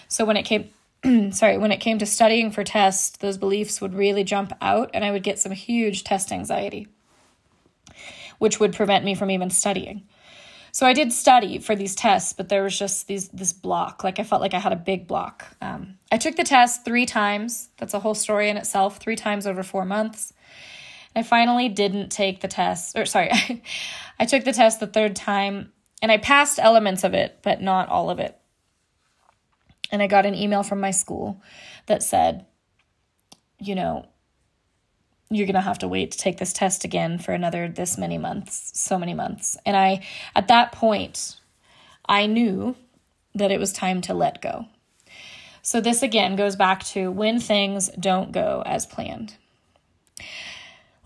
So 0.08 0.24
when 0.24 0.38
it 0.38 0.44
came 0.44 0.70
sorry, 1.30 1.58
when 1.58 1.72
it 1.72 1.78
came 1.78 1.98
to 1.98 2.06
studying 2.06 2.50
for 2.50 2.64
tests, 2.64 3.16
those 3.18 3.38
beliefs 3.38 3.80
would 3.80 3.94
really 3.94 4.24
jump 4.24 4.52
out 4.60 4.90
and 4.94 5.04
I 5.04 5.10
would 5.10 5.22
get 5.22 5.38
some 5.38 5.52
huge 5.52 6.04
test 6.04 6.32
anxiety, 6.32 6.88
which 8.38 8.58
would 8.58 8.74
prevent 8.74 9.04
me 9.04 9.14
from 9.14 9.30
even 9.30 9.50
studying. 9.50 10.06
So 10.72 10.86
I 10.86 10.92
did 10.92 11.12
study 11.12 11.58
for 11.58 11.74
these 11.74 11.94
tests, 11.94 12.32
but 12.32 12.48
there 12.48 12.62
was 12.62 12.78
just 12.78 13.06
these 13.06 13.28
this 13.28 13.52
block. 13.52 14.04
Like 14.04 14.20
I 14.20 14.24
felt 14.24 14.42
like 14.42 14.54
I 14.54 14.58
had 14.58 14.72
a 14.72 14.76
big 14.76 15.06
block. 15.06 15.46
Um, 15.60 15.98
I 16.12 16.18
took 16.18 16.36
the 16.36 16.44
test 16.44 16.84
three 16.84 17.06
times. 17.06 17.70
That's 17.78 17.94
a 17.94 18.00
whole 18.00 18.14
story 18.14 18.48
in 18.48 18.56
itself. 18.56 18.98
Three 18.98 19.16
times 19.16 19.46
over 19.46 19.62
four 19.62 19.84
months. 19.84 20.32
I 21.16 21.22
finally 21.22 21.68
didn't 21.68 22.10
take 22.10 22.40
the 22.40 22.48
test, 22.48 22.96
or 22.96 23.06
sorry, 23.06 23.30
I 24.20 24.24
took 24.24 24.44
the 24.44 24.52
test 24.52 24.78
the 24.78 24.86
third 24.86 25.16
time, 25.16 25.72
and 26.00 26.12
I 26.12 26.18
passed 26.18 26.60
elements 26.60 27.02
of 27.02 27.14
it, 27.14 27.38
but 27.42 27.60
not 27.60 27.88
all 27.88 28.10
of 28.10 28.20
it. 28.20 28.37
And 29.90 30.02
I 30.02 30.06
got 30.06 30.26
an 30.26 30.34
email 30.34 30.62
from 30.62 30.80
my 30.80 30.90
school 30.90 31.42
that 31.86 32.02
said, 32.02 32.46
you 33.58 33.74
know, 33.74 34.06
you're 35.30 35.46
going 35.46 35.54
to 35.54 35.60
have 35.60 35.78
to 35.78 35.88
wait 35.88 36.12
to 36.12 36.18
take 36.18 36.38
this 36.38 36.52
test 36.52 36.84
again 36.84 37.18
for 37.18 37.32
another 37.32 37.68
this 37.68 37.98
many 37.98 38.18
months, 38.18 38.72
so 38.74 38.98
many 38.98 39.14
months. 39.14 39.56
And 39.66 39.76
I, 39.76 40.04
at 40.34 40.48
that 40.48 40.72
point, 40.72 41.38
I 42.08 42.26
knew 42.26 42.76
that 43.34 43.50
it 43.50 43.60
was 43.60 43.72
time 43.72 44.00
to 44.02 44.14
let 44.14 44.40
go. 44.40 44.66
So, 45.60 45.80
this 45.80 46.02
again 46.02 46.34
goes 46.36 46.56
back 46.56 46.82
to 46.86 47.10
when 47.10 47.40
things 47.40 47.90
don't 48.00 48.32
go 48.32 48.62
as 48.64 48.86
planned. 48.86 49.34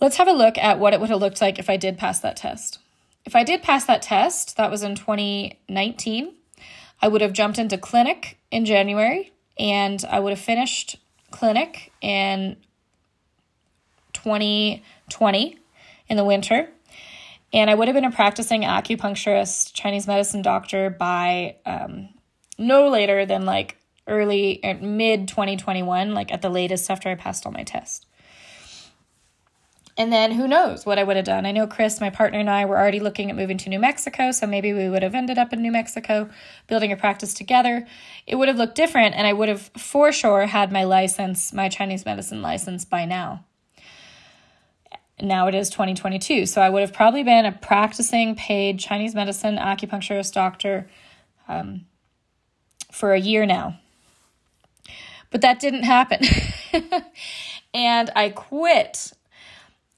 Let's 0.00 0.16
have 0.16 0.28
a 0.28 0.32
look 0.32 0.56
at 0.58 0.78
what 0.78 0.94
it 0.94 1.00
would 1.00 1.10
have 1.10 1.20
looked 1.20 1.40
like 1.40 1.58
if 1.58 1.68
I 1.68 1.76
did 1.76 1.98
pass 1.98 2.20
that 2.20 2.36
test. 2.36 2.78
If 3.24 3.34
I 3.34 3.44
did 3.44 3.62
pass 3.62 3.84
that 3.86 4.02
test, 4.02 4.56
that 4.56 4.70
was 4.70 4.82
in 4.82 4.94
2019, 4.94 6.34
I 7.02 7.08
would 7.08 7.20
have 7.20 7.32
jumped 7.32 7.58
into 7.58 7.76
clinic 7.76 8.38
in 8.52 8.64
January 8.64 9.32
and 9.58 10.02
I 10.08 10.20
would 10.20 10.30
have 10.30 10.40
finished 10.40 10.96
clinic 11.32 11.92
in 12.00 12.56
2020 14.12 15.58
in 16.08 16.16
the 16.16 16.24
winter. 16.24 16.68
And 17.52 17.68
I 17.68 17.74
would 17.74 17.88
have 17.88 17.94
been 17.94 18.04
a 18.04 18.10
practicing 18.10 18.62
acupuncturist, 18.62 19.74
Chinese 19.74 20.06
medicine 20.06 20.42
doctor 20.42 20.88
by 20.88 21.56
um, 21.66 22.10
no 22.56 22.88
later 22.88 23.26
than 23.26 23.44
like 23.44 23.76
early, 24.06 24.62
uh, 24.64 24.74
mid 24.74 25.28
2021, 25.28 26.14
like 26.14 26.32
at 26.32 26.40
the 26.40 26.48
latest 26.48 26.90
after 26.90 27.10
I 27.10 27.14
passed 27.16 27.44
all 27.44 27.52
my 27.52 27.64
tests. 27.64 28.06
And 29.96 30.10
then 30.10 30.32
who 30.32 30.48
knows 30.48 30.86
what 30.86 30.98
I 30.98 31.04
would 31.04 31.16
have 31.16 31.26
done. 31.26 31.44
I 31.44 31.52
know 31.52 31.66
Chris, 31.66 32.00
my 32.00 32.08
partner, 32.08 32.38
and 32.38 32.48
I 32.48 32.64
were 32.64 32.78
already 32.78 33.00
looking 33.00 33.28
at 33.28 33.36
moving 33.36 33.58
to 33.58 33.68
New 33.68 33.78
Mexico, 33.78 34.30
so 34.30 34.46
maybe 34.46 34.72
we 34.72 34.88
would 34.88 35.02
have 35.02 35.14
ended 35.14 35.36
up 35.36 35.52
in 35.52 35.60
New 35.60 35.70
Mexico 35.70 36.30
building 36.66 36.92
a 36.92 36.96
practice 36.96 37.34
together. 37.34 37.86
It 38.26 38.36
would 38.36 38.48
have 38.48 38.56
looked 38.56 38.74
different, 38.74 39.14
and 39.14 39.26
I 39.26 39.34
would 39.34 39.50
have 39.50 39.70
for 39.76 40.10
sure 40.10 40.46
had 40.46 40.72
my 40.72 40.84
license, 40.84 41.52
my 41.52 41.68
Chinese 41.68 42.06
medicine 42.06 42.40
license 42.40 42.86
by 42.86 43.04
now. 43.04 43.44
Now 45.20 45.46
it 45.46 45.54
is 45.54 45.68
2022, 45.68 46.46
so 46.46 46.62
I 46.62 46.70
would 46.70 46.80
have 46.80 46.94
probably 46.94 47.22
been 47.22 47.44
a 47.44 47.52
practicing 47.52 48.34
paid 48.34 48.80
Chinese 48.80 49.14
medicine 49.14 49.56
acupuncturist 49.56 50.32
doctor 50.32 50.88
um, 51.48 51.84
for 52.90 53.12
a 53.12 53.20
year 53.20 53.44
now. 53.44 53.78
But 55.30 55.42
that 55.42 55.60
didn't 55.60 55.84
happen. 55.84 56.24
and 57.74 58.10
I 58.16 58.30
quit 58.30 59.12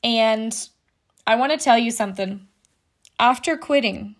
and 0.05 0.69
I 1.27 1.35
want 1.35 1.53
to 1.53 1.59
tell 1.59 1.79
you 1.79 1.91
something. 1.91 2.47
After 3.19 3.57
quitting, 3.57 4.17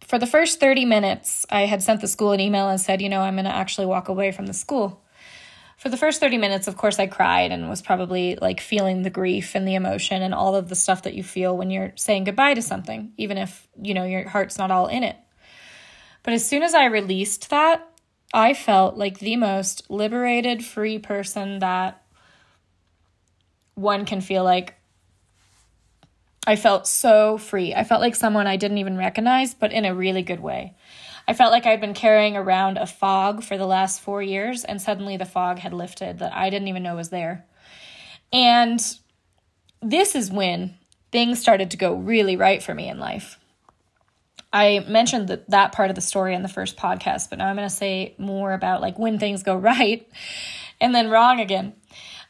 for 0.00 0.18
the 0.18 0.26
first 0.26 0.60
30 0.60 0.84
minutes, 0.84 1.46
I 1.48 1.62
had 1.62 1.82
sent 1.82 2.02
the 2.02 2.08
school 2.08 2.32
an 2.32 2.40
email 2.40 2.68
and 2.68 2.78
said, 2.78 3.00
you 3.00 3.08
know, 3.08 3.22
I'm 3.22 3.36
going 3.36 3.46
to 3.46 3.54
actually 3.54 3.86
walk 3.86 4.08
away 4.08 4.30
from 4.30 4.44
the 4.46 4.52
school. 4.52 5.02
For 5.78 5.88
the 5.88 5.96
first 5.96 6.20
30 6.20 6.36
minutes, 6.36 6.68
of 6.68 6.76
course, 6.76 6.98
I 6.98 7.06
cried 7.06 7.50
and 7.50 7.68
was 7.68 7.80
probably 7.80 8.36
like 8.36 8.60
feeling 8.60 9.02
the 9.02 9.10
grief 9.10 9.54
and 9.54 9.66
the 9.66 9.74
emotion 9.74 10.22
and 10.22 10.34
all 10.34 10.54
of 10.54 10.68
the 10.68 10.74
stuff 10.74 11.02
that 11.04 11.14
you 11.14 11.24
feel 11.24 11.56
when 11.56 11.70
you're 11.70 11.92
saying 11.96 12.24
goodbye 12.24 12.54
to 12.54 12.62
something, 12.62 13.12
even 13.16 13.38
if, 13.38 13.66
you 13.80 13.94
know, 13.94 14.04
your 14.04 14.28
heart's 14.28 14.58
not 14.58 14.70
all 14.70 14.86
in 14.86 15.02
it. 15.02 15.16
But 16.22 16.34
as 16.34 16.46
soon 16.46 16.62
as 16.62 16.74
I 16.74 16.84
released 16.84 17.50
that, 17.50 17.88
I 18.34 18.54
felt 18.54 18.96
like 18.96 19.18
the 19.18 19.36
most 19.36 19.90
liberated, 19.90 20.64
free 20.64 20.98
person 20.98 21.58
that 21.60 22.01
one 23.74 24.04
can 24.04 24.20
feel 24.20 24.44
like 24.44 24.74
I 26.46 26.56
felt 26.56 26.86
so 26.86 27.38
free. 27.38 27.74
I 27.74 27.84
felt 27.84 28.00
like 28.00 28.16
someone 28.16 28.46
I 28.46 28.56
didn't 28.56 28.78
even 28.78 28.96
recognize, 28.96 29.54
but 29.54 29.72
in 29.72 29.84
a 29.84 29.94
really 29.94 30.22
good 30.22 30.40
way. 30.40 30.74
I 31.28 31.34
felt 31.34 31.52
like 31.52 31.66
I'd 31.66 31.80
been 31.80 31.94
carrying 31.94 32.36
around 32.36 32.78
a 32.78 32.86
fog 32.86 33.44
for 33.44 33.56
the 33.56 33.66
last 33.66 34.00
four 34.00 34.22
years, 34.22 34.64
and 34.64 34.82
suddenly 34.82 35.16
the 35.16 35.24
fog 35.24 35.60
had 35.60 35.72
lifted 35.72 36.18
that 36.18 36.34
I 36.34 36.50
didn't 36.50 36.68
even 36.68 36.82
know 36.82 36.96
was 36.96 37.10
there. 37.10 37.46
And 38.32 38.80
this 39.80 40.16
is 40.16 40.32
when 40.32 40.76
things 41.12 41.38
started 41.38 41.70
to 41.70 41.76
go 41.76 41.94
really 41.94 42.36
right 42.36 42.62
for 42.62 42.74
me 42.74 42.88
in 42.88 42.98
life. 42.98 43.38
I 44.52 44.84
mentioned 44.88 45.28
that, 45.28 45.48
that 45.50 45.72
part 45.72 45.90
of 45.90 45.94
the 45.94 46.02
story 46.02 46.34
in 46.34 46.42
the 46.42 46.48
first 46.48 46.76
podcast, 46.76 47.30
but 47.30 47.38
now 47.38 47.46
I'm 47.46 47.56
going 47.56 47.68
to 47.68 47.74
say 47.74 48.14
more 48.18 48.52
about 48.52 48.80
like 48.80 48.98
when 48.98 49.18
things 49.18 49.42
go 49.42 49.56
right 49.56 50.06
and 50.80 50.94
then 50.94 51.08
wrong 51.08 51.40
again. 51.40 51.74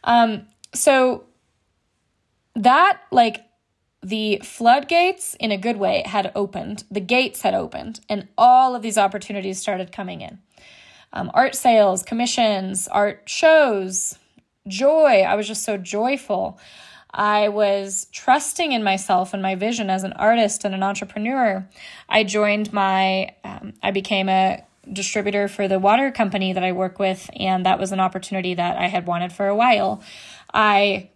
Um, 0.04 0.46
so 0.74 1.24
that 2.54 3.00
like 3.10 3.44
the 4.02 4.40
floodgates 4.42 5.36
in 5.38 5.52
a 5.52 5.56
good 5.56 5.76
way 5.76 6.02
had 6.04 6.32
opened. 6.34 6.84
The 6.90 7.00
gates 7.00 7.42
had 7.42 7.54
opened 7.54 8.00
and 8.08 8.28
all 8.36 8.74
of 8.74 8.82
these 8.82 8.98
opportunities 8.98 9.60
started 9.60 9.92
coming 9.92 10.20
in. 10.20 10.38
Um, 11.12 11.30
art 11.34 11.54
sales 11.54 12.02
commissions 12.02 12.88
art 12.88 13.22
shows. 13.26 14.18
Joy. 14.66 15.22
I 15.22 15.34
was 15.34 15.46
just 15.46 15.64
so 15.64 15.76
joyful. 15.76 16.58
I 17.12 17.48
was 17.48 18.06
trusting 18.12 18.72
in 18.72 18.82
myself 18.82 19.34
and 19.34 19.42
my 19.42 19.54
vision 19.54 19.90
as 19.90 20.02
an 20.02 20.14
artist 20.14 20.64
and 20.64 20.74
an 20.74 20.82
entrepreneur. 20.82 21.68
I 22.08 22.24
joined 22.24 22.72
my 22.72 23.34
um, 23.44 23.74
i 23.82 23.90
became 23.90 24.28
a 24.28 24.64
distributor 24.92 25.46
for 25.46 25.68
the 25.68 25.78
water 25.78 26.10
company 26.10 26.52
that 26.52 26.64
i 26.64 26.72
work 26.72 26.98
with 26.98 27.30
and 27.36 27.64
that 27.64 27.78
was 27.78 27.92
an 27.92 28.00
opportunity 28.00 28.54
that 28.54 28.76
i 28.76 28.88
had 28.88 29.06
wanted 29.06 29.32
for 29.32 29.46
a 29.46 29.54
while. 29.54 30.02
I 30.54 31.10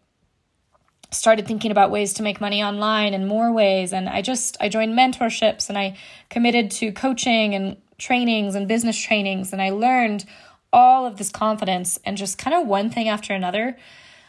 started 1.11 1.47
thinking 1.47 1.71
about 1.71 1.91
ways 1.91 2.15
to 2.15 2.23
make 2.23 2.41
money 2.41 2.63
online 2.63 3.15
in 3.15 3.27
more 3.27 3.53
ways. 3.53 3.93
And 3.93 4.09
i 4.09 4.23
just 4.23 4.57
i 4.61 4.69
joined 4.69 4.99
mentorships 4.99 5.69
and 5.69 5.79
i 5.79 5.97
committed 6.31 6.71
to 6.73 6.93
coaching 6.93 7.55
and 7.55 7.77
trainings 7.99 8.55
and 8.55 8.69
business 8.69 8.99
trainings. 8.99 9.53
And 9.53 9.63
i 9.63 9.71
learned 9.71 10.25
all 10.73 11.07
of 11.07 11.17
this 11.17 11.31
confidence 11.31 11.99
and 12.05 12.17
just 12.17 12.39
kind 12.39 12.55
of 12.55 12.67
one 12.67 12.91
thing 12.91 13.09
after 13.09 13.33
another. 13.35 13.77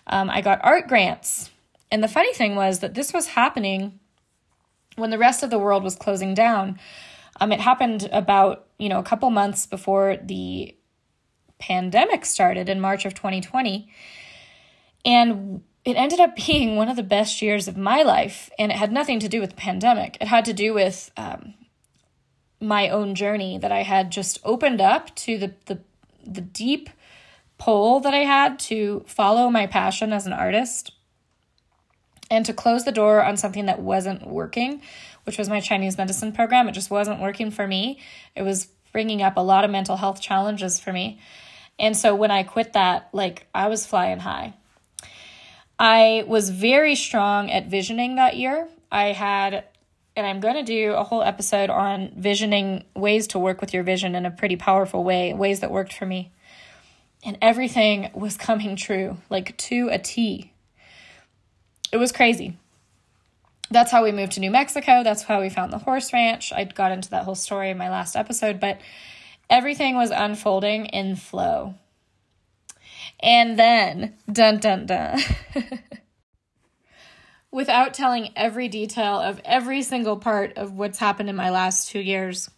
Um, 0.08 0.30
i 0.30 0.42
got 0.42 0.64
art 0.64 0.88
grants. 0.88 1.50
And 1.92 2.04
the 2.04 2.08
funny 2.08 2.34
thing 2.34 2.56
was 2.56 2.80
that 2.80 2.94
this 2.94 3.14
was 3.14 3.28
happening 3.28 4.00
when 4.96 5.10
the 5.10 5.18
rest 5.18 5.44
of 5.44 5.50
the 5.50 5.60
world 5.60 5.84
was 5.84 5.96
closing 5.96 6.34
down. 6.34 6.80
Um, 7.40 7.52
it 7.52 7.60
happened 7.60 8.10
about 8.12 8.68
you 8.78 8.90
know 8.90 9.00
a 9.00 9.04
couple 9.04 9.30
months 9.30 9.66
before 9.66 10.18
the 10.18 10.76
pandemic 11.60 12.24
started 12.24 12.70
in 12.70 12.80
march 12.80 13.04
of 13.04 13.16
2020 13.16 13.90
and 15.04 15.64
it 15.88 15.96
ended 15.96 16.20
up 16.20 16.36
being 16.48 16.76
one 16.76 16.90
of 16.90 16.98
the 16.98 17.04
best 17.04 17.42
years 17.42 17.68
of 17.68 17.78
my 17.78 18.04
life. 18.04 18.50
And 18.60 18.72
it 18.72 18.78
had 18.78 18.92
nothing 18.92 19.20
to 19.22 19.30
do 19.30 19.40
with 19.40 19.52
the 19.52 19.56
pandemic, 19.56 20.18
it 20.20 20.28
had 20.28 20.46
to 20.46 20.54
do 20.54 20.74
with 20.74 21.12
um, 21.18 21.54
my 22.60 22.90
own 22.90 23.16
journey 23.16 23.58
that 23.58 23.72
I 23.72 23.84
had 23.84 24.12
just 24.12 24.40
opened 24.44 24.82
up 24.82 25.16
to 25.16 25.38
the, 25.38 25.54
the, 25.66 25.80
the 26.26 26.42
deep 26.42 26.90
pull 27.58 28.00
that 28.02 28.14
I 28.14 28.24
had 28.24 28.60
to 28.60 29.04
follow 29.08 29.50
my 29.50 29.66
passion 29.66 30.14
as 30.14 30.28
an 30.28 30.34
artist 30.34 30.92
and 32.30 32.46
to 32.46 32.54
close 32.54 32.84
the 32.84 32.92
door 32.92 33.24
on 33.24 33.38
something 33.38 33.68
that 33.68 33.80
wasn't 33.80 34.28
working, 34.28 34.82
which 35.24 35.38
was 35.38 35.50
my 35.50 35.60
Chinese 35.60 35.98
medicine 35.98 36.34
program. 36.34 36.68
It 36.68 36.74
just 36.74 36.92
wasn't 36.92 37.22
working 37.22 37.52
for 37.52 37.66
me. 37.66 38.00
It 38.36 38.42
was 38.42 38.68
bringing 38.92 39.22
up 39.22 39.38
a 39.38 39.42
lot 39.42 39.64
of 39.64 39.72
mental 39.72 39.96
health 39.96 40.22
challenges 40.22 40.80
for 40.80 40.92
me. 40.92 41.20
And 41.80 41.96
so 41.96 42.16
when 42.16 42.32
I 42.32 42.44
quit 42.44 42.74
that, 42.74 43.10
like 43.14 43.48
I 43.54 43.68
was 43.68 43.86
flying 43.86 44.20
high. 44.20 44.56
I 45.80 46.24
was 46.28 46.50
very 46.50 46.96
strong 46.96 47.52
at 47.52 47.68
visioning 47.68 48.16
that 48.16 48.36
year. 48.36 48.68
I 48.92 49.12
had, 49.12 49.66
and 50.16 50.26
I'm 50.26 50.40
going 50.40 50.56
to 50.56 50.64
do 50.64 50.94
a 50.94 51.04
whole 51.04 51.22
episode 51.22 51.70
on 51.70 52.12
visioning 52.16 52.84
ways 52.96 53.28
to 53.28 53.40
work 53.40 53.62
with 53.62 53.74
your 53.74 53.84
vision 53.84 54.16
in 54.16 54.26
a 54.26 54.32
pretty 54.32 54.56
powerful 54.56 55.04
way, 55.04 55.34
ways 55.34 55.60
that 55.60 55.72
worked 55.72 55.94
for 55.94 56.06
me. 56.06 56.32
And 57.24 57.38
everything 57.42 58.10
was 58.14 58.38
coming 58.38 58.76
true, 58.76 59.18
like 59.30 59.56
to 59.58 59.90
a 59.92 60.00
T. 60.00 60.52
It 61.92 61.98
was 61.98 62.12
crazy. 62.12 62.58
That's 63.70 63.92
how 63.92 64.04
we 64.04 64.12
moved 64.12 64.34
to 64.34 64.40
New 64.40 64.52
Mexico. 64.52 65.04
That's 65.04 65.24
how 65.24 65.42
we 65.42 65.50
found 65.50 65.74
the 65.74 65.78
horse 65.78 66.14
ranch. 66.14 66.54
I 66.54 66.64
got 66.64 66.92
into 66.92 67.10
that 67.12 67.26
whole 67.26 67.36
story 67.36 67.70
in 67.70 67.78
my 67.78 67.90
last 67.90 68.16
episode, 68.16 68.60
but 68.60 68.80
everything 69.50 69.96
was 69.96 70.10
unfolding 70.10 70.86
in 70.88 71.18
flow. 71.18 71.76
And 73.20 73.58
then, 73.58 74.16
dun 74.32 74.60
dun 74.60 74.86
dun. 74.86 75.20
Without 77.52 77.94
telling 77.94 78.32
every 78.36 78.68
detail 78.68 79.20
of 79.20 79.42
every 79.44 79.82
single 79.82 80.18
part 80.18 80.58
of 80.58 80.74
what's 80.74 81.00
happened 81.00 81.30
in 81.30 81.36
my 81.36 81.50
last 81.50 81.90
two 81.90 82.00
years, 82.00 82.50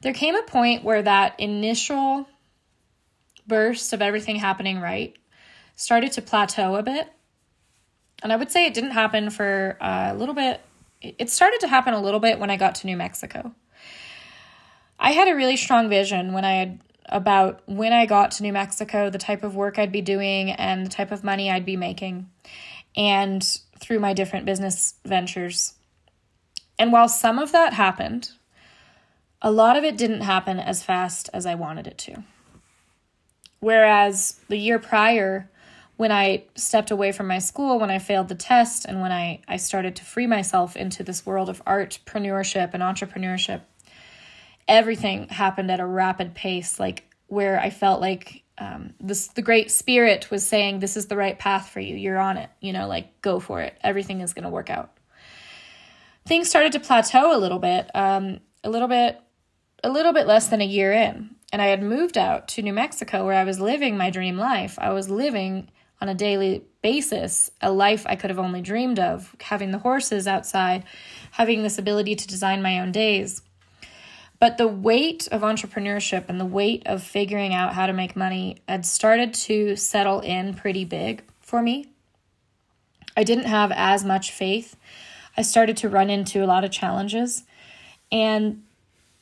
there 0.00 0.14
came 0.14 0.34
a 0.34 0.42
point 0.42 0.82
where 0.82 1.02
that 1.02 1.38
initial 1.38 2.26
burst 3.46 3.92
of 3.92 4.02
everything 4.02 4.36
happening 4.36 4.80
right 4.80 5.16
started 5.76 6.12
to 6.12 6.22
plateau 6.22 6.76
a 6.76 6.82
bit. 6.82 7.08
And 8.22 8.32
I 8.32 8.36
would 8.36 8.50
say 8.50 8.66
it 8.66 8.74
didn't 8.74 8.90
happen 8.90 9.30
for 9.30 9.76
a 9.80 10.14
little 10.14 10.34
bit. 10.34 10.60
It 11.00 11.30
started 11.30 11.60
to 11.60 11.68
happen 11.68 11.94
a 11.94 12.00
little 12.00 12.20
bit 12.20 12.38
when 12.38 12.50
I 12.50 12.56
got 12.56 12.76
to 12.76 12.86
New 12.86 12.96
Mexico. 12.96 13.54
I 14.98 15.12
had 15.12 15.28
a 15.28 15.34
really 15.34 15.56
strong 15.56 15.88
vision 15.88 16.34
when 16.34 16.44
I 16.44 16.52
had 16.52 16.80
about 17.10 17.60
when 17.66 17.92
I 17.92 18.06
got 18.06 18.30
to 18.32 18.42
New 18.42 18.52
Mexico, 18.52 19.10
the 19.10 19.18
type 19.18 19.42
of 19.42 19.54
work 19.54 19.78
I'd 19.78 19.92
be 19.92 20.00
doing, 20.00 20.50
and 20.50 20.86
the 20.86 20.90
type 20.90 21.12
of 21.12 21.22
money 21.22 21.50
I'd 21.50 21.66
be 21.66 21.76
making, 21.76 22.30
and 22.96 23.42
through 23.78 24.00
my 24.00 24.12
different 24.12 24.46
business 24.46 24.94
ventures. 25.04 25.74
And 26.78 26.92
while 26.92 27.08
some 27.08 27.38
of 27.38 27.52
that 27.52 27.74
happened, 27.74 28.30
a 29.42 29.50
lot 29.50 29.76
of 29.76 29.84
it 29.84 29.96
didn't 29.96 30.22
happen 30.22 30.58
as 30.58 30.82
fast 30.82 31.28
as 31.32 31.46
I 31.46 31.54
wanted 31.54 31.86
it 31.86 31.98
to. 31.98 32.24
Whereas 33.60 34.40
the 34.48 34.56
year 34.56 34.78
prior 34.78 35.50
when 36.00 36.10
I 36.10 36.44
stepped 36.54 36.90
away 36.90 37.12
from 37.12 37.26
my 37.26 37.38
school, 37.38 37.78
when 37.78 37.90
I 37.90 37.98
failed 37.98 38.28
the 38.28 38.34
test, 38.34 38.86
and 38.86 39.02
when 39.02 39.12
I, 39.12 39.42
I 39.46 39.58
started 39.58 39.94
to 39.96 40.04
free 40.06 40.26
myself 40.26 40.74
into 40.74 41.02
this 41.02 41.26
world 41.26 41.50
of 41.50 41.62
artpreneurship 41.66 42.70
and 42.72 42.82
entrepreneurship, 42.82 43.60
everything 44.70 45.28
happened 45.28 45.70
at 45.70 45.80
a 45.80 45.86
rapid 45.86 46.34
pace, 46.34 46.80
like 46.80 47.04
where 47.26 47.60
I 47.60 47.68
felt 47.68 48.00
like 48.00 48.44
um, 48.56 48.94
this 49.00 49.28
the 49.28 49.42
great 49.42 49.70
spirit 49.70 50.30
was 50.30 50.46
saying, 50.46 50.78
This 50.78 50.96
is 50.96 51.06
the 51.06 51.16
right 51.16 51.38
path 51.38 51.68
for 51.68 51.80
you. 51.80 51.96
You're 51.96 52.18
on 52.18 52.38
it. 52.38 52.48
You 52.60 52.72
know, 52.72 52.86
like 52.86 53.20
go 53.20 53.40
for 53.40 53.60
it. 53.60 53.76
Everything 53.82 54.22
is 54.22 54.32
gonna 54.32 54.48
work 54.48 54.70
out. 54.70 54.96
Things 56.24 56.48
started 56.48 56.72
to 56.72 56.80
plateau 56.80 57.36
a 57.36 57.38
little 57.38 57.58
bit, 57.58 57.90
um, 57.94 58.40
a 58.62 58.70
little 58.70 58.88
bit, 58.88 59.20
a 59.82 59.90
little 59.90 60.12
bit 60.12 60.26
less 60.26 60.48
than 60.48 60.60
a 60.60 60.66
year 60.66 60.92
in. 60.92 61.34
And 61.52 61.60
I 61.60 61.66
had 61.66 61.82
moved 61.82 62.16
out 62.16 62.46
to 62.48 62.62
New 62.62 62.72
Mexico 62.72 63.26
where 63.26 63.34
I 63.34 63.44
was 63.44 63.58
living 63.58 63.96
my 63.96 64.10
dream 64.10 64.36
life. 64.36 64.78
I 64.80 64.90
was 64.90 65.10
living 65.10 65.68
on 66.00 66.08
a 66.08 66.14
daily 66.14 66.64
basis, 66.82 67.50
a 67.60 67.72
life 67.72 68.06
I 68.06 68.14
could 68.16 68.30
have 68.30 68.38
only 68.38 68.62
dreamed 68.62 68.98
of, 68.98 69.34
having 69.40 69.70
the 69.70 69.78
horses 69.78 70.28
outside, 70.28 70.84
having 71.32 71.62
this 71.62 71.78
ability 71.78 72.14
to 72.14 72.26
design 72.26 72.62
my 72.62 72.78
own 72.78 72.92
days. 72.92 73.42
But 74.40 74.56
the 74.56 74.66
weight 74.66 75.28
of 75.30 75.42
entrepreneurship 75.42 76.24
and 76.28 76.40
the 76.40 76.46
weight 76.46 76.82
of 76.86 77.02
figuring 77.02 77.52
out 77.52 77.74
how 77.74 77.86
to 77.86 77.92
make 77.92 78.16
money 78.16 78.56
had 78.66 78.86
started 78.86 79.34
to 79.34 79.76
settle 79.76 80.20
in 80.20 80.54
pretty 80.54 80.86
big 80.86 81.22
for 81.40 81.60
me. 81.60 81.90
I 83.14 83.22
didn't 83.22 83.44
have 83.44 83.70
as 83.70 84.02
much 84.02 84.32
faith. 84.32 84.76
I 85.36 85.42
started 85.42 85.76
to 85.78 85.90
run 85.90 86.08
into 86.08 86.42
a 86.42 86.46
lot 86.46 86.64
of 86.64 86.70
challenges. 86.70 87.44
And 88.10 88.62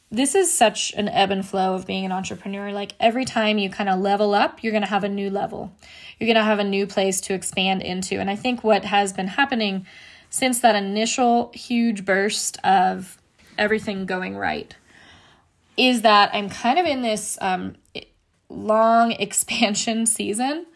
this 0.08 0.36
is 0.36 0.52
such 0.52 0.92
an 0.92 1.08
ebb 1.08 1.32
and 1.32 1.44
flow 1.44 1.74
of 1.74 1.84
being 1.84 2.04
an 2.04 2.12
entrepreneur. 2.12 2.70
Like 2.70 2.92
every 3.00 3.24
time 3.24 3.58
you 3.58 3.70
kind 3.70 3.90
of 3.90 3.98
level 3.98 4.34
up, 4.34 4.62
you're 4.62 4.72
going 4.72 4.84
to 4.84 4.88
have 4.88 5.04
a 5.04 5.08
new 5.08 5.30
level. 5.30 5.72
You're 6.18 6.28
going 6.28 6.36
to 6.36 6.44
have 6.44 6.60
a 6.60 6.64
new 6.64 6.86
place 6.86 7.20
to 7.22 7.34
expand 7.34 7.82
into. 7.82 8.20
And 8.20 8.30
I 8.30 8.36
think 8.36 8.62
what 8.62 8.84
has 8.84 9.12
been 9.12 9.26
happening 9.26 9.84
since 10.30 10.60
that 10.60 10.76
initial 10.76 11.50
huge 11.54 12.04
burst 12.04 12.56
of 12.62 13.20
everything 13.58 14.06
going 14.06 14.36
right 14.36 14.76
is 15.78 16.02
that 16.02 16.30
I'm 16.34 16.50
kind 16.50 16.78
of 16.78 16.84
in 16.84 17.00
this 17.02 17.38
um, 17.40 17.76
long 18.50 19.12
expansion 19.26 20.04
season 20.04 20.66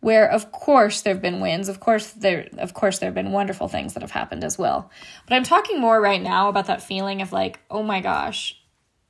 where 0.00 0.30
of 0.30 0.52
course 0.52 1.00
there 1.00 1.14
have 1.14 1.22
been 1.22 1.40
wins 1.40 1.70
of 1.70 1.80
course 1.80 2.12
there 2.12 2.48
of 2.58 2.74
course 2.74 2.98
there 2.98 3.06
have 3.06 3.14
been 3.14 3.32
wonderful 3.32 3.66
things 3.66 3.94
that 3.94 4.02
have 4.02 4.10
happened 4.10 4.44
as 4.44 4.58
well 4.58 4.90
but 5.26 5.34
i'm 5.34 5.42
talking 5.42 5.80
more 5.80 6.02
right 6.02 6.22
now 6.22 6.50
about 6.50 6.66
that 6.66 6.82
feeling 6.82 7.22
of 7.22 7.32
like 7.32 7.58
oh 7.70 7.82
my 7.82 7.98
gosh 8.02 8.60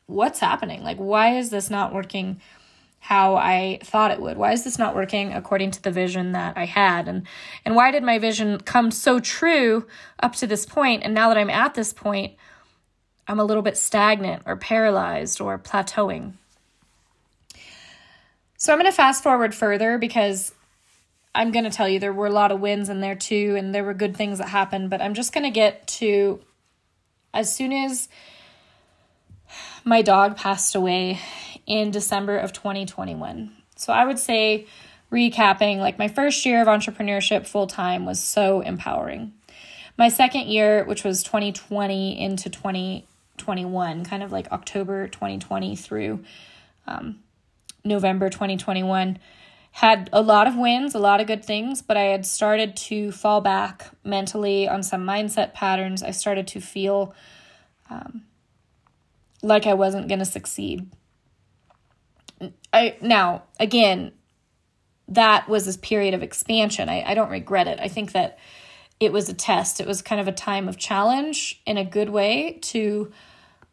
what's 0.06 0.40
happening? 0.40 0.82
Like, 0.82 0.98
why 0.98 1.36
is 1.36 1.50
this 1.50 1.70
not 1.70 1.92
working 1.92 2.40
how 2.98 3.36
I 3.36 3.78
thought 3.82 4.10
it 4.10 4.20
would? 4.20 4.36
Why 4.36 4.52
is 4.52 4.64
this 4.64 4.78
not 4.78 4.94
working 4.94 5.32
according 5.32 5.72
to 5.72 5.82
the 5.82 5.90
vision 5.90 6.32
that 6.32 6.56
I 6.56 6.64
had? 6.64 7.08
And 7.08 7.26
and 7.64 7.76
why 7.76 7.90
did 7.90 8.02
my 8.02 8.18
vision 8.18 8.60
come 8.60 8.90
so 8.90 9.20
true 9.20 9.86
up 10.20 10.34
to 10.36 10.46
this 10.46 10.66
point? 10.66 11.02
And 11.02 11.14
now 11.14 11.28
that 11.28 11.38
I'm 11.38 11.50
at 11.50 11.74
this 11.74 11.92
point, 11.92 12.34
I'm 13.28 13.40
a 13.40 13.44
little 13.44 13.62
bit 13.62 13.76
stagnant 13.76 14.42
or 14.46 14.56
paralyzed 14.56 15.40
or 15.40 15.58
plateauing. 15.58 16.34
So 18.56 18.72
I'm 18.72 18.78
going 18.78 18.90
to 18.90 18.96
fast 18.96 19.22
forward 19.22 19.54
further 19.54 19.98
because 19.98 20.54
I'm 21.34 21.50
going 21.50 21.64
to 21.64 21.70
tell 21.70 21.88
you 21.88 21.98
there 21.98 22.12
were 22.12 22.26
a 22.26 22.32
lot 22.32 22.50
of 22.50 22.60
wins 22.60 22.88
in 22.88 23.00
there 23.00 23.14
too, 23.14 23.54
and 23.58 23.74
there 23.74 23.84
were 23.84 23.94
good 23.94 24.16
things 24.16 24.38
that 24.38 24.48
happened, 24.48 24.88
but 24.88 25.02
I'm 25.02 25.14
just 25.14 25.34
going 25.34 25.44
to 25.44 25.50
get 25.50 25.86
to 25.88 26.40
as 27.34 27.54
soon 27.54 27.72
as 27.72 28.08
my 29.84 30.00
dog 30.02 30.36
passed 30.36 30.74
away 30.74 31.20
in 31.66 31.90
December 31.90 32.38
of 32.38 32.52
2021. 32.52 33.52
So 33.76 33.92
I 33.92 34.06
would 34.06 34.18
say, 34.18 34.66
recapping, 35.12 35.78
like 35.78 35.98
my 35.98 36.08
first 36.08 36.46
year 36.46 36.62
of 36.62 36.68
entrepreneurship 36.68 37.46
full 37.46 37.66
time 37.66 38.06
was 38.06 38.22
so 38.22 38.62
empowering. 38.62 39.34
My 39.98 40.08
second 40.08 40.46
year, 40.46 40.84
which 40.84 41.04
was 41.04 41.22
2020 41.22 42.18
into 42.18 42.50
2021, 43.36 44.04
kind 44.04 44.22
of 44.22 44.32
like 44.32 44.50
October 44.52 45.08
2020 45.08 45.76
through 45.76 46.24
um, 46.86 47.20
November 47.84 48.28
2021, 48.28 49.18
had 49.72 50.08
a 50.12 50.22
lot 50.22 50.46
of 50.46 50.56
wins, 50.56 50.94
a 50.94 50.98
lot 50.98 51.20
of 51.20 51.26
good 51.26 51.44
things, 51.44 51.82
but 51.82 51.96
I 51.96 52.04
had 52.04 52.24
started 52.24 52.76
to 52.76 53.12
fall 53.12 53.40
back 53.40 53.90
mentally 54.04 54.66
on 54.66 54.82
some 54.82 55.04
mindset 55.04 55.52
patterns. 55.52 56.02
I 56.02 56.12
started 56.12 56.46
to 56.48 56.60
feel 56.60 57.14
um, 57.90 58.22
like 59.42 59.66
I 59.66 59.74
wasn't 59.74 60.08
going 60.08 60.18
to 60.18 60.24
succeed. 60.24 60.90
I 62.72 62.96
now 63.00 63.44
again 63.58 64.12
that 65.08 65.48
was 65.48 65.64
this 65.64 65.76
period 65.76 66.14
of 66.14 66.22
expansion. 66.22 66.88
I, 66.88 67.02
I 67.02 67.14
don't 67.14 67.30
regret 67.30 67.68
it. 67.68 67.78
I 67.80 67.88
think 67.88 68.12
that 68.12 68.38
it 68.98 69.12
was 69.12 69.28
a 69.28 69.34
test. 69.34 69.80
It 69.80 69.86
was 69.86 70.02
kind 70.02 70.20
of 70.20 70.28
a 70.28 70.32
time 70.32 70.68
of 70.68 70.78
challenge 70.78 71.60
in 71.66 71.76
a 71.76 71.84
good 71.84 72.08
way 72.10 72.58
to 72.62 73.12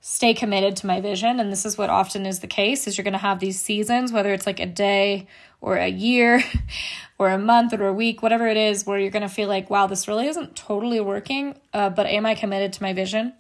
stay 0.02 0.34
committed 0.34 0.76
to 0.76 0.86
my 0.86 1.00
vision. 1.00 1.40
And 1.40 1.50
this 1.50 1.66
is 1.66 1.78
what 1.78 1.90
often 1.90 2.26
is 2.26 2.40
the 2.40 2.48
case 2.48 2.88
is 2.88 2.98
you're 2.98 3.04
going 3.04 3.14
to 3.14 3.20
have 3.20 3.40
these 3.40 3.60
seasons, 3.60 4.12
whether 4.12 4.34
it's 4.34 4.46
like 4.46 4.60
a 4.60 4.66
day 4.66 5.28
or 5.62 5.78
a 5.78 5.88
year 5.88 6.44
or 7.18 7.30
a 7.30 7.38
month 7.38 7.72
or 7.74 7.88
a 7.88 7.94
week, 7.94 8.22
whatever 8.22 8.46
it 8.48 8.58
is, 8.58 8.86
where 8.86 9.00
you're 9.00 9.12
going 9.12 9.22
to 9.22 9.30
feel 9.30 9.48
like, 9.48 9.70
wow, 9.70 9.88
this 9.88 10.10
really 10.10 10.28
isn't 10.28 10.58
totally 10.58 11.00
working, 11.00 11.58
uh, 11.74 11.90
but 11.90 12.06
am 12.06 12.26
I 12.26 12.36
committed 12.36 12.74
to 12.74 12.84
my 12.84 12.92
vision? 12.92 13.34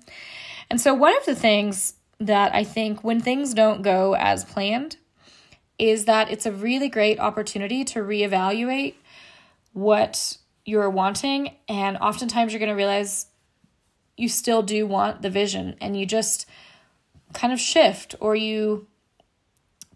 And 0.69 0.79
so 0.79 0.93
one 0.93 1.15
of 1.17 1.25
the 1.25 1.35
things 1.35 1.95
that 2.19 2.55
I 2.55 2.63
think 2.63 3.03
when 3.03 3.19
things 3.19 3.53
don't 3.53 3.81
go 3.81 4.15
as 4.15 4.45
planned 4.45 4.95
is 5.77 6.05
that 6.05 6.31
it's 6.31 6.45
a 6.45 6.51
really 6.51 6.87
great 6.87 7.19
opportunity 7.19 7.83
to 7.83 7.99
reevaluate 7.99 8.95
what 9.73 10.37
you're 10.65 10.89
wanting. 10.89 11.55
And 11.67 11.97
oftentimes 11.97 12.53
you're 12.53 12.59
going 12.59 12.69
to 12.69 12.75
realize 12.75 13.27
you 14.17 14.29
still 14.29 14.61
do 14.61 14.85
want 14.85 15.21
the 15.21 15.29
vision 15.29 15.75
and 15.81 15.97
you 15.97 16.05
just 16.05 16.47
kind 17.33 17.51
of 17.51 17.59
shift 17.59 18.15
or 18.19 18.35
you 18.35 18.87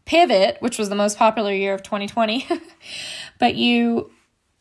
pivot, 0.05 0.57
which 0.59 0.79
was 0.79 0.89
the 0.89 0.95
most 0.95 1.17
popular 1.17 1.53
year 1.53 1.73
of 1.73 1.83
2020, 1.83 2.47
but 3.39 3.55
you 3.55 4.11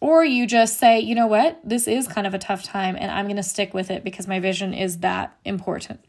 or 0.00 0.24
you 0.24 0.46
just 0.46 0.78
say, 0.78 1.00
you 1.00 1.14
know 1.14 1.26
what, 1.26 1.58
this 1.64 1.88
is 1.88 2.06
kind 2.06 2.26
of 2.26 2.34
a 2.34 2.38
tough 2.38 2.62
time 2.62 2.96
and 2.98 3.10
I'm 3.10 3.26
going 3.26 3.36
to 3.36 3.42
stick 3.42 3.72
with 3.72 3.90
it 3.90 4.04
because 4.04 4.28
my 4.28 4.40
vision 4.40 4.74
is 4.74 4.98
that 4.98 5.36
important. 5.44 6.04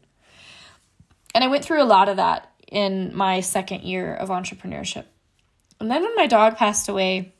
And 1.34 1.42
I 1.42 1.46
went 1.46 1.64
through 1.64 1.82
a 1.82 1.84
lot 1.84 2.08
of 2.08 2.16
that 2.16 2.52
in 2.70 3.14
my 3.16 3.40
second 3.40 3.82
year 3.82 4.14
of 4.14 4.28
entrepreneurship. 4.28 5.04
And 5.80 5.90
then 5.90 6.02
when 6.02 6.14
my 6.16 6.26
dog 6.26 6.56
passed 6.56 6.88
away, 6.88 7.32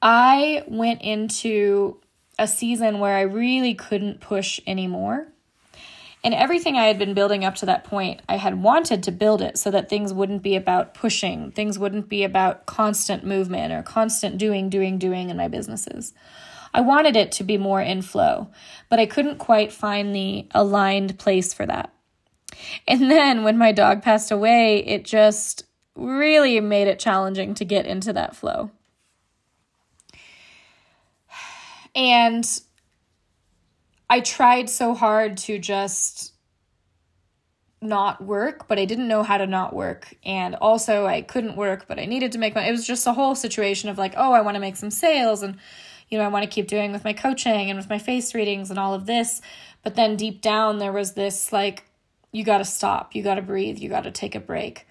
I 0.00 0.64
went 0.66 1.02
into 1.02 2.00
a 2.38 2.46
season 2.46 2.98
where 2.98 3.16
I 3.16 3.22
really 3.22 3.74
couldn't 3.74 4.20
push 4.20 4.60
anymore. 4.66 5.28
And 6.24 6.34
everything 6.34 6.76
I 6.76 6.86
had 6.86 6.98
been 6.98 7.14
building 7.14 7.44
up 7.44 7.54
to 7.56 7.66
that 7.66 7.84
point, 7.84 8.20
I 8.28 8.36
had 8.36 8.60
wanted 8.60 9.04
to 9.04 9.12
build 9.12 9.40
it 9.40 9.58
so 9.58 9.70
that 9.70 9.88
things 9.88 10.12
wouldn't 10.12 10.42
be 10.42 10.56
about 10.56 10.92
pushing, 10.92 11.52
things 11.52 11.78
wouldn't 11.78 12.08
be 12.08 12.24
about 12.24 12.66
constant 12.66 13.24
movement 13.24 13.72
or 13.72 13.82
constant 13.82 14.36
doing, 14.36 14.68
doing, 14.68 14.98
doing 14.98 15.30
in 15.30 15.36
my 15.36 15.46
businesses. 15.48 16.12
I 16.74 16.80
wanted 16.80 17.16
it 17.16 17.32
to 17.32 17.44
be 17.44 17.56
more 17.56 17.80
in 17.80 18.02
flow, 18.02 18.48
but 18.90 18.98
I 18.98 19.06
couldn't 19.06 19.38
quite 19.38 19.72
find 19.72 20.14
the 20.14 20.46
aligned 20.50 21.18
place 21.18 21.54
for 21.54 21.64
that. 21.64 21.92
And 22.88 23.10
then 23.10 23.44
when 23.44 23.56
my 23.56 23.72
dog 23.72 24.02
passed 24.02 24.30
away, 24.30 24.78
it 24.78 25.04
just 25.04 25.64
really 25.94 26.60
made 26.60 26.88
it 26.88 26.98
challenging 26.98 27.54
to 27.54 27.64
get 27.64 27.86
into 27.86 28.12
that 28.12 28.34
flow. 28.34 28.70
And 31.96 32.46
I 34.08 34.20
tried 34.20 34.70
so 34.70 34.94
hard 34.94 35.38
to 35.38 35.58
just 35.58 36.34
not 37.80 38.22
work, 38.22 38.68
but 38.68 38.78
I 38.78 38.84
didn't 38.84 39.08
know 39.08 39.22
how 39.22 39.38
to 39.38 39.46
not 39.46 39.74
work. 39.74 40.14
And 40.24 40.54
also, 40.54 41.06
I 41.06 41.22
couldn't 41.22 41.56
work, 41.56 41.86
but 41.88 41.98
I 41.98 42.04
needed 42.04 42.32
to 42.32 42.38
make 42.38 42.54
money. 42.54 42.68
It 42.68 42.72
was 42.72 42.86
just 42.86 43.06
a 43.06 43.12
whole 43.12 43.34
situation 43.34 43.88
of 43.88 43.98
like, 43.98 44.14
oh, 44.16 44.32
I 44.32 44.42
want 44.42 44.54
to 44.54 44.60
make 44.60 44.76
some 44.76 44.90
sales 44.90 45.42
and 45.42 45.58
you 46.08 46.18
know, 46.18 46.24
I 46.24 46.28
want 46.28 46.44
to 46.44 46.50
keep 46.50 46.68
doing 46.68 46.92
with 46.92 47.04
my 47.04 47.12
coaching 47.12 47.68
and 47.68 47.76
with 47.76 47.90
my 47.90 47.98
face 47.98 48.34
readings 48.34 48.70
and 48.70 48.78
all 48.78 48.94
of 48.94 49.06
this. 49.06 49.40
But 49.82 49.96
then 49.96 50.16
deep 50.16 50.40
down, 50.40 50.78
there 50.78 50.92
was 50.92 51.14
this 51.14 51.52
like, 51.52 51.84
you 52.32 52.44
got 52.44 52.58
to 52.58 52.64
stop, 52.64 53.14
you 53.14 53.22
got 53.22 53.36
to 53.36 53.42
breathe, 53.42 53.78
you 53.78 53.88
got 53.88 54.04
to 54.04 54.10
take 54.10 54.34
a 54.34 54.40
break. 54.40 54.86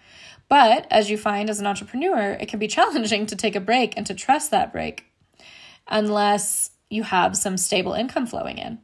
But 0.50 0.88
as 0.92 1.10
you 1.10 1.18
find 1.18 1.50
as 1.50 1.60
an 1.60 1.68
entrepreneur, 1.68 2.32
it 2.32 2.48
can 2.48 2.60
be 2.60 2.68
challenging 2.68 3.26
to 3.28 3.36
take 3.36 3.56
a 3.56 3.62
break 3.62 3.94
and 3.96 4.06
to 4.08 4.14
trust 4.14 4.52
that 4.52 4.72
break 4.72 5.06
unless 5.88 6.72
you 6.90 7.04
have 7.04 7.38
some 7.38 7.58
stable 7.58 7.94
income 7.94 8.28
flowing 8.28 8.58
in. 8.58 8.80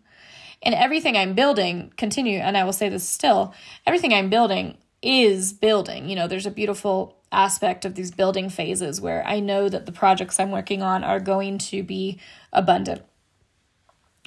And 0.64 0.76
everything 0.76 1.18
I'm 1.18 1.34
building, 1.34 1.92
continue, 1.98 2.40
and 2.40 2.56
I 2.56 2.64
will 2.64 2.74
say 2.74 2.90
this 2.90 3.08
still, 3.08 3.54
everything 3.86 4.14
I'm 4.14 4.30
building 4.30 4.78
is 5.02 5.54
building. 5.54 6.08
You 6.08 6.16
know, 6.16 6.28
there's 6.28 6.46
a 6.46 6.52
beautiful 6.52 7.18
aspect 7.32 7.86
of 7.86 7.96
these 7.96 8.12
building 8.12 8.50
phases 8.50 9.00
where 9.02 9.26
I 9.26 9.40
know 9.40 9.70
that 9.70 9.86
the 9.86 9.92
projects 9.92 10.40
I'm 10.40 10.52
working 10.52 10.84
on 10.84 11.04
are 11.04 11.20
going 11.20 11.58
to 11.60 11.82
be 11.82 12.20
abundant. 12.52 13.02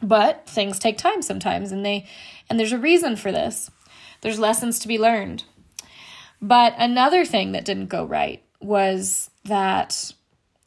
But 0.02 0.48
things 0.48 0.78
take 0.78 0.98
time 0.98 1.22
sometimes 1.22 1.70
and 1.70 1.84
they 1.84 2.06
and 2.50 2.58
there's 2.58 2.72
a 2.72 2.78
reason 2.78 3.16
for 3.16 3.30
this. 3.30 3.70
There's 4.22 4.38
lessons 4.38 4.78
to 4.80 4.88
be 4.88 4.98
learned. 4.98 5.44
But 6.42 6.74
another 6.78 7.24
thing 7.24 7.52
that 7.52 7.64
didn't 7.64 7.86
go 7.86 8.04
right 8.04 8.42
was 8.60 9.30
that 9.44 10.12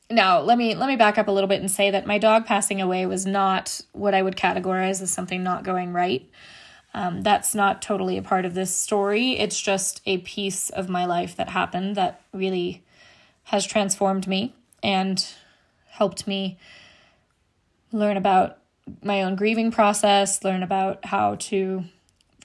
now 0.09 0.39
let 0.39 0.57
me 0.57 0.75
let 0.75 0.87
me 0.87 0.95
back 0.95 1.17
up 1.17 1.27
a 1.27 1.31
little 1.31 1.47
bit 1.47 1.59
and 1.59 1.69
say 1.69 1.91
that 1.91 2.05
my 2.05 2.17
dog 2.17 2.45
passing 2.45 2.81
away 2.81 3.05
was 3.05 3.25
not 3.25 3.81
what 3.91 4.13
I 4.13 4.21
would 4.21 4.35
categorize 4.35 5.01
as 5.01 5.11
something 5.11 5.43
not 5.43 5.63
going 5.63 5.93
right. 5.93 6.27
Um, 6.93 7.21
that's 7.21 7.53
not 7.53 7.81
totally 7.81 8.17
a 8.17 8.21
part 8.21 8.45
of 8.45 8.53
this 8.53 8.73
story. 8.73 9.37
It's 9.37 9.61
just 9.61 10.01
a 10.05 10.19
piece 10.19 10.69
of 10.69 10.89
my 10.89 11.05
life 11.05 11.35
that 11.35 11.49
happened 11.49 11.95
that 11.95 12.21
really 12.33 12.83
has 13.43 13.65
transformed 13.65 14.27
me 14.27 14.55
and 14.81 15.25
helped 15.89 16.27
me 16.27 16.57
learn 17.91 18.17
about 18.17 18.57
my 19.03 19.21
own 19.21 19.35
grieving 19.35 19.71
process, 19.71 20.43
learn 20.43 20.63
about 20.63 21.05
how 21.05 21.35
to 21.35 21.83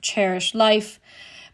cherish 0.00 0.54
life. 0.54 0.98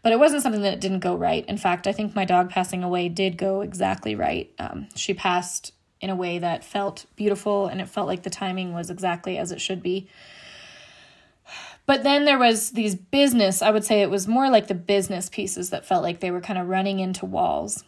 But 0.01 0.11
it 0.11 0.19
wasn't 0.19 0.41
something 0.41 0.61
that 0.63 0.79
didn't 0.79 0.99
go 0.99 1.15
right. 1.15 1.45
In 1.45 1.57
fact, 1.57 1.85
I 1.85 1.91
think 1.91 2.15
my 2.15 2.25
dog 2.25 2.49
passing 2.49 2.83
away 2.83 3.09
did 3.09 3.37
go 3.37 3.61
exactly 3.61 4.15
right. 4.15 4.51
Um, 4.57 4.87
she 4.95 5.13
passed 5.13 5.73
in 6.01 6.09
a 6.09 6.15
way 6.15 6.39
that 6.39 6.63
felt 6.63 7.05
beautiful 7.15 7.67
and 7.67 7.81
it 7.81 7.89
felt 7.89 8.07
like 8.07 8.23
the 8.23 8.29
timing 8.29 8.73
was 8.73 8.89
exactly 8.89 9.37
as 9.37 9.51
it 9.51 9.59
should 9.59 9.83
be. 9.83 10.07
But 11.85 12.03
then 12.03 12.25
there 12.25 12.37
was 12.37 12.71
these 12.71 12.95
business, 12.95 13.61
I 13.61 13.71
would 13.71 13.83
say 13.83 14.01
it 14.01 14.11
was 14.11 14.27
more 14.27 14.49
like 14.49 14.67
the 14.67 14.75
business 14.75 15.27
pieces 15.27 15.71
that 15.71 15.85
felt 15.85 16.03
like 16.03 16.19
they 16.19 16.31
were 16.31 16.41
kind 16.41 16.59
of 16.59 16.67
running 16.67 16.99
into 16.99 17.25
walls. 17.25 17.83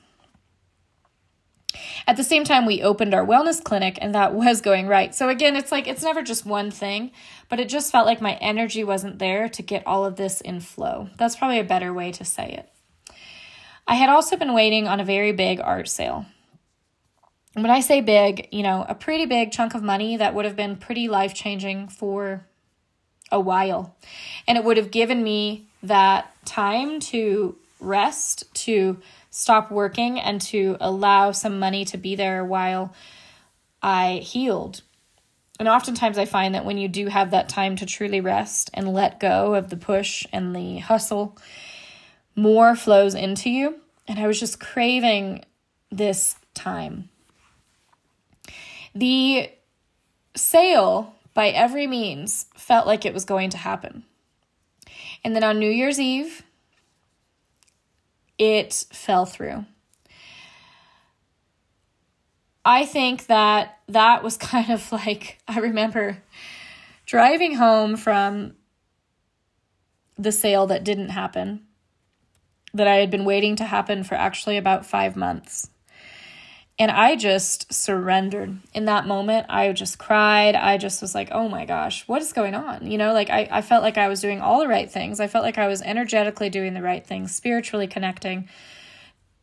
At 2.07 2.17
the 2.17 2.23
same 2.23 2.43
time, 2.43 2.65
we 2.65 2.81
opened 2.81 3.13
our 3.13 3.25
wellness 3.25 3.63
clinic 3.63 3.97
and 4.01 4.15
that 4.15 4.33
was 4.33 4.59
going 4.59 4.87
right. 4.87 5.13
So, 5.13 5.29
again, 5.29 5.55
it's 5.55 5.71
like 5.71 5.87
it's 5.87 6.03
never 6.03 6.21
just 6.21 6.45
one 6.45 6.71
thing, 6.71 7.11
but 7.47 7.59
it 7.59 7.69
just 7.69 7.91
felt 7.91 8.05
like 8.05 8.21
my 8.21 8.33
energy 8.35 8.83
wasn't 8.83 9.19
there 9.19 9.47
to 9.49 9.61
get 9.61 9.85
all 9.85 10.03
of 10.03 10.15
this 10.15 10.41
in 10.41 10.59
flow. 10.59 11.09
That's 11.17 11.35
probably 11.35 11.59
a 11.59 11.63
better 11.63 11.93
way 11.93 12.11
to 12.13 12.25
say 12.25 12.51
it. 12.51 13.13
I 13.87 13.95
had 13.95 14.09
also 14.09 14.35
been 14.35 14.53
waiting 14.53 14.87
on 14.87 14.99
a 14.99 15.05
very 15.05 15.31
big 15.31 15.59
art 15.61 15.87
sale. 15.87 16.25
When 17.53 17.69
I 17.69 17.81
say 17.81 17.99
big, 17.99 18.47
you 18.51 18.63
know, 18.63 18.85
a 18.87 18.95
pretty 18.95 19.25
big 19.25 19.51
chunk 19.51 19.75
of 19.75 19.83
money 19.83 20.17
that 20.17 20.33
would 20.33 20.45
have 20.45 20.55
been 20.55 20.77
pretty 20.77 21.07
life 21.07 21.33
changing 21.33 21.89
for 21.89 22.45
a 23.31 23.39
while. 23.39 23.95
And 24.47 24.57
it 24.57 24.63
would 24.63 24.77
have 24.77 24.91
given 24.91 25.23
me 25.23 25.67
that 25.83 26.33
time 26.45 26.99
to 26.99 27.57
rest, 27.79 28.53
to 28.53 28.99
stop 29.31 29.71
working 29.71 30.19
and 30.19 30.39
to 30.41 30.77
allow 30.79 31.31
some 31.31 31.59
money 31.59 31.83
to 31.85 31.97
be 31.97 32.15
there 32.15 32.45
while 32.45 32.93
I 33.81 34.21
healed. 34.23 34.81
And 35.59 35.67
oftentimes 35.67 36.17
I 36.17 36.25
find 36.25 36.55
that 36.55 36.65
when 36.65 36.77
you 36.77 36.87
do 36.87 37.07
have 37.07 37.31
that 37.31 37.49
time 37.49 37.75
to 37.77 37.85
truly 37.85 38.21
rest 38.21 38.69
and 38.73 38.93
let 38.93 39.19
go 39.19 39.55
of 39.55 39.69
the 39.69 39.77
push 39.77 40.25
and 40.31 40.55
the 40.55 40.79
hustle, 40.79 41.37
more 42.35 42.75
flows 42.75 43.13
into 43.13 43.49
you. 43.49 43.79
And 44.07 44.19
I 44.19 44.27
was 44.27 44.39
just 44.39 44.59
craving 44.59 45.45
this 45.91 46.35
time. 46.53 47.09
The 48.93 49.49
sale, 50.35 51.15
by 51.33 51.49
every 51.49 51.87
means, 51.87 52.45
felt 52.55 52.87
like 52.87 53.05
it 53.05 53.13
was 53.13 53.25
going 53.25 53.49
to 53.51 53.57
happen. 53.57 54.03
And 55.23 55.35
then 55.35 55.43
on 55.43 55.59
New 55.59 55.69
Year's 55.69 55.99
Eve, 55.99 56.43
it 58.37 58.85
fell 58.91 59.25
through. 59.25 59.65
I 62.65 62.85
think 62.85 63.27
that 63.27 63.79
that 63.87 64.23
was 64.23 64.37
kind 64.37 64.69
of 64.71 64.91
like, 64.91 65.39
I 65.47 65.59
remember 65.59 66.21
driving 67.05 67.55
home 67.55 67.97
from 67.97 68.55
the 70.17 70.31
sale 70.31 70.67
that 70.67 70.83
didn't 70.83 71.09
happen, 71.09 71.65
that 72.73 72.87
I 72.87 72.95
had 72.95 73.11
been 73.11 73.25
waiting 73.25 73.55
to 73.57 73.65
happen 73.65 74.03
for 74.03 74.15
actually 74.15 74.57
about 74.57 74.85
five 74.85 75.15
months. 75.15 75.69
And 76.81 76.89
I 76.89 77.15
just 77.15 77.71
surrendered. 77.71 78.57
In 78.73 78.85
that 78.85 79.05
moment, 79.05 79.45
I 79.49 79.71
just 79.71 79.99
cried. 79.99 80.55
I 80.55 80.79
just 80.79 80.99
was 80.99 81.13
like, 81.13 81.29
oh 81.31 81.47
my 81.47 81.63
gosh, 81.63 82.07
what 82.07 82.23
is 82.23 82.33
going 82.33 82.55
on? 82.55 82.89
You 82.89 82.97
know, 82.97 83.13
like 83.13 83.29
I, 83.29 83.47
I 83.51 83.61
felt 83.61 83.83
like 83.83 83.99
I 83.99 84.07
was 84.07 84.19
doing 84.19 84.41
all 84.41 84.59
the 84.59 84.67
right 84.67 84.89
things. 84.89 85.19
I 85.19 85.27
felt 85.27 85.43
like 85.43 85.59
I 85.59 85.67
was 85.67 85.83
energetically 85.83 86.49
doing 86.49 86.73
the 86.73 86.81
right 86.81 87.05
things, 87.05 87.35
spiritually 87.35 87.85
connecting, 87.85 88.49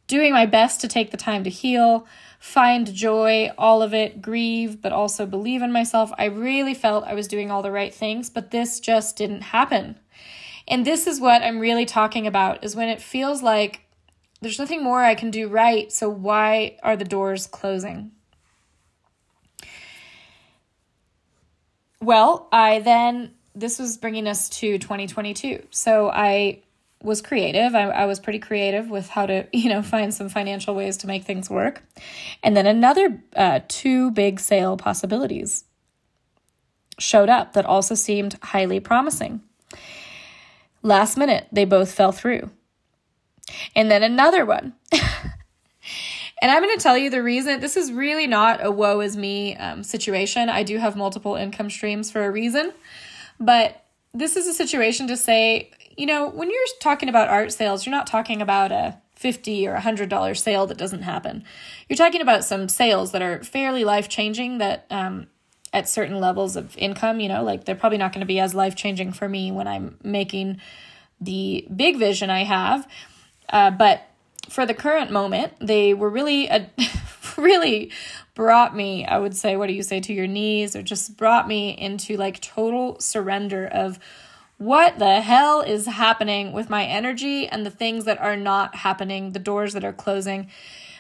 doing 0.09 0.33
my 0.33 0.47
best 0.47 0.81
to 0.81 0.89
take 0.89 1.13
the 1.13 1.17
time 1.17 1.45
to 1.45 1.51
heal, 1.51 2.09
find 2.41 2.93
joy, 2.93 3.53
all 3.57 3.83
of 3.83 3.95
it, 3.95 4.21
grieve, 4.21 4.83
but 4.83 4.93
also 4.93 5.25
believe 5.25 5.63
in 5.63 5.71
myself. 5.71 6.11
I 6.19 6.25
really 6.25 6.75
felt 6.75 7.05
I 7.05 7.15
was 7.15 7.29
doing 7.29 7.53
all 7.53 7.63
the 7.63 7.71
right 7.71 7.95
things, 7.95 8.31
but 8.31 8.51
this 8.51 8.81
just 8.81 9.17
didn't 9.17 9.43
happen. 9.43 10.01
And 10.67 10.85
this 10.85 11.07
is 11.07 11.21
what 11.21 11.43
I'm 11.43 11.61
really 11.61 11.87
talking 11.87 12.27
about 12.27 12.65
is 12.65 12.75
when 12.75 12.89
it 12.89 13.01
feels 13.01 13.45
like 13.45 13.83
there's 14.41 14.59
nothing 14.59 14.83
more 14.83 15.03
I 15.03 15.15
can 15.15 15.31
do 15.31 15.49
right, 15.49 15.91
so 15.91 16.09
why 16.09 16.77
are 16.83 16.97
the 16.97 17.05
doors 17.05 17.47
closing? 17.47 18.13
Well, 22.01 22.49
I 22.53 22.79
then, 22.79 23.33
this 23.55 23.79
was 23.79 23.97
bringing 23.97 24.29
us 24.29 24.49
to 24.61 24.79
2022. 24.79 25.67
So 25.71 26.09
I 26.11 26.63
was 27.03 27.21
creative. 27.21 27.75
I, 27.75 27.85
I 27.85 28.07
was 28.07 28.21
pretty 28.21 28.39
creative 28.39 28.89
with 28.91 29.09
how 29.09 29.27
to, 29.27 29.47
you 29.53 29.69
know, 29.69 29.83
find 29.83 30.15
some 30.15 30.29
financial 30.29 30.75
ways 30.75 30.97
to 30.99 31.07
make 31.09 31.25
things 31.25 31.51
work. 31.51 31.83
And 32.43 32.57
then 32.57 32.67
another 32.67 33.23
uh, 33.35 33.61
two 33.67 34.13
big 34.13 34.39
sale 34.39 34.77
possibilities 34.77 35.65
showed 36.99 37.29
up 37.29 37.55
that 37.55 37.67
also 37.67 37.95
seemed 37.95 38.39
highly 38.43 38.79
promising. 38.79 39.43
Last 40.83 41.17
minute, 41.17 41.49
they 41.51 41.65
both 41.65 41.93
fell 41.93 42.13
through 42.13 42.51
and 43.75 43.91
then 43.91 44.03
another 44.03 44.45
one. 44.45 44.75
and 44.93 46.51
I'm 46.51 46.63
going 46.63 46.77
to 46.77 46.83
tell 46.83 46.97
you 46.97 47.11
the 47.11 47.23
reason 47.23 47.61
this 47.61 47.77
is 47.77 47.93
really 47.93 48.27
not 48.27 48.65
a 48.65 48.71
woe 48.71 49.01
is 49.01 49.17
me 49.17 49.57
um, 49.57 49.83
situation. 49.83 50.49
I 50.49 50.63
do 50.63 50.79
have 50.79 50.97
multiple 50.97 51.35
income 51.35 51.71
streams 51.71 52.11
for 52.11 52.25
a 52.25 52.31
reason, 52.31 52.73
but 53.41 53.85
this 54.15 54.37
is 54.37 54.47
a 54.47 54.55
situation 54.55 55.09
to 55.09 55.17
say, 55.17 55.71
you 55.97 56.07
know, 56.07 56.29
when 56.29 56.51
you're 56.51 56.65
talking 56.81 57.09
about 57.09 57.29
art 57.29 57.53
sales, 57.53 57.85
you're 57.85 57.95
not 57.95 58.07
talking 58.07 58.41
about 58.41 58.73
a 58.73 58.99
50 59.17 59.67
or 59.67 59.75
a 59.75 59.81
$100 59.81 60.39
sale 60.39 60.67
that 60.67 60.79
doesn't 60.79 61.03
happen. 61.03 61.45
You're 61.89 61.97
talking 61.97 62.21
about 62.21 62.45
some 62.45 62.69
sales 62.69 63.13
that 63.13 63.23
are 63.23 63.43
fairly 63.43 63.85
life 63.85 64.09
changing 64.09 64.59
that, 64.59 64.87
um, 64.91 65.27
at 65.73 65.89
certain 65.89 66.19
levels 66.19 66.57
of 66.57 66.77
income, 66.79 67.21
you 67.21 67.29
know, 67.29 67.43
like 67.43 67.65
they're 67.65 67.75
probably 67.75 67.99
not 67.99 68.13
going 68.13 68.21
to 68.21 68.27
be 68.27 68.41
as 68.41 68.55
life 68.55 68.75
changing 68.75 69.13
for 69.13 69.29
me 69.29 69.53
when 69.53 69.69
I'm 69.69 69.99
making 70.03 70.61
the 71.21 71.67
big 71.75 71.99
vision 71.99 72.31
I 72.31 72.45
have. 72.45 72.87
Uh, 73.49 73.71
but 73.71 74.03
for 74.49 74.67
the 74.67 74.75
current 74.75 75.11
moment, 75.11 75.53
they 75.61 75.95
were 75.95 76.09
really, 76.09 76.49
uh, 76.49 76.67
really 77.37 77.91
brought 78.35 78.75
me, 78.75 79.05
I 79.05 79.19
would 79.19 79.37
say, 79.37 79.57
what 79.57 79.67
do 79.67 79.73
you 79.73 79.83
say, 79.83 80.01
to 80.01 80.13
your 80.13 80.27
knees, 80.27 80.77
or 80.77 80.83
just 80.83 81.17
brought 81.17 81.49
me 81.49 81.71
into 81.71 82.17
like 82.17 82.41
total 82.41 82.99
surrender 83.01 83.67
of 83.67 83.99
what 84.59 84.99
the 84.99 85.21
hell 85.21 85.61
is 85.61 85.87
happening 85.87 86.53
with 86.53 86.69
my 86.69 86.85
energy 86.85 87.47
and 87.47 87.65
the 87.65 87.71
things 87.71 88.05
that 88.05 88.21
are 88.21 88.37
not 88.37 88.75
happening, 88.75 89.33
the 89.33 89.39
doors 89.39 89.73
that 89.73 89.85
are 89.85 89.93
closing. 89.93 90.49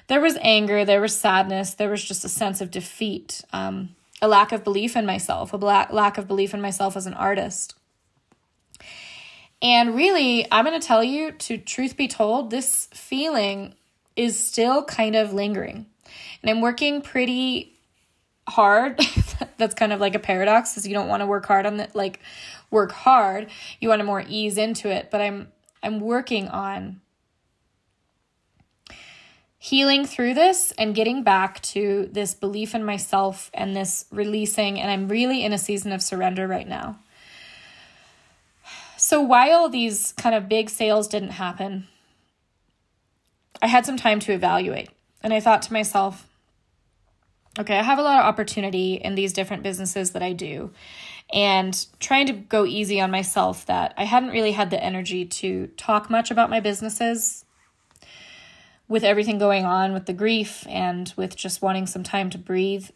There 0.06 0.20
was 0.20 0.38
anger, 0.40 0.84
there 0.84 1.00
was 1.00 1.16
sadness, 1.16 1.74
there 1.74 1.90
was 1.90 2.02
just 2.02 2.24
a 2.24 2.28
sense 2.28 2.60
of 2.60 2.70
defeat, 2.70 3.42
um, 3.52 3.90
a 4.22 4.28
lack 4.28 4.52
of 4.52 4.64
belief 4.64 4.96
in 4.96 5.04
myself, 5.04 5.52
a 5.52 5.56
lack 5.56 6.18
of 6.18 6.28
belief 6.28 6.54
in 6.54 6.60
myself 6.60 6.96
as 6.96 7.06
an 7.06 7.14
artist. 7.14 7.74
And 9.60 9.94
really, 9.94 10.46
I'm 10.52 10.64
going 10.64 10.80
to 10.80 10.86
tell 10.86 11.02
you, 11.02 11.32
to 11.32 11.58
truth 11.58 11.96
be 11.96 12.06
told, 12.06 12.50
this 12.50 12.88
feeling 12.92 13.74
is 14.14 14.38
still 14.38 14.84
kind 14.84 15.16
of 15.16 15.32
lingering. 15.32 15.86
And 16.42 16.50
I'm 16.50 16.60
working 16.60 17.02
pretty 17.02 17.78
hard. 18.48 19.00
That's 19.56 19.74
kind 19.74 19.92
of 19.92 20.00
like 20.00 20.14
a 20.14 20.20
paradox 20.20 20.72
because 20.72 20.86
you 20.86 20.94
don't 20.94 21.08
want 21.08 21.22
to 21.22 21.26
work 21.26 21.46
hard 21.46 21.66
on 21.66 21.80
it, 21.80 21.94
like 21.94 22.20
work 22.70 22.92
hard. 22.92 23.48
You 23.80 23.88
want 23.88 24.00
to 24.00 24.04
more 24.04 24.24
ease 24.26 24.58
into 24.58 24.88
it. 24.88 25.10
But 25.10 25.20
I'm 25.20 25.48
I'm 25.82 26.00
working 26.00 26.48
on 26.48 27.00
healing 29.58 30.06
through 30.06 30.34
this 30.34 30.72
and 30.78 30.94
getting 30.94 31.22
back 31.22 31.60
to 31.60 32.08
this 32.12 32.34
belief 32.34 32.74
in 32.74 32.84
myself 32.84 33.50
and 33.52 33.74
this 33.74 34.06
releasing. 34.10 34.80
And 34.80 34.90
I'm 34.90 35.08
really 35.08 35.44
in 35.44 35.52
a 35.52 35.58
season 35.58 35.92
of 35.92 36.02
surrender 36.02 36.46
right 36.46 36.68
now. 36.68 36.98
So 39.08 39.22
while 39.22 39.70
these 39.70 40.12
kind 40.18 40.34
of 40.34 40.50
big 40.50 40.68
sales 40.68 41.08
didn't 41.08 41.30
happen, 41.30 41.86
I 43.62 43.66
had 43.66 43.86
some 43.86 43.96
time 43.96 44.20
to 44.20 44.32
evaluate. 44.32 44.90
And 45.22 45.32
I 45.32 45.40
thought 45.40 45.62
to 45.62 45.72
myself, 45.72 46.28
okay, 47.58 47.78
I 47.78 47.82
have 47.82 47.98
a 47.98 48.02
lot 48.02 48.20
of 48.20 48.26
opportunity 48.26 48.96
in 48.96 49.14
these 49.14 49.32
different 49.32 49.62
businesses 49.62 50.10
that 50.10 50.22
I 50.22 50.34
do. 50.34 50.72
And 51.32 51.86
trying 52.00 52.26
to 52.26 52.34
go 52.34 52.66
easy 52.66 53.00
on 53.00 53.10
myself 53.10 53.64
that 53.64 53.94
I 53.96 54.04
hadn't 54.04 54.28
really 54.28 54.52
had 54.52 54.68
the 54.68 54.84
energy 54.84 55.24
to 55.24 55.68
talk 55.78 56.10
much 56.10 56.30
about 56.30 56.50
my 56.50 56.60
businesses 56.60 57.46
with 58.88 59.04
everything 59.04 59.38
going 59.38 59.64
on 59.64 59.94
with 59.94 60.04
the 60.04 60.12
grief 60.12 60.66
and 60.68 61.14
with 61.16 61.34
just 61.34 61.62
wanting 61.62 61.86
some 61.86 62.02
time 62.02 62.28
to 62.28 62.36
breathe. 62.36 62.90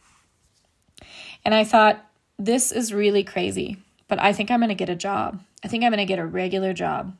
And 1.42 1.54
I 1.54 1.64
thought, 1.64 2.04
this 2.38 2.70
is 2.70 2.92
really 2.92 3.24
crazy, 3.24 3.78
but 4.12 4.20
I 4.20 4.34
think 4.34 4.50
I'm 4.50 4.60
going 4.60 4.68
to 4.68 4.74
get 4.74 4.90
a 4.90 4.94
job. 4.94 5.42
I 5.64 5.68
think 5.68 5.82
I'm 5.82 5.90
going 5.90 5.96
to 5.96 6.04
get 6.04 6.18
a 6.18 6.26
regular 6.26 6.74
job. 6.74 7.16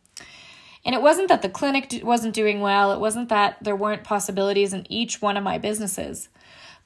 And 0.84 0.94
it 0.94 1.00
wasn't 1.00 1.28
that 1.28 1.40
the 1.40 1.48
clinic 1.48 2.02
wasn't 2.02 2.34
doing 2.34 2.60
well, 2.60 2.92
it 2.92 3.00
wasn't 3.00 3.30
that 3.30 3.56
there 3.62 3.74
weren't 3.74 4.04
possibilities 4.04 4.74
in 4.74 4.84
each 4.92 5.22
one 5.22 5.38
of 5.38 5.42
my 5.42 5.56
businesses, 5.56 6.28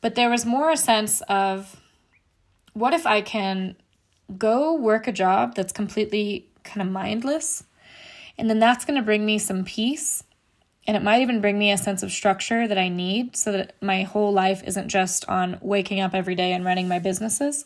but 0.01 0.15
there 0.15 0.31
was 0.31 0.47
more 0.47 0.71
a 0.71 0.77
sense 0.77 1.23
of 1.23 1.81
what 2.73 2.95
if 2.95 3.05
I 3.05 3.21
can 3.21 3.75
go 4.39 4.75
work 4.75 5.09
a 5.09 5.13
job 5.13 5.57
that's 5.57 5.73
completely 5.73 6.47
kind 6.63 6.87
of 6.87 6.93
mindless? 6.93 7.65
And 8.39 8.49
then 8.49 8.61
that's 8.61 8.85
going 8.85 9.01
to 9.01 9.05
bring 9.05 9.27
me 9.27 9.41
some 9.41 9.65
peace. 9.65 10.23
And 10.87 10.97
it 10.97 11.03
might 11.03 11.23
even 11.23 11.41
bring 11.41 11.59
me 11.59 11.73
a 11.73 11.77
sense 11.77 12.05
of 12.05 12.13
structure 12.13 12.69
that 12.69 12.79
I 12.79 12.91
need 12.91 13.35
so 13.35 13.51
that 13.51 13.75
my 13.83 14.05
whole 14.05 14.33
life 14.33 14.63
isn't 14.65 14.87
just 14.87 15.29
on 15.29 15.59
waking 15.61 15.99
up 15.99 16.15
every 16.15 16.37
day 16.37 16.53
and 16.53 16.65
running 16.65 16.87
my 16.87 17.01
businesses. 17.01 17.65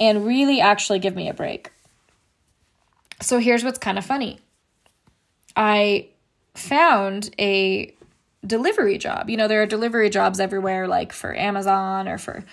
And 0.00 0.26
really 0.26 0.60
actually 0.60 0.98
give 0.98 1.16
me 1.16 1.28
a 1.28 1.34
break. 1.34 1.72
So 3.20 3.38
here's 3.38 3.64
what's 3.64 3.78
kind 3.78 3.98
of 3.98 4.04
funny 4.04 4.38
I 5.56 6.08
found 6.54 7.34
a 7.38 7.94
delivery 8.46 8.98
job. 8.98 9.28
You 9.28 9.36
know, 9.36 9.48
there 9.48 9.62
are 9.62 9.66
delivery 9.66 10.10
jobs 10.10 10.40
everywhere, 10.40 10.86
like 10.86 11.12
for 11.12 11.34
Amazon 11.34 12.08
or 12.08 12.18
for 12.18 12.44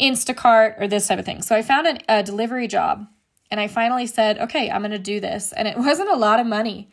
Instacart 0.00 0.80
or 0.80 0.86
this 0.86 1.08
type 1.08 1.18
of 1.18 1.24
thing. 1.24 1.42
So 1.42 1.56
I 1.56 1.62
found 1.62 1.86
an, 1.86 1.98
a 2.08 2.22
delivery 2.22 2.68
job 2.68 3.06
and 3.50 3.60
I 3.60 3.68
finally 3.68 4.06
said, 4.06 4.38
okay, 4.38 4.70
I'm 4.70 4.82
going 4.82 4.92
to 4.92 4.98
do 4.98 5.20
this. 5.20 5.52
And 5.52 5.68
it 5.68 5.76
wasn't 5.78 6.10
a 6.10 6.16
lot 6.16 6.40
of 6.40 6.46
money. 6.46 6.88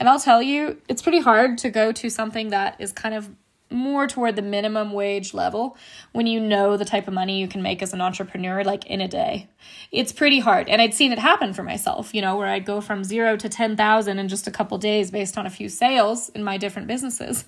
And 0.00 0.08
I'll 0.08 0.20
tell 0.20 0.42
you, 0.42 0.80
it's 0.88 1.02
pretty 1.02 1.20
hard 1.20 1.58
to 1.58 1.70
go 1.70 1.92
to 1.92 2.10
something 2.10 2.50
that 2.50 2.76
is 2.80 2.92
kind 2.92 3.14
of 3.14 3.30
more 3.72 4.06
toward 4.06 4.36
the 4.36 4.42
minimum 4.42 4.92
wage 4.92 5.34
level 5.34 5.76
when 6.12 6.26
you 6.26 6.40
know 6.40 6.76
the 6.76 6.84
type 6.84 7.08
of 7.08 7.14
money 7.14 7.40
you 7.40 7.48
can 7.48 7.62
make 7.62 7.82
as 7.82 7.92
an 7.92 8.00
entrepreneur 8.00 8.62
like 8.64 8.86
in 8.86 9.00
a 9.00 9.08
day. 9.08 9.48
It's 9.90 10.12
pretty 10.12 10.40
hard. 10.40 10.68
And 10.68 10.80
I'd 10.80 10.94
seen 10.94 11.12
it 11.12 11.18
happen 11.18 11.52
for 11.52 11.62
myself, 11.62 12.14
you 12.14 12.22
know, 12.22 12.36
where 12.36 12.48
I'd 12.48 12.64
go 12.64 12.80
from 12.80 13.04
0 13.04 13.36
to 13.38 13.48
10,000 13.48 14.18
in 14.18 14.28
just 14.28 14.46
a 14.46 14.50
couple 14.50 14.78
days 14.78 15.10
based 15.10 15.36
on 15.36 15.46
a 15.46 15.50
few 15.50 15.68
sales 15.68 16.28
in 16.30 16.44
my 16.44 16.56
different 16.56 16.88
businesses. 16.88 17.44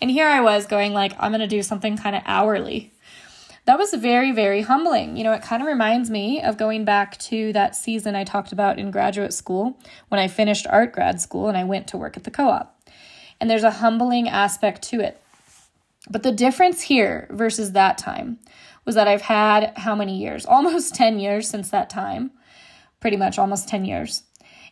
And 0.00 0.10
here 0.10 0.26
I 0.26 0.40
was 0.40 0.66
going 0.66 0.92
like 0.92 1.12
I'm 1.18 1.32
going 1.32 1.40
to 1.40 1.46
do 1.46 1.62
something 1.62 1.96
kind 1.96 2.16
of 2.16 2.22
hourly. 2.26 2.92
That 3.64 3.78
was 3.78 3.92
very 3.92 4.32
very 4.32 4.62
humbling. 4.62 5.16
You 5.16 5.24
know, 5.24 5.32
it 5.32 5.42
kind 5.42 5.62
of 5.62 5.68
reminds 5.68 6.10
me 6.10 6.40
of 6.40 6.56
going 6.56 6.84
back 6.84 7.18
to 7.18 7.52
that 7.52 7.76
season 7.76 8.16
I 8.16 8.24
talked 8.24 8.52
about 8.52 8.78
in 8.78 8.90
graduate 8.90 9.34
school 9.34 9.78
when 10.08 10.18
I 10.18 10.28
finished 10.28 10.66
art 10.68 10.92
grad 10.92 11.20
school 11.20 11.48
and 11.48 11.56
I 11.56 11.64
went 11.64 11.86
to 11.88 11.96
work 11.96 12.16
at 12.16 12.24
the 12.24 12.30
co-op. 12.30 12.74
And 13.40 13.48
there's 13.48 13.64
a 13.64 13.70
humbling 13.70 14.28
aspect 14.28 14.82
to 14.84 15.00
it 15.00 15.20
but 16.10 16.22
the 16.22 16.32
difference 16.32 16.82
here 16.82 17.28
versus 17.30 17.72
that 17.72 17.98
time 17.98 18.38
was 18.84 18.94
that 18.94 19.08
I've 19.08 19.22
had 19.22 19.72
how 19.76 19.94
many 19.94 20.16
years? 20.16 20.46
Almost 20.46 20.94
10 20.94 21.18
years 21.18 21.48
since 21.48 21.70
that 21.70 21.90
time. 21.90 22.30
Pretty 23.00 23.16
much 23.16 23.38
almost 23.38 23.68
10 23.68 23.84
years. 23.84 24.24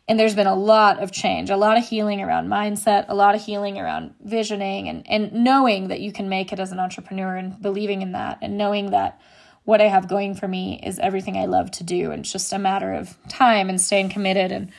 And 0.09 0.19
there's 0.19 0.35
been 0.35 0.49
a 0.49 0.55
lot 0.55 1.01
of 1.01 1.13
change, 1.13 1.49
a 1.51 1.57
lot 1.57 1.79
of 1.79 1.87
healing 1.87 2.21
around 2.21 2.49
mindset, 2.49 3.07
a 3.09 3.15
lot 3.15 3.35
of 3.35 3.45
healing 3.45 3.79
around 3.79 4.15
visioning 4.21 4.89
and, 4.89 5.09
and 5.09 5.33
knowing 5.33 5.89
that 5.89 6.01
you 6.01 6.13
can 6.13 6.29
make 6.29 6.53
it 6.53 6.59
as 6.59 6.73
an 6.73 6.81
entrepreneur 6.81 7.37
and 7.37 7.61
believing 7.61 8.03
in 8.03 8.13
that 8.13 8.39
and 8.43 8.57
knowing 8.59 8.91
that 8.91 9.21
what 9.65 9.81
I 9.81 9.89
have 9.89 10.09
going 10.09 10.35
for 10.35 10.47
me 10.47 10.81
is 10.83 11.01
everything 11.01 11.37
I 11.37 11.47
love 11.47 11.73
to 11.73 11.85
do. 11.85 12.13
And 12.13 12.21
it's 12.21 12.33
just 12.33 12.53
a 12.53 12.59
matter 12.59 12.93
of 12.93 13.17
time 13.29 13.69
and 13.69 13.81
staying 13.81 14.11
committed 14.11 14.53
and 14.53 14.71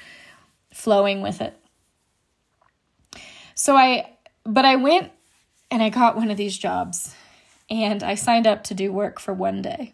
flowing 0.74 1.22
with 1.22 1.42
it. 1.42 1.58
So 3.54 3.76
I, 3.76 4.10
but 4.46 4.64
I 4.64 4.78
went 4.78 5.12
and 5.70 5.82
I 5.84 5.90
got 5.90 6.16
one 6.16 6.32
of 6.32 6.38
these 6.38 6.58
jobs 6.58 7.14
and 7.70 8.04
I 8.04 8.16
signed 8.16 8.48
up 8.48 8.64
to 8.66 8.74
do 8.74 8.92
work 8.92 9.20
for 9.20 9.34
one 9.34 9.62
day. 9.62 9.94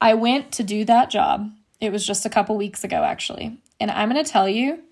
I 0.00 0.14
went 0.14 0.52
to 0.52 0.62
do 0.62 0.84
that 0.84 1.10
job. 1.10 1.50
It 1.80 1.92
was 1.92 2.06
just 2.06 2.26
a 2.26 2.30
couple 2.30 2.56
weeks 2.56 2.84
ago, 2.84 3.02
actually. 3.04 3.58
And 3.80 3.90
I'm 3.90 4.10
going 4.10 4.22
to 4.22 4.30
tell 4.30 4.48
you, 4.48 4.82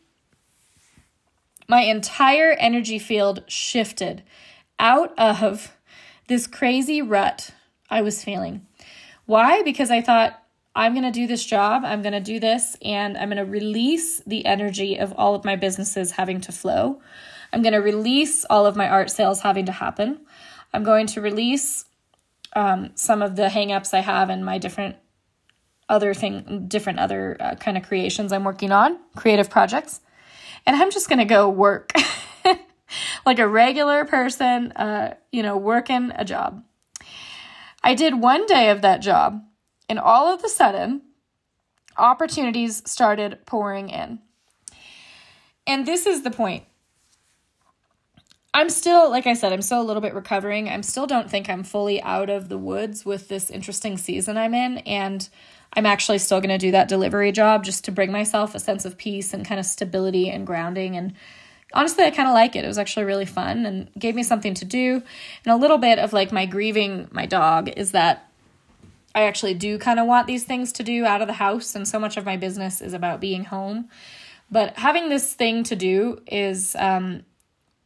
my 1.69 1.83
entire 1.83 2.53
energy 2.53 2.99
field 2.99 3.45
shifted 3.47 4.23
out 4.79 5.19
of 5.19 5.77
this 6.29 6.47
crazy 6.47 7.01
rut 7.01 7.51
I 7.89 8.03
was 8.03 8.25
feeling. 8.25 8.67
Why? 9.27 9.63
Because 9.63 9.91
I 9.91 10.01
thought, 10.01 10.39
I'm 10.75 10.95
going 10.95 11.05
to 11.05 11.11
do 11.11 11.27
this 11.27 11.45
job, 11.45 11.83
I'm 11.85 12.01
going 12.01 12.15
to 12.15 12.21
do 12.21 12.41
this, 12.41 12.79
and 12.83 13.19
I'm 13.19 13.29
going 13.29 13.37
to 13.37 13.45
release 13.45 14.21
the 14.27 14.47
energy 14.47 14.99
of 14.99 15.13
all 15.13 15.35
of 15.35 15.45
my 15.45 15.55
businesses 15.57 16.13
having 16.13 16.41
to 16.43 16.53
flow. 16.53 17.03
I'm 17.53 17.63
going 17.63 17.75
to 17.75 17.81
release 17.81 18.45
all 18.47 18.67
of 18.67 18.77
my 18.77 18.89
art 18.89 19.11
sales 19.11 19.41
having 19.41 19.67
to 19.67 19.73
happen. 19.73 20.21
I'm 20.73 20.85
going 20.85 21.07
to 21.09 21.21
release 21.21 21.85
um, 22.55 22.91
some 22.95 23.23
of 23.23 23.37
the 23.37 23.49
hangups 23.49 23.95
I 23.95 24.01
have 24.01 24.31
in 24.31 24.43
my 24.45 24.59
different 24.59 24.97
other 25.89 26.15
thing, 26.15 26.67
different 26.69 26.99
other 26.99 27.37
uh, 27.39 27.55
kind 27.57 27.77
of 27.77 27.83
creations 27.83 28.33
I'm 28.33 28.45
working 28.45 28.73
on, 28.73 28.99
creative 29.15 29.51
projects, 29.51 30.01
and 30.65 30.77
I'm 30.77 30.91
just 30.91 31.09
going 31.09 31.19
to 31.19 31.25
go 31.25 31.49
work 31.49 31.93
like 33.27 33.39
a 33.39 33.49
regular 33.49 34.05
person, 34.05 34.73
uh, 34.73 35.15
you 35.31 35.43
know, 35.43 35.57
working 35.57 36.13
a 36.15 36.25
job. 36.25 36.65
I 37.85 37.95
did 37.95 38.21
one 38.21 38.47
day 38.47 38.71
of 38.71 38.81
that 38.83 39.03
job, 39.03 39.43
and 39.89 39.99
all 39.99 40.33
of 40.33 40.43
a 40.45 40.49
sudden, 40.49 41.03
opportunities 41.99 42.89
started 42.91 43.41
pouring 43.45 43.91
in. 43.91 44.21
And 45.67 45.87
this 45.87 46.07
is 46.07 46.23
the 46.23 46.31
point. 46.31 46.65
I'm 48.55 48.69
still, 48.69 49.11
like 49.11 49.27
I 49.27 49.33
said, 49.33 49.53
I'm 49.53 49.63
still 49.63 49.81
a 49.81 49.85
little 49.85 50.03
bit 50.03 50.15
recovering. 50.15 50.69
I 50.69 50.79
still 50.83 51.07
don't 51.07 51.31
think 51.31 51.49
I'm 51.49 51.63
fully 51.63 52.03
out 52.03 52.29
of 52.29 52.49
the 52.49 52.59
woods 52.59 53.05
with 53.05 53.29
this 53.29 53.51
interesting 53.51 53.97
season 53.97 54.37
I'm 54.37 54.53
in. 54.53 54.79
And 54.79 55.27
I'm 55.73 55.87
actually 55.87 56.19
still 56.19 56.41
going 56.41 56.51
to 56.51 56.59
do 56.59 56.71
that 56.73 56.89
delivery 56.89 57.33
job 57.33 57.65
just 57.65 57.85
to 57.85 57.93
bring 57.93 58.13
myself 58.13 58.55
a 58.55 58.61
sense 58.61 58.85
of 58.85 58.99
peace 58.99 59.33
and 59.33 59.47
kind 59.47 59.59
of 59.59 59.65
stability 59.65 60.29
and 60.29 60.47
grounding. 60.47 60.97
And 60.97 61.15
honestly, 61.73 62.05
I 62.05 62.11
kind 62.11 62.29
of 62.29 62.35
like 62.35 62.55
it. 62.55 62.65
It 62.65 62.69
was 62.69 62.77
actually 62.77 63.07
really 63.07 63.25
fun 63.25 63.65
and 63.65 63.89
gave 63.99 64.15
me 64.15 64.23
something 64.23 64.53
to 64.55 64.67
do. 64.67 65.03
And 65.45 65.53
a 65.53 65.57
little 65.57 65.79
bit 65.79 65.99
of 65.99 66.13
like 66.13 66.31
my 66.31 66.45
grieving 66.45 67.09
my 67.11 67.25
dog 67.25 67.71
is 67.75 67.93
that 67.93 68.31
I 69.15 69.23
actually 69.23 69.55
do 69.55 69.79
kind 69.79 69.99
of 69.99 70.07
want 70.07 70.27
these 70.27 70.45
things 70.45 70.73
to 70.73 70.83
do 70.83 71.07
out 71.07 71.23
of 71.23 71.27
the 71.27 71.35
house. 71.35 71.75
And 71.75 71.89
so 71.89 71.99
much 71.99 72.19
of 72.19 72.27
my 72.27 72.37
business 72.37 72.83
is 72.83 72.93
about 72.93 73.19
being 73.19 73.45
home. 73.45 73.89
But 74.51 74.77
having 74.77 75.09
this 75.09 75.33
thing 75.33 75.65
to 75.65 75.77
do 75.77 76.21
is, 76.27 76.77
um, 76.79 77.25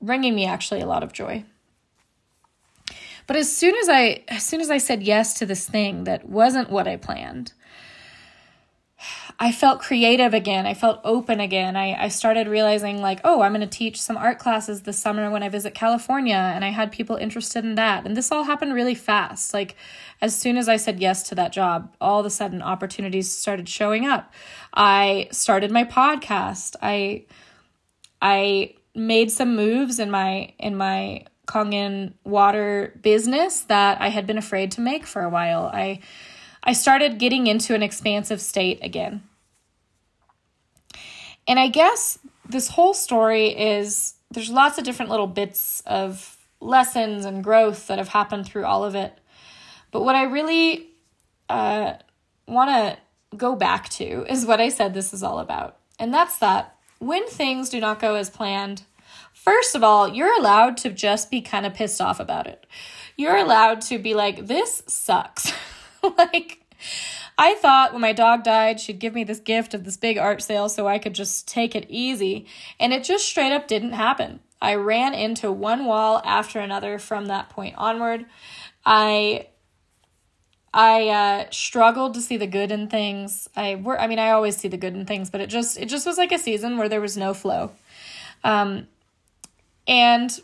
bringing 0.07 0.35
me 0.35 0.47
actually 0.47 0.81
a 0.81 0.87
lot 0.87 1.03
of 1.03 1.13
joy. 1.13 1.45
But 3.27 3.37
as 3.37 3.55
soon 3.55 3.75
as 3.75 3.89
I 3.89 4.25
as 4.29 4.45
soon 4.45 4.61
as 4.61 4.71
I 4.71 4.79
said 4.79 5.03
yes 5.03 5.35
to 5.35 5.47
this 5.47 5.69
thing 5.69 6.05
that 6.05 6.29
wasn't 6.29 6.71
what 6.71 6.87
I 6.87 6.97
planned, 6.97 7.53
I 9.39 9.53
felt 9.53 9.81
creative 9.81 10.33
again. 10.33 10.67
I 10.67 10.73
felt 10.73 11.01
open 11.05 11.41
again. 11.41 11.77
I, 11.77 12.05
I 12.05 12.09
started 12.09 12.49
realizing, 12.49 13.03
like, 13.03 13.21
oh, 13.23 13.43
I'm 13.43 13.53
going 13.53 13.61
to 13.61 13.67
teach 13.67 14.01
some 14.01 14.17
art 14.17 14.39
classes 14.39 14.83
this 14.83 14.99
summer 14.99 15.31
when 15.31 15.43
I 15.43 15.51
visit 15.51 15.75
California. 15.75 16.37
And 16.55 16.65
I 16.65 16.71
had 16.71 16.91
people 16.91 17.17
interested 17.17 17.63
in 17.63 17.75
that. 17.75 18.07
And 18.07 18.17
this 18.17 18.33
all 18.33 18.45
happened 18.45 18.73
really 18.73 18.95
fast. 18.95 19.53
Like, 19.53 19.77
as 20.23 20.35
soon 20.35 20.57
as 20.57 20.71
I 20.71 20.77
said 20.77 21.01
yes 21.01 21.23
to 21.25 21.35
that 21.35 21.53
job, 21.53 21.95
all 22.01 22.21
of 22.21 22.27
a 22.27 22.31
sudden 22.31 22.63
opportunities 22.63 23.31
started 23.31 23.69
showing 23.69 24.07
up. 24.07 24.33
I 24.73 25.29
started 25.33 25.71
my 25.71 25.85
podcast. 25.85 26.77
I, 26.81 27.27
I 28.23 28.76
made 28.97 29.31
some 29.31 29.55
moves 29.55 29.99
in 29.99 30.11
my 30.11 30.53
in 30.59 30.77
my 30.77 31.25
Kangen 31.47 32.15
water 32.25 32.99
business 33.03 33.61
that 33.63 34.01
I 34.01 34.09
had 34.09 34.27
been 34.27 34.39
afraid 34.39 34.73
to 34.73 34.81
make 34.81 35.07
for 35.07 35.23
a 35.23 35.29
while. 35.29 35.71
I 35.73 36.01
I 36.65 36.73
started 36.73 37.19
getting 37.19 37.47
into 37.47 37.75
an 37.75 37.83
expansive 37.83 38.41
state 38.41 38.81
again. 38.83 39.23
And 41.47 41.61
I 41.61 41.69
guess 41.69 42.19
this 42.49 42.69
whole 42.69 42.95
story 42.95 43.49
is 43.49 44.15
there's 44.33 44.51
lots 44.51 44.79
of 44.79 44.85
different 44.85 45.11
little 45.11 45.29
bits 45.29 45.83
of 45.87 46.37
lessons 46.61 47.25
and 47.25 47.45
growth 47.45 47.87
that 47.87 47.99
have 47.99 48.09
happened 48.09 48.47
through 48.47 48.65
all 48.65 48.85
of 48.85 48.97
it. 48.97 49.17
But 49.93 50.03
what 50.03 50.17
I 50.17 50.25
really 50.25 50.89
uh, 51.49 51.95
want 52.49 52.71
to 52.71 53.37
go 53.37 53.55
back 53.55 53.89
to 53.91 54.27
is 54.29 54.45
what 54.45 54.61
I 54.61 54.69
said 54.69 54.95
this 54.95 55.13
is 55.13 55.23
all 55.23 55.39
about. 55.39 55.77
And 55.99 56.13
that's 56.13 56.39
that 56.39 56.76
when 56.99 57.27
things 57.29 57.69
do 57.69 57.81
not 57.81 58.01
go 58.01 58.15
as 58.15 58.31
planned, 58.31 58.83
first 59.33 59.75
of 59.75 59.83
all, 59.83 60.09
you're 60.09 60.39
allowed 60.39 60.77
to 60.79 60.91
just 60.91 61.31
be 61.31 61.41
kind 61.41 61.67
of 61.67 61.75
pissed 61.75 62.01
off 62.01 62.21
about 62.21 62.47
it. 62.47 62.67
You're 63.17 63.37
allowed 63.37 63.81
to 63.83 63.99
be 63.99 64.15
like, 64.15 64.47
this 64.47 64.83
sucks. 64.87 65.53
like, 66.19 66.61
I 67.39 67.55
thought 67.55 67.93
when 67.93 68.03
my 68.03 68.13
dog 68.13 68.45
died, 68.45 68.81
she'd 68.81 68.99
give 68.99 69.15
me 69.15 69.25
this 69.25 69.41
gift 69.41 69.75
of 69.75 69.85
this 69.85 69.97
big 69.97 70.19
art 70.19 70.43
sale 70.43 70.69
so 70.69 70.87
I 70.87 70.99
could 70.99 71.15
just 71.15 71.49
take 71.49 71.75
it 71.75 71.87
easy. 71.89 72.47
And 72.79 72.93
it 72.93 73.05
just 73.05 73.27
straight 73.27 73.53
up 73.53 73.69
didn't 73.69 73.93
happen. 73.93 74.41
I 74.61 74.75
ran 74.75 75.15
into 75.15 75.53
one 75.53 75.85
wall 75.85 76.23
after 76.25 76.61
another 76.61 76.99
from 76.99 77.27
that 77.27 77.51
point 77.51 77.75
onward. 77.77 78.27
I 78.85 79.49
I 80.77 81.09
uh, 81.09 81.51
struggled 81.51 82.13
to 82.15 82.21
see 82.21 82.37
the 82.37 82.47
good 82.47 82.71
in 82.71 82.89
things. 82.89 83.49
I 83.57 83.77
were, 83.77 83.99
I 83.99 84.07
mean, 84.07 84.19
I 84.19 84.31
always 84.33 84.59
see 84.59 84.69
the 84.69 84.77
good 84.77 84.95
in 84.95 85.07
things, 85.07 85.31
but 85.31 85.41
it 85.41 85.49
just 85.49 85.79
it 85.79 85.87
just 85.87 86.07
was 86.07 86.19
like 86.19 86.33
a 86.33 86.39
season 86.39 86.77
where 86.77 86.89
there 86.89 87.01
was 87.01 87.17
no 87.17 87.33
flow, 87.33 87.73
um, 88.45 88.87
and 89.89 90.39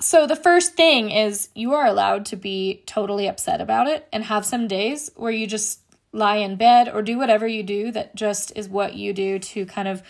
so 0.00 0.26
the 0.26 0.34
first 0.34 0.74
thing 0.74 1.12
is 1.12 1.48
you 1.54 1.74
are 1.74 1.86
allowed 1.86 2.26
to 2.26 2.36
be 2.36 2.82
totally 2.86 3.28
upset 3.28 3.60
about 3.60 3.86
it 3.86 4.08
and 4.12 4.24
have 4.24 4.44
some 4.44 4.66
days 4.66 5.12
where 5.14 5.30
you 5.30 5.46
just 5.46 5.78
lie 6.12 6.36
in 6.36 6.56
bed 6.56 6.88
or 6.88 7.02
do 7.02 7.16
whatever 7.16 7.46
you 7.46 7.62
do 7.62 7.92
that 7.92 8.16
just 8.16 8.52
is 8.56 8.68
what 8.68 8.94
you 8.94 9.12
do 9.12 9.38
to 9.38 9.64
kind 9.64 9.86
of 9.86 10.02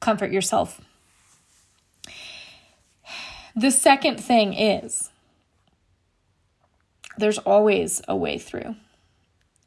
comfort 0.00 0.32
yourself. 0.32 0.80
The 3.54 3.70
second 3.70 4.16
thing 4.16 4.54
is 4.54 5.10
there's 7.18 7.38
always 7.38 8.02
a 8.08 8.16
way 8.16 8.38
through. 8.38 8.76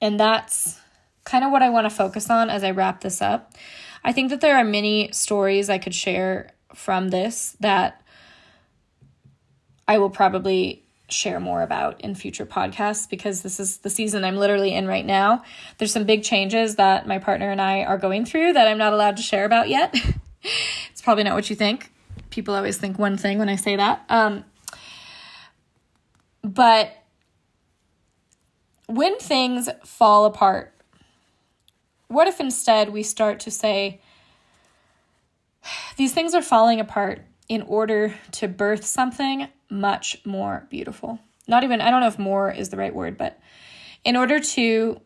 And 0.01 0.19
that's 0.19 0.79
kind 1.23 1.43
of 1.43 1.51
what 1.51 1.61
I 1.61 1.69
want 1.69 1.85
to 1.85 1.89
focus 1.89 2.29
on 2.29 2.49
as 2.49 2.63
I 2.63 2.71
wrap 2.71 3.01
this 3.01 3.21
up. 3.21 3.53
I 4.03 4.13
think 4.13 4.29
that 4.29 4.41
there 4.41 4.57
are 4.57 4.63
many 4.63 5.11
stories 5.11 5.69
I 5.69 5.77
could 5.77 5.95
share 5.95 6.51
from 6.73 7.09
this 7.09 7.57
that 7.59 8.01
I 9.87 9.97
will 9.97 10.09
probably 10.09 10.83
share 11.09 11.39
more 11.39 11.61
about 11.61 12.01
in 12.01 12.15
future 12.15 12.45
podcasts 12.45 13.09
because 13.09 13.41
this 13.41 13.59
is 13.59 13.77
the 13.77 13.89
season 13.89 14.25
I'm 14.25 14.35
literally 14.35 14.73
in 14.73 14.87
right 14.87 15.05
now. 15.05 15.43
There's 15.77 15.91
some 15.91 16.03
big 16.05 16.23
changes 16.23 16.75
that 16.75 17.07
my 17.07 17.17
partner 17.17 17.49
and 17.49 17.61
I 17.61 17.83
are 17.83 17.97
going 17.97 18.25
through 18.25 18.53
that 18.53 18.67
I'm 18.67 18.77
not 18.77 18.93
allowed 18.93 19.17
to 19.17 19.23
share 19.23 19.45
about 19.45 19.69
yet. 19.69 19.95
it's 20.91 21.01
probably 21.01 21.23
not 21.23 21.33
what 21.33 21.49
you 21.49 21.55
think. 21.55 21.91
People 22.29 22.55
always 22.55 22.77
think 22.77 22.99
one 22.99 23.17
thing 23.17 23.39
when 23.39 23.49
I 23.49 23.55
say 23.55 23.77
that. 23.77 24.03
Um, 24.09 24.43
but 26.43 26.91
when 28.87 29.17
things 29.19 29.69
fall 29.85 30.25
apart, 30.25 30.73
what 32.07 32.27
if 32.27 32.39
instead 32.39 32.89
we 32.89 33.03
start 33.03 33.41
to 33.41 33.51
say, 33.51 34.01
these 35.97 36.13
things 36.13 36.33
are 36.33 36.41
falling 36.41 36.79
apart 36.79 37.21
in 37.49 37.61
order 37.63 38.15
to 38.31 38.47
birth 38.47 38.85
something 38.85 39.47
much 39.69 40.17
more 40.25 40.65
beautiful. 40.69 41.19
Not 41.47 41.63
even, 41.63 41.81
I 41.81 41.91
don't 41.91 42.01
know 42.01 42.07
if 42.07 42.19
more 42.19 42.51
is 42.51 42.69
the 42.69 42.77
right 42.77 42.95
word, 42.95 43.17
but 43.17 43.39
in 44.03 44.15
order 44.15 44.39
to, 44.39 45.01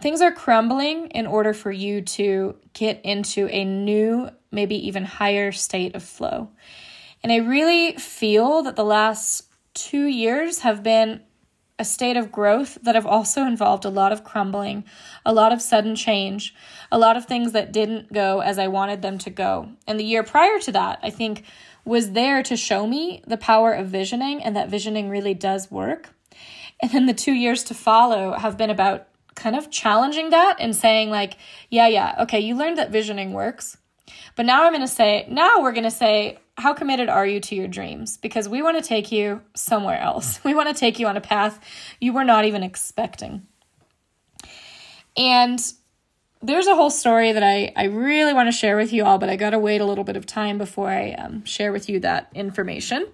things 0.00 0.20
are 0.20 0.32
crumbling 0.32 1.08
in 1.08 1.26
order 1.26 1.52
for 1.52 1.70
you 1.70 2.02
to 2.02 2.56
get 2.72 3.00
into 3.04 3.48
a 3.48 3.64
new, 3.64 4.30
maybe 4.50 4.86
even 4.88 5.04
higher 5.04 5.52
state 5.52 5.94
of 5.94 6.02
flow. 6.02 6.50
And 7.22 7.32
I 7.32 7.36
really 7.36 7.92
feel 7.92 8.62
that 8.62 8.74
the 8.74 8.84
last 8.84 9.44
two 9.74 10.06
years 10.06 10.60
have 10.60 10.82
been 10.82 11.22
a 11.82 11.84
state 11.84 12.16
of 12.16 12.30
growth 12.30 12.78
that 12.82 12.94
have 12.94 13.04
also 13.04 13.42
involved 13.42 13.84
a 13.84 13.90
lot 13.90 14.12
of 14.12 14.22
crumbling, 14.22 14.84
a 15.26 15.32
lot 15.32 15.52
of 15.52 15.60
sudden 15.60 15.96
change, 15.96 16.54
a 16.92 16.98
lot 16.98 17.16
of 17.16 17.26
things 17.26 17.50
that 17.50 17.72
didn't 17.72 18.12
go 18.12 18.38
as 18.38 18.56
I 18.56 18.68
wanted 18.68 19.02
them 19.02 19.18
to 19.18 19.30
go. 19.30 19.68
And 19.84 19.98
the 19.98 20.04
year 20.04 20.22
prior 20.22 20.60
to 20.60 20.70
that, 20.70 21.00
I 21.02 21.10
think, 21.10 21.42
was 21.84 22.12
there 22.12 22.40
to 22.44 22.56
show 22.56 22.86
me 22.86 23.20
the 23.26 23.36
power 23.36 23.72
of 23.72 23.88
visioning 23.88 24.44
and 24.44 24.54
that 24.54 24.70
visioning 24.70 25.08
really 25.08 25.34
does 25.34 25.72
work. 25.72 26.14
And 26.80 26.92
then 26.92 27.06
the 27.06 27.14
two 27.14 27.32
years 27.32 27.64
to 27.64 27.74
follow 27.74 28.34
have 28.34 28.56
been 28.56 28.70
about 28.70 29.08
kind 29.34 29.56
of 29.56 29.68
challenging 29.68 30.30
that 30.30 30.58
and 30.60 30.76
saying, 30.76 31.10
like, 31.10 31.36
yeah, 31.68 31.88
yeah, 31.88 32.14
okay, 32.20 32.38
you 32.38 32.54
learned 32.54 32.78
that 32.78 32.92
visioning 32.92 33.32
works. 33.32 33.76
But 34.36 34.46
now 34.46 34.62
I'm 34.62 34.72
going 34.72 34.82
to 34.82 34.86
say, 34.86 35.26
now 35.28 35.60
we're 35.60 35.72
going 35.72 35.82
to 35.82 35.90
say, 35.90 36.38
how 36.56 36.74
committed 36.74 37.08
are 37.08 37.26
you 37.26 37.40
to 37.40 37.54
your 37.54 37.68
dreams? 37.68 38.16
Because 38.16 38.48
we 38.48 38.62
want 38.62 38.82
to 38.82 38.86
take 38.86 39.10
you 39.10 39.42
somewhere 39.54 39.98
else. 39.98 40.40
We 40.44 40.54
want 40.54 40.68
to 40.68 40.74
take 40.74 40.98
you 40.98 41.06
on 41.06 41.16
a 41.16 41.20
path 41.20 41.60
you 42.00 42.12
were 42.12 42.24
not 42.24 42.44
even 42.44 42.62
expecting. 42.62 43.46
And 45.16 45.60
there's 46.42 46.66
a 46.66 46.74
whole 46.74 46.90
story 46.90 47.32
that 47.32 47.42
I, 47.42 47.72
I 47.76 47.84
really 47.84 48.34
want 48.34 48.48
to 48.48 48.52
share 48.52 48.76
with 48.76 48.92
you 48.92 49.04
all, 49.04 49.18
but 49.18 49.30
I 49.30 49.36
got 49.36 49.50
to 49.50 49.58
wait 49.58 49.80
a 49.80 49.84
little 49.84 50.04
bit 50.04 50.16
of 50.16 50.26
time 50.26 50.58
before 50.58 50.88
I 50.88 51.12
um, 51.12 51.44
share 51.44 51.72
with 51.72 51.88
you 51.88 52.00
that 52.00 52.30
information 52.34 53.06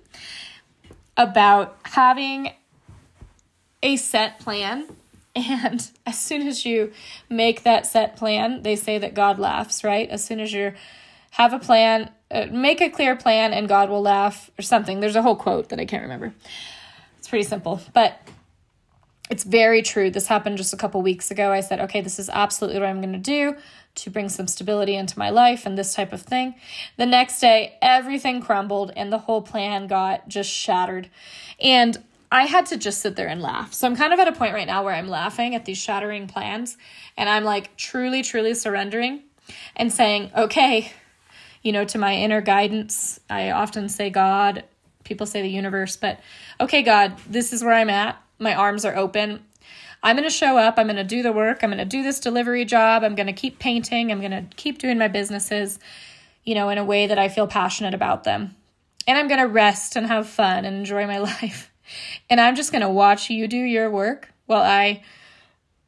about 1.17 1.77
having 1.83 2.53
a 3.83 3.97
set 3.97 4.41
plan. 4.41 4.87
And 5.37 5.89
as 6.05 6.19
soon 6.19 6.49
as 6.49 6.65
you 6.65 6.93
make 7.29 7.63
that 7.63 7.87
set 7.87 8.17
plan, 8.17 8.63
they 8.63 8.75
say 8.75 8.99
that 8.99 9.15
God 9.15 9.39
laughs, 9.39 9.85
right? 9.85 10.09
As 10.09 10.25
soon 10.25 10.41
as 10.41 10.53
you 10.53 10.73
have 11.31 11.53
a 11.53 11.59
plan, 11.59 12.11
uh, 12.31 12.47
make 12.51 12.81
a 12.81 12.91
clear 12.91 13.17
plan 13.17 13.53
and 13.53 13.69
God 13.69 13.91
will 13.91 14.03
laugh 14.03 14.51
or 14.59 14.63
something. 14.63 15.01
There's 15.01 15.17
a 15.17 15.23
whole 15.23 15.37
quote 15.37 15.69
that 15.71 15.81
I 15.81 15.85
can't 15.85 16.03
remember. 16.03 16.35
It's 17.19 17.29
pretty 17.29 17.45
simple, 17.45 17.81
but 17.93 18.21
it's 19.31 19.45
very 19.45 19.83
true. 19.83 20.11
This 20.11 20.27
happened 20.27 20.57
just 20.57 20.73
a 20.73 20.77
couple 20.77 21.03
weeks 21.03 21.31
ago. 21.31 21.53
I 21.53 21.61
said, 21.61 21.81
okay, 21.81 22.01
this 22.01 22.19
is 22.19 22.31
absolutely 22.31 22.81
what 22.81 22.89
I'm 22.89 23.01
going 23.01 23.13
to 23.13 23.19
do 23.19 23.57
to 23.97 24.11
bring 24.11 24.29
some 24.29 24.47
stability 24.47 24.95
into 24.95 25.19
my 25.19 25.31
life 25.31 25.67
and 25.67 25.77
this 25.77 25.95
type 25.95 26.13
of 26.13 26.23
thing. 26.23 26.55
The 26.97 27.07
next 27.07 27.41
day, 27.41 27.77
everything 27.83 28.41
crumbled 28.41 28.93
and 28.97 29.13
the 29.13 29.19
whole 29.19 29.43
plan 29.43 29.87
got 29.87 30.29
just 30.29 30.51
shattered. 30.51 31.11
And 31.61 32.03
I 32.31 32.45
had 32.45 32.67
to 32.67 32.77
just 32.77 33.01
sit 33.01 33.17
there 33.17 33.29
and 33.29 33.43
laugh. 33.43 33.73
So 33.75 33.87
I'm 33.87 33.97
kind 33.97 34.13
of 34.13 34.21
at 34.21 34.29
a 34.29 34.33
point 34.33 34.55
right 34.55 34.67
now 34.67 34.85
where 34.85 34.95
I'm 34.95 35.09
laughing 35.09 35.55
at 35.55 35.65
these 35.65 35.79
shattering 35.79 36.27
plans 36.27 36.77
and 37.17 37.29
I'm 37.29 37.45
like 37.45 37.77
truly, 37.77 38.23
truly 38.23 38.55
surrendering 38.55 39.23
and 39.77 39.93
saying, 39.93 40.31
okay, 40.37 40.93
you 41.63 41.73
know, 41.73 41.85
to 41.85 41.99
my 41.99 42.15
inner 42.15 42.41
guidance. 42.41 43.21
I 43.29 43.51
often 43.51 43.89
say 43.89 44.11
God, 44.11 44.65
people 45.05 45.27
say 45.27 45.43
the 45.43 45.49
universe, 45.49 45.97
but 45.97 46.21
okay, 46.61 46.83
God, 46.83 47.19
this 47.29 47.53
is 47.53 47.63
where 47.63 47.75
I'm 47.75 47.91
at. 47.91 48.21
My 48.39 48.55
arms 48.55 48.85
are 48.85 48.97
open. 48.97 49.45
I'm 50.03 50.17
going 50.17 50.29
to 50.29 50.35
show 50.35 50.57
up. 50.57 50.79
I'm 50.79 50.87
going 50.87 50.97
to 50.97 51.05
do 51.05 51.23
the 51.23 51.33
work. 51.33 51.63
I'm 51.63 51.71
going 51.71 51.79
to 51.79 51.85
do 51.85 52.03
this 52.03 52.21
delivery 52.21 52.65
job. 52.65 53.03
I'm 53.03 53.17
going 53.17 53.27
to 53.27 53.33
keep 53.33 53.59
painting. 53.59 54.13
I'm 54.13 54.21
going 54.21 54.31
to 54.31 54.45
keep 54.57 54.79
doing 54.79 54.99
my 54.99 55.09
businesses, 55.09 55.79
you 56.45 56.55
know, 56.55 56.69
in 56.69 56.79
a 56.79 56.85
way 56.85 57.09
that 57.09 57.19
I 57.19 57.29
feel 57.29 57.49
passionate 57.49 57.95
about 57.95 58.25
them. 58.25 58.55
And 59.09 59.19
I'm 59.19 59.27
going 59.27 59.41
to 59.41 59.49
rest 59.49 59.97
and 59.97 60.07
have 60.07 60.29
fun 60.29 60.65
and 60.65 60.77
enjoy 60.77 61.07
my 61.07 61.19
life. 61.19 61.73
And 62.31 62.41
I'm 62.41 62.55
just 62.55 62.71
going 62.71 62.83
to 62.83 62.89
watch 62.89 63.31
you 63.31 63.49
do 63.49 63.57
your 63.57 63.91
work 63.91 64.33
while 64.47 64.63
I 64.63 65.03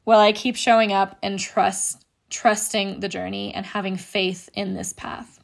while 0.05 0.19
I 0.19 0.33
keep 0.33 0.57
showing 0.57 0.93
up 0.93 1.19
and 1.23 1.39
trust 1.39 2.05
trusting 2.31 3.01
the 3.01 3.09
journey 3.09 3.53
and 3.55 3.67
having 3.67 3.97
faith 3.97 4.49
in 4.55 4.75
this 4.75 4.93
path 4.93 5.40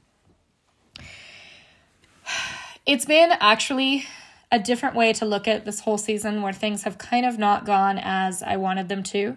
it's 2.87 3.05
been 3.05 3.33
actually 3.41 4.07
a 4.53 4.59
different 4.59 4.95
way 4.95 5.13
to 5.15 5.25
look 5.25 5.49
at 5.49 5.65
this 5.65 5.81
whole 5.81 5.99
season 5.99 6.43
where 6.43 6.53
things 6.53 6.85
have 6.85 6.99
kind 6.99 7.27
of 7.27 7.39
not 7.39 7.67
gone 7.67 7.99
as 7.99 8.43
I 8.43 8.57
wanted 8.57 8.89
them 8.89 9.03
to. 9.05 9.37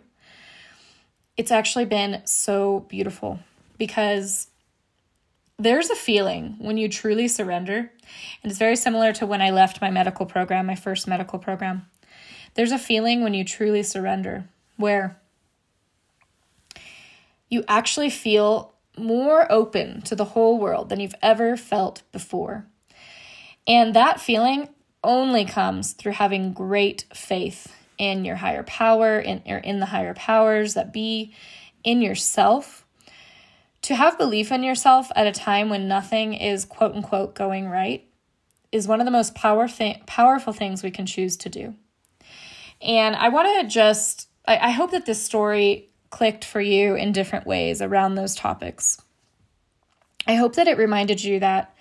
It's 1.35 1.51
actually 1.51 1.85
been 1.85 2.21
so 2.25 2.81
beautiful 2.89 3.39
because 3.77 4.49
there's 5.57 5.89
a 5.89 5.95
feeling 5.95 6.55
when 6.59 6.77
you 6.77 6.87
truly 6.87 7.27
surrender, 7.27 7.91
and 8.43 8.51
it's 8.51 8.59
very 8.59 8.75
similar 8.75 9.11
to 9.13 9.25
when 9.25 9.41
I 9.41 9.49
left 9.49 9.81
my 9.81 9.89
medical 9.89 10.25
program, 10.25 10.67
my 10.67 10.75
first 10.75 11.07
medical 11.07 11.39
program. 11.39 11.87
There's 12.53 12.71
a 12.71 12.79
feeling 12.79 13.23
when 13.23 13.33
you 13.33 13.43
truly 13.43 13.83
surrender 13.83 14.45
where 14.77 15.19
you 17.49 17.63
actually 17.67 18.09
feel 18.09 18.73
more 18.97 19.51
open 19.51 20.01
to 20.03 20.15
the 20.15 20.25
whole 20.25 20.59
world 20.59 20.89
than 20.89 20.99
you've 20.99 21.15
ever 21.21 21.57
felt 21.57 22.03
before. 22.11 22.65
And 23.69 23.93
that 23.93 24.19
feeling 24.19 24.69
only 25.03 25.45
comes 25.45 25.93
through 25.93 26.13
having 26.13 26.53
great 26.53 27.05
faith 27.13 27.73
in 27.99 28.25
your 28.25 28.37
higher 28.37 28.63
power, 28.63 29.19
in, 29.19 29.43
or 29.45 29.57
in 29.57 29.79
the 29.79 29.85
higher 29.85 30.15
powers 30.15 30.73
that 30.73 30.91
be, 30.91 31.33
in 31.83 32.01
yourself. 32.01 32.85
To 33.83 33.95
have 33.95 34.17
belief 34.17 34.51
in 34.51 34.63
yourself 34.63 35.11
at 35.15 35.27
a 35.27 35.31
time 35.31 35.69
when 35.69 35.87
nothing 35.87 36.33
is 36.33 36.65
quote 36.65 36.95
unquote 36.95 37.35
going 37.35 37.69
right 37.69 38.05
is 38.71 38.87
one 38.87 38.99
of 38.99 39.05
the 39.05 39.11
most 39.11 39.35
power 39.35 39.69
powerful 40.05 40.53
things 40.53 40.83
we 40.83 40.91
can 40.91 41.05
choose 41.05 41.37
to 41.37 41.49
do. 41.49 41.75
And 42.81 43.15
I 43.15 43.29
want 43.29 43.61
to 43.61 43.67
just, 43.67 44.29
I, 44.47 44.57
I 44.57 44.69
hope 44.71 44.91
that 44.91 45.05
this 45.05 45.23
story 45.23 45.89
clicked 46.09 46.43
for 46.43 46.59
you 46.59 46.95
in 46.95 47.11
different 47.11 47.45
ways 47.45 47.81
around 47.81 48.15
those 48.15 48.35
topics. 48.35 49.01
I 50.27 50.35
hope 50.35 50.55
that 50.55 50.67
it 50.67 50.77
reminded 50.77 51.23
you 51.23 51.39
that 51.39 51.73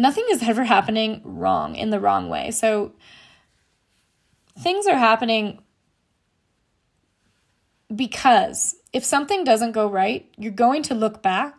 nothing 0.00 0.24
is 0.30 0.42
ever 0.42 0.64
happening 0.64 1.20
wrong 1.24 1.76
in 1.76 1.90
the 1.90 2.00
wrong 2.00 2.28
way. 2.28 2.50
So 2.50 2.92
things 4.58 4.86
are 4.86 4.96
happening 4.96 5.62
because 7.94 8.76
if 8.92 9.04
something 9.04 9.44
doesn't 9.44 9.72
go 9.72 9.88
right, 9.88 10.28
you're 10.36 10.52
going 10.52 10.82
to 10.84 10.94
look 10.94 11.22
back 11.22 11.54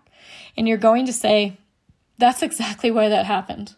and 0.58 0.68
you're 0.68 0.78
going 0.78 1.06
to 1.06 1.14
say, 1.14 1.58
that's 2.18 2.42
exactly 2.42 2.92
why 2.92 3.10
that 3.10 3.26
happened. 3.26 3.76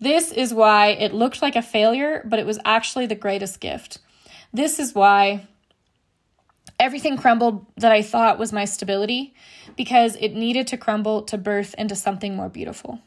This 0.00 0.32
is 0.32 0.52
why 0.52 0.88
it 0.88 1.14
looked 1.14 1.42
like 1.42 1.54
a 1.54 1.62
failure, 1.62 2.22
but 2.24 2.38
it 2.38 2.46
was 2.46 2.58
actually 2.64 3.06
the 3.06 3.14
greatest 3.14 3.60
gift. 3.60 3.98
This 4.52 4.78
is 4.78 4.94
why 4.94 5.46
everything 6.78 7.16
crumbled 7.16 7.66
that 7.76 7.92
I 7.92 8.02
thought 8.02 8.38
was 8.38 8.52
my 8.52 8.64
stability 8.64 9.34
because 9.76 10.16
it 10.16 10.34
needed 10.34 10.66
to 10.68 10.76
crumble 10.76 11.22
to 11.22 11.38
birth 11.38 11.74
into 11.78 11.94
something 11.94 12.34
more 12.34 12.48
beautiful. 12.48 13.00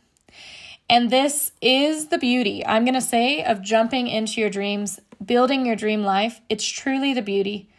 And 0.89 1.09
this 1.09 1.51
is 1.61 2.07
the 2.07 2.17
beauty, 2.17 2.65
I'm 2.65 2.85
going 2.85 2.93
to 2.93 3.01
say, 3.01 3.43
of 3.43 3.61
jumping 3.61 4.07
into 4.07 4.39
your 4.39 4.49
dreams, 4.51 4.99
building 5.23 5.65
your 5.65 5.75
dream 5.75 6.03
life. 6.03 6.41
It's 6.47 6.65
truly 6.65 7.13
the 7.13 7.23
beauty. 7.23 7.69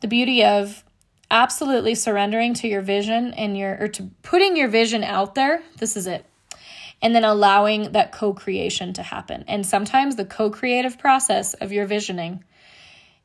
The 0.00 0.08
beauty 0.08 0.44
of 0.44 0.84
absolutely 1.30 1.94
surrendering 1.94 2.54
to 2.54 2.68
your 2.68 2.82
vision 2.82 3.32
and 3.34 3.56
your, 3.56 3.76
or 3.80 3.88
to 3.88 4.10
putting 4.22 4.56
your 4.56 4.68
vision 4.68 5.04
out 5.04 5.34
there. 5.34 5.62
This 5.78 5.96
is 5.96 6.06
it. 6.06 6.24
And 7.00 7.14
then 7.14 7.24
allowing 7.24 7.92
that 7.92 8.10
co 8.10 8.34
creation 8.34 8.92
to 8.94 9.04
happen. 9.04 9.44
And 9.46 9.64
sometimes 9.64 10.16
the 10.16 10.24
co 10.24 10.50
creative 10.50 10.98
process 10.98 11.54
of 11.54 11.70
your 11.70 11.86
visioning 11.86 12.42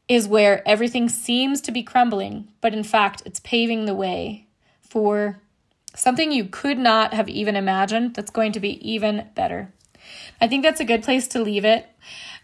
is 0.07 0.27
where 0.27 0.67
everything 0.67 1.09
seems 1.09 1.61
to 1.61 1.71
be 1.71 1.81
crumbling, 1.81 2.49
but 2.61 2.73
in 2.73 2.83
fact, 2.83 3.23
it's 3.25 3.39
paving 3.39 3.85
the 3.85 3.95
way 3.95 4.47
for 4.81 5.39
something 5.95 6.31
you 6.31 6.45
could 6.45 6.77
not 6.77 7.13
have 7.13 7.29
even 7.29 7.55
imagined 7.55 8.15
that's 8.15 8.31
going 8.31 8.51
to 8.53 8.59
be 8.59 8.79
even 8.87 9.29
better. 9.35 9.71
I 10.41 10.47
think 10.47 10.63
that's 10.63 10.81
a 10.81 10.85
good 10.85 11.03
place 11.03 11.27
to 11.29 11.41
leave 11.41 11.65
it. 11.65 11.87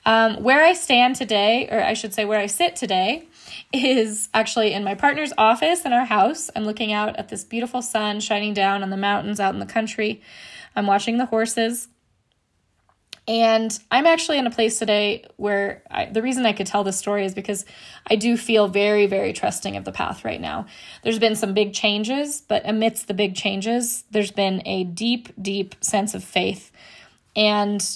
Um, 0.06 0.42
where 0.44 0.64
I 0.64 0.74
stand 0.74 1.16
today, 1.18 1.68
or 1.70 1.84
I 1.84 1.94
should 1.94 2.14
say 2.14 2.24
where 2.24 2.40
I 2.40 2.46
sit 2.46 2.76
today, 2.76 3.28
is 3.74 4.30
actually 4.34 4.74
in 4.74 4.84
my 4.84 4.96
partner's 4.96 5.34
office 5.38 5.86
in 5.86 5.94
our 5.94 6.06
house. 6.06 6.50
I'm 6.56 6.64
looking 6.64 6.94
out 6.94 7.18
at 7.18 7.30
this 7.30 7.44
beautiful 7.44 7.82
sun 7.82 8.20
shining 8.20 8.54
down 8.54 8.82
on 8.82 8.90
the 8.90 8.98
mountains 8.98 9.40
out 9.40 9.54
in 9.54 9.60
the 9.60 9.66
country. 9.66 10.22
I'm 10.76 10.88
watching 10.88 11.18
the 11.18 11.26
horses. 11.26 11.90
And 13.30 13.78
I'm 13.92 14.08
actually 14.08 14.40
in 14.40 14.48
a 14.48 14.52
place 14.52 14.80
today 14.80 15.24
where 15.38 15.84
I, 15.92 16.06
the 16.06 16.24
reason 16.24 16.48
I 16.48 16.52
could 16.52 16.66
tell 16.66 16.84
this 16.84 16.98
story 16.98 17.26
is 17.26 17.36
because 17.36 17.64
I 18.10 18.16
do 18.16 18.36
feel 18.36 18.68
very, 18.68 19.06
very 19.06 19.34
trusting 19.34 19.78
of 19.78 19.86
the 19.86 19.92
path 19.92 20.26
right 20.26 20.42
now. 20.42 20.66
There's 21.04 21.20
been 21.20 21.36
some 21.36 21.54
big 21.54 21.72
changes, 21.72 22.42
but 22.42 22.68
amidst 22.68 23.08
the 23.08 23.14
big 23.14 23.36
changes, 23.36 24.04
there's 24.10 24.32
been 24.32 24.64
a 24.66 24.84
deep, 24.84 25.30
deep 25.40 25.76
sense 25.80 26.16
of 26.16 26.24
faith. 26.24 26.72
And 27.36 27.88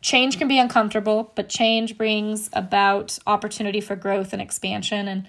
change 0.00 0.36
can 0.36 0.48
be 0.48 0.58
uncomfortable, 0.58 1.32
but 1.36 1.48
change 1.48 1.96
brings 1.96 2.50
about 2.54 3.20
opportunity 3.24 3.80
for 3.80 3.94
growth 3.94 4.32
and 4.32 4.42
expansion. 4.42 5.06
And 5.06 5.28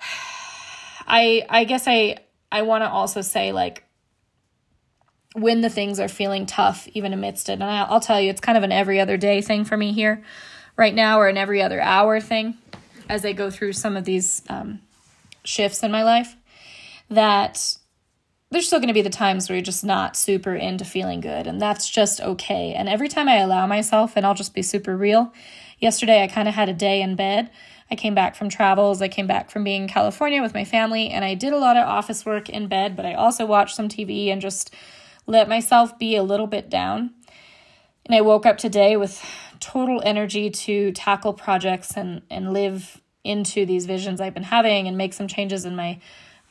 I, 1.06 1.44
I 1.50 1.64
guess 1.64 1.86
I, 1.86 2.16
I 2.50 2.62
want 2.62 2.82
to 2.82 2.88
also 2.88 3.20
say, 3.20 3.52
like, 3.52 3.84
when 5.34 5.60
the 5.60 5.70
things 5.70 5.98
are 5.98 6.08
feeling 6.08 6.46
tough, 6.46 6.88
even 6.88 7.12
amidst 7.12 7.48
it. 7.48 7.54
And 7.54 7.64
I'll 7.64 8.00
tell 8.00 8.20
you, 8.20 8.30
it's 8.30 8.40
kind 8.40 8.58
of 8.58 8.64
an 8.64 8.72
every 8.72 9.00
other 9.00 9.16
day 9.16 9.40
thing 9.40 9.64
for 9.64 9.76
me 9.76 9.92
here 9.92 10.22
right 10.76 10.94
now, 10.94 11.18
or 11.20 11.28
an 11.28 11.36
every 11.36 11.62
other 11.62 11.80
hour 11.80 12.20
thing 12.20 12.56
as 13.08 13.24
I 13.24 13.32
go 13.32 13.50
through 13.50 13.72
some 13.74 13.96
of 13.96 14.04
these 14.04 14.42
um, 14.48 14.80
shifts 15.44 15.82
in 15.82 15.90
my 15.90 16.02
life. 16.02 16.36
That 17.10 17.76
there's 18.50 18.66
still 18.66 18.78
going 18.78 18.88
to 18.88 18.94
be 18.94 19.02
the 19.02 19.10
times 19.10 19.48
where 19.48 19.56
you're 19.56 19.64
just 19.64 19.84
not 19.84 20.16
super 20.16 20.54
into 20.54 20.84
feeling 20.84 21.20
good, 21.20 21.46
and 21.46 21.60
that's 21.60 21.88
just 21.88 22.20
okay. 22.20 22.74
And 22.74 22.88
every 22.88 23.08
time 23.08 23.28
I 23.28 23.36
allow 23.36 23.66
myself, 23.66 24.12
and 24.16 24.26
I'll 24.26 24.34
just 24.34 24.54
be 24.54 24.62
super 24.62 24.96
real, 24.96 25.32
yesterday 25.78 26.22
I 26.22 26.28
kind 26.28 26.48
of 26.48 26.54
had 26.54 26.68
a 26.68 26.74
day 26.74 27.02
in 27.02 27.16
bed. 27.16 27.50
I 27.90 27.94
came 27.94 28.14
back 28.14 28.34
from 28.34 28.48
travels. 28.48 29.02
I 29.02 29.08
came 29.08 29.26
back 29.26 29.50
from 29.50 29.64
being 29.64 29.82
in 29.82 29.88
California 29.88 30.40
with 30.40 30.54
my 30.54 30.64
family, 30.64 31.08
and 31.08 31.24
I 31.24 31.34
did 31.34 31.52
a 31.52 31.58
lot 31.58 31.76
of 31.76 31.86
office 31.86 32.24
work 32.24 32.48
in 32.48 32.66
bed, 32.66 32.96
but 32.96 33.04
I 33.04 33.14
also 33.14 33.44
watched 33.44 33.76
some 33.76 33.88
TV 33.88 34.28
and 34.28 34.40
just 34.40 34.74
let 35.26 35.48
myself 35.48 35.98
be 35.98 36.16
a 36.16 36.22
little 36.22 36.46
bit 36.46 36.68
down. 36.68 37.14
And 38.06 38.14
I 38.14 38.20
woke 38.20 38.46
up 38.46 38.58
today 38.58 38.96
with 38.96 39.24
total 39.60 40.02
energy 40.04 40.50
to 40.50 40.92
tackle 40.92 41.32
projects 41.32 41.96
and, 41.96 42.22
and 42.28 42.52
live 42.52 43.00
into 43.24 43.64
these 43.64 43.86
visions 43.86 44.20
I've 44.20 44.34
been 44.34 44.42
having 44.42 44.88
and 44.88 44.98
make 44.98 45.12
some 45.12 45.28
changes 45.28 45.64
in 45.64 45.76
my 45.76 46.00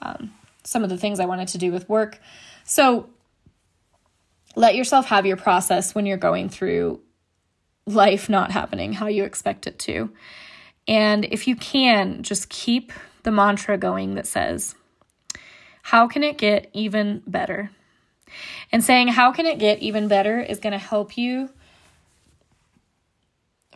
um, 0.01 0.33
some 0.63 0.83
of 0.83 0.89
the 0.89 0.97
things 0.97 1.19
I 1.19 1.25
wanted 1.25 1.49
to 1.49 1.57
do 1.57 1.71
with 1.71 1.89
work. 1.89 2.19
So 2.63 3.09
let 4.55 4.75
yourself 4.75 5.07
have 5.07 5.25
your 5.25 5.37
process 5.37 5.93
when 5.93 6.05
you're 6.05 6.17
going 6.17 6.49
through 6.49 7.01
life 7.85 8.29
not 8.29 8.51
happening 8.51 8.93
how 8.93 9.07
you 9.07 9.23
expect 9.23 9.67
it 9.67 9.79
to. 9.79 10.11
And 10.87 11.25
if 11.25 11.47
you 11.47 11.55
can, 11.55 12.23
just 12.23 12.49
keep 12.49 12.91
the 13.23 13.31
mantra 13.31 13.77
going 13.77 14.15
that 14.15 14.27
says, 14.27 14.75
How 15.83 16.07
can 16.07 16.23
it 16.23 16.37
get 16.37 16.69
even 16.73 17.23
better? 17.27 17.71
And 18.71 18.83
saying, 18.83 19.09
How 19.09 19.31
can 19.31 19.45
it 19.45 19.59
get 19.59 19.79
even 19.79 20.07
better 20.07 20.39
is 20.39 20.59
going 20.59 20.73
to 20.73 20.79
help 20.79 21.17
you 21.17 21.49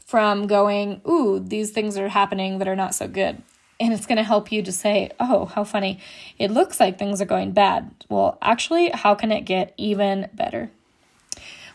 from 0.05 0.47
going, 0.47 1.01
Ooh, 1.07 1.39
these 1.39 1.71
things 1.71 1.97
are 1.97 2.09
happening 2.09 2.59
that 2.59 2.67
are 2.67 2.75
not 2.75 2.95
so 2.95 3.07
good. 3.07 3.41
And 3.79 3.91
it's 3.91 4.05
going 4.05 4.17
to 4.17 4.23
help 4.23 4.51
you 4.51 4.61
to 4.61 4.71
say, 4.71 5.11
Oh, 5.19 5.45
how 5.45 5.63
funny. 5.63 5.99
It 6.37 6.51
looks 6.51 6.79
like 6.79 6.97
things 6.97 7.21
are 7.21 7.25
going 7.25 7.51
bad. 7.51 7.91
Well, 8.09 8.37
actually, 8.41 8.89
how 8.91 9.15
can 9.15 9.31
it 9.31 9.41
get 9.41 9.73
even 9.77 10.29
better? 10.33 10.69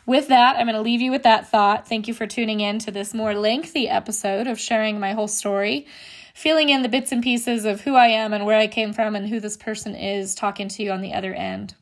With 0.06 0.28
that, 0.28 0.56
I'm 0.56 0.66
going 0.66 0.74
to 0.74 0.80
leave 0.80 1.00
you 1.00 1.10
with 1.10 1.22
that 1.24 1.48
thought. 1.50 1.86
Thank 1.86 2.08
you 2.08 2.14
for 2.14 2.26
tuning 2.26 2.60
in 2.60 2.78
to 2.80 2.90
this 2.90 3.12
more 3.12 3.34
lengthy 3.34 3.88
episode 3.88 4.46
of 4.46 4.58
sharing 4.58 4.98
my 4.98 5.12
whole 5.12 5.28
story, 5.28 5.86
filling 6.34 6.70
in 6.70 6.82
the 6.82 6.88
bits 6.88 7.12
and 7.12 7.22
pieces 7.22 7.64
of 7.64 7.82
who 7.82 7.94
I 7.94 8.08
am 8.08 8.32
and 8.32 8.46
where 8.46 8.58
I 8.58 8.66
came 8.66 8.92
from 8.92 9.14
and 9.14 9.28
who 9.28 9.38
this 9.38 9.56
person 9.56 9.94
is 9.94 10.34
talking 10.34 10.68
to 10.68 10.82
you 10.82 10.90
on 10.90 11.00
the 11.00 11.12
other 11.12 11.34
end. 11.34 11.74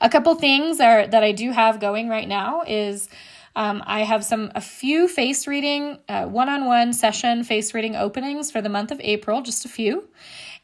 A 0.00 0.08
couple 0.08 0.34
things 0.34 0.80
are 0.80 1.06
that 1.06 1.22
I 1.22 1.32
do 1.32 1.50
have 1.50 1.80
going 1.80 2.08
right 2.08 2.28
now 2.28 2.62
is 2.66 3.08
um, 3.54 3.82
I 3.86 4.00
have 4.00 4.24
some 4.24 4.50
a 4.54 4.60
few 4.60 5.08
face 5.08 5.46
reading 5.46 5.98
uh, 6.08 6.26
one-on-one 6.26 6.92
session 6.92 7.44
face 7.44 7.74
reading 7.74 7.96
openings 7.96 8.50
for 8.50 8.62
the 8.62 8.68
month 8.68 8.92
of 8.92 9.00
April, 9.00 9.42
just 9.42 9.64
a 9.64 9.68
few. 9.68 10.08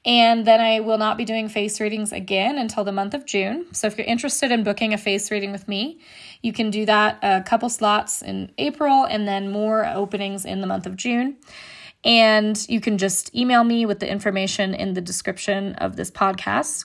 And 0.04 0.46
then 0.46 0.60
I 0.60 0.80
will 0.80 0.98
not 0.98 1.18
be 1.18 1.24
doing 1.24 1.48
face 1.48 1.80
readings 1.80 2.12
again 2.12 2.58
until 2.58 2.84
the 2.84 2.92
month 2.92 3.12
of 3.12 3.26
June. 3.26 3.66
So 3.72 3.88
if 3.88 3.98
you're 3.98 4.06
interested 4.06 4.52
in 4.52 4.62
booking 4.62 4.94
a 4.94 4.98
face 4.98 5.32
reading 5.32 5.50
with 5.50 5.66
me, 5.66 5.98
you 6.42 6.52
can 6.52 6.70
do 6.70 6.86
that 6.86 7.18
a 7.22 7.42
couple 7.42 7.68
slots 7.68 8.22
in 8.22 8.52
April 8.56 9.04
and 9.04 9.26
then 9.26 9.50
more 9.50 9.84
openings 9.84 10.44
in 10.44 10.60
the 10.60 10.66
month 10.68 10.86
of 10.86 10.96
June. 10.96 11.38
And 12.04 12.56
you 12.68 12.80
can 12.80 12.98
just 12.98 13.34
email 13.34 13.64
me 13.64 13.84
with 13.84 13.98
the 13.98 14.08
information 14.08 14.74
in 14.74 14.94
the 14.94 15.00
description 15.00 15.74
of 15.74 15.96
this 15.96 16.12
podcast. 16.12 16.84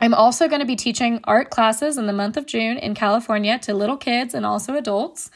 I'm 0.00 0.14
also 0.14 0.48
going 0.48 0.60
to 0.60 0.66
be 0.66 0.76
teaching 0.76 1.20
art 1.24 1.50
classes 1.50 1.96
in 1.96 2.06
the 2.06 2.12
month 2.12 2.36
of 2.36 2.46
June 2.46 2.78
in 2.78 2.94
California 2.94 3.58
to 3.60 3.74
little 3.74 3.96
kids 3.96 4.34
and 4.34 4.44
also 4.44 4.74
adults. 4.74 5.30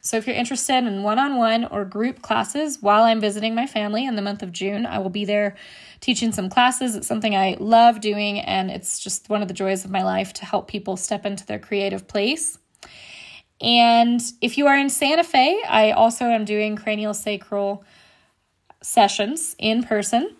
So 0.00 0.18
if 0.18 0.26
you're 0.26 0.36
interested 0.36 0.84
in 0.84 1.02
one 1.02 1.18
on 1.18 1.36
one 1.36 1.64
or 1.64 1.84
group 1.84 2.20
classes 2.20 2.82
while 2.82 3.04
I'm 3.04 3.20
visiting 3.20 3.54
my 3.54 3.66
family 3.66 4.04
in 4.04 4.16
the 4.16 4.22
month 4.22 4.42
of 4.42 4.52
June, 4.52 4.84
I 4.84 4.98
will 4.98 5.10
be 5.10 5.24
there 5.24 5.56
teaching 6.00 6.30
some 6.30 6.50
classes. 6.50 6.94
It's 6.94 7.06
something 7.06 7.34
I 7.34 7.56
love 7.58 8.02
doing, 8.02 8.38
and 8.38 8.70
it's 8.70 8.98
just 8.98 9.30
one 9.30 9.40
of 9.40 9.48
the 9.48 9.54
joys 9.54 9.86
of 9.86 9.90
my 9.90 10.02
life 10.02 10.34
to 10.34 10.44
help 10.44 10.68
people 10.68 10.98
step 10.98 11.24
into 11.24 11.46
their 11.46 11.58
creative 11.58 12.06
place. 12.06 12.58
And 13.62 14.20
if 14.42 14.58
you 14.58 14.66
are 14.66 14.76
in 14.76 14.90
Santa 14.90 15.24
Fe, 15.24 15.62
I 15.66 15.92
also 15.92 16.26
am 16.26 16.44
doing 16.44 16.76
cranial 16.76 17.14
sacral 17.14 17.82
sessions 18.82 19.56
in 19.58 19.84
person 19.84 20.36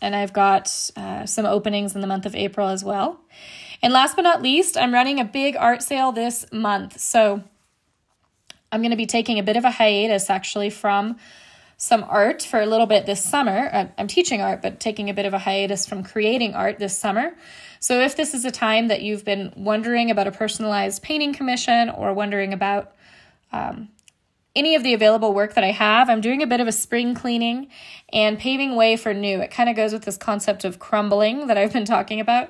and 0.00 0.14
I've 0.14 0.32
got 0.32 0.90
uh, 0.96 1.26
some 1.26 1.46
openings 1.46 1.94
in 1.94 2.00
the 2.00 2.06
month 2.06 2.26
of 2.26 2.34
April 2.34 2.68
as 2.68 2.84
well. 2.84 3.20
And 3.82 3.92
last 3.92 4.16
but 4.16 4.22
not 4.22 4.42
least, 4.42 4.76
I'm 4.76 4.92
running 4.92 5.20
a 5.20 5.24
big 5.24 5.56
art 5.56 5.82
sale 5.82 6.12
this 6.12 6.46
month. 6.52 7.00
So 7.00 7.42
I'm 8.72 8.80
going 8.80 8.90
to 8.90 8.96
be 8.96 9.06
taking 9.06 9.38
a 9.38 9.42
bit 9.42 9.56
of 9.56 9.64
a 9.64 9.70
hiatus 9.70 10.30
actually 10.30 10.70
from 10.70 11.16
some 11.78 12.04
art 12.04 12.42
for 12.42 12.60
a 12.60 12.66
little 12.66 12.86
bit 12.86 13.06
this 13.06 13.22
summer. 13.22 13.68
Uh, 13.72 13.86
I'm 13.98 14.06
teaching 14.06 14.40
art, 14.40 14.62
but 14.62 14.80
taking 14.80 15.10
a 15.10 15.14
bit 15.14 15.26
of 15.26 15.34
a 15.34 15.38
hiatus 15.38 15.86
from 15.86 16.02
creating 16.02 16.54
art 16.54 16.78
this 16.78 16.96
summer. 16.96 17.34
So 17.80 18.00
if 18.00 18.16
this 18.16 18.32
is 18.32 18.44
a 18.44 18.50
time 18.50 18.88
that 18.88 19.02
you've 19.02 19.24
been 19.24 19.52
wondering 19.56 20.10
about 20.10 20.26
a 20.26 20.32
personalized 20.32 21.02
painting 21.02 21.34
commission 21.34 21.90
or 21.90 22.12
wondering 22.14 22.54
about 22.54 22.94
um, 23.52 23.88
any 24.56 24.74
of 24.74 24.82
the 24.82 24.94
available 24.94 25.34
work 25.34 25.54
that 25.54 25.62
I 25.62 25.70
have. 25.70 26.08
I'm 26.08 26.22
doing 26.22 26.42
a 26.42 26.46
bit 26.46 26.60
of 26.60 26.66
a 26.66 26.72
spring 26.72 27.14
cleaning 27.14 27.68
and 28.12 28.38
paving 28.38 28.74
way 28.74 28.96
for 28.96 29.12
new. 29.12 29.40
It 29.40 29.50
kind 29.50 29.68
of 29.68 29.76
goes 29.76 29.92
with 29.92 30.04
this 30.04 30.16
concept 30.16 30.64
of 30.64 30.78
crumbling 30.78 31.46
that 31.46 31.58
I've 31.58 31.74
been 31.74 31.84
talking 31.84 32.18
about, 32.18 32.48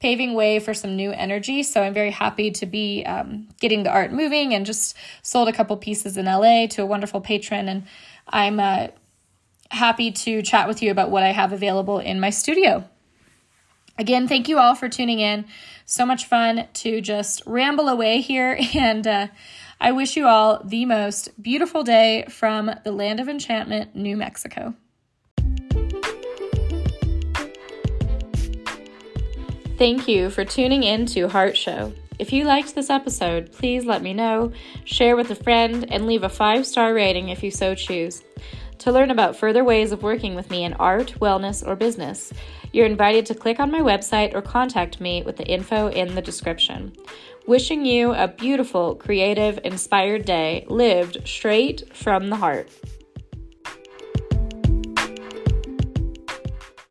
paving 0.00 0.34
way 0.34 0.58
for 0.58 0.74
some 0.74 0.96
new 0.96 1.12
energy. 1.12 1.62
So 1.62 1.82
I'm 1.82 1.94
very 1.94 2.10
happy 2.10 2.50
to 2.50 2.66
be 2.66 3.04
um, 3.04 3.48
getting 3.60 3.84
the 3.84 3.90
art 3.90 4.12
moving 4.12 4.52
and 4.52 4.66
just 4.66 4.96
sold 5.22 5.48
a 5.48 5.52
couple 5.52 5.76
pieces 5.76 6.16
in 6.16 6.26
LA 6.26 6.66
to 6.66 6.82
a 6.82 6.86
wonderful 6.86 7.20
patron. 7.20 7.68
And 7.68 7.84
I'm 8.28 8.58
uh, 8.58 8.88
happy 9.70 10.10
to 10.10 10.42
chat 10.42 10.66
with 10.66 10.82
you 10.82 10.90
about 10.90 11.10
what 11.10 11.22
I 11.22 11.30
have 11.30 11.52
available 11.52 12.00
in 12.00 12.18
my 12.18 12.30
studio. 12.30 12.84
Again, 13.96 14.26
thank 14.26 14.48
you 14.48 14.58
all 14.58 14.74
for 14.74 14.88
tuning 14.88 15.20
in. 15.20 15.44
So 15.86 16.04
much 16.04 16.26
fun 16.26 16.66
to 16.74 17.00
just 17.00 17.42
ramble 17.46 17.88
away 17.88 18.20
here 18.20 18.58
and, 18.74 19.06
uh, 19.06 19.26
I 19.84 19.92
wish 19.92 20.16
you 20.16 20.26
all 20.26 20.62
the 20.64 20.86
most 20.86 21.42
beautiful 21.42 21.82
day 21.82 22.24
from 22.30 22.70
the 22.84 22.90
land 22.90 23.20
of 23.20 23.28
enchantment, 23.28 23.94
New 23.94 24.16
Mexico. 24.16 24.72
Thank 29.76 30.08
you 30.08 30.30
for 30.30 30.42
tuning 30.46 30.84
in 30.84 31.04
to 31.08 31.28
Heart 31.28 31.58
Show. 31.58 31.92
If 32.18 32.32
you 32.32 32.44
liked 32.44 32.74
this 32.74 32.88
episode, 32.88 33.52
please 33.52 33.84
let 33.84 34.00
me 34.00 34.14
know, 34.14 34.52
share 34.86 35.16
with 35.16 35.30
a 35.30 35.34
friend, 35.34 35.84
and 35.92 36.06
leave 36.06 36.22
a 36.22 36.30
five 36.30 36.66
star 36.66 36.94
rating 36.94 37.28
if 37.28 37.42
you 37.42 37.50
so 37.50 37.74
choose. 37.74 38.22
To 38.78 38.90
learn 38.90 39.10
about 39.10 39.36
further 39.36 39.64
ways 39.64 39.92
of 39.92 40.02
working 40.02 40.34
with 40.34 40.50
me 40.50 40.64
in 40.64 40.72
art, 40.74 41.14
wellness, 41.20 41.66
or 41.66 41.76
business, 41.76 42.32
you're 42.72 42.86
invited 42.86 43.26
to 43.26 43.34
click 43.34 43.60
on 43.60 43.70
my 43.70 43.80
website 43.80 44.34
or 44.34 44.40
contact 44.40 44.98
me 44.98 45.22
with 45.22 45.36
the 45.36 45.46
info 45.46 45.88
in 45.88 46.14
the 46.14 46.22
description. 46.22 46.96
Wishing 47.46 47.84
you 47.84 48.14
a 48.14 48.26
beautiful, 48.26 48.94
creative, 48.94 49.60
inspired 49.64 50.24
day 50.24 50.64
lived 50.66 51.28
straight 51.28 51.94
from 51.94 52.30
the 52.30 52.36
heart. 52.36 52.70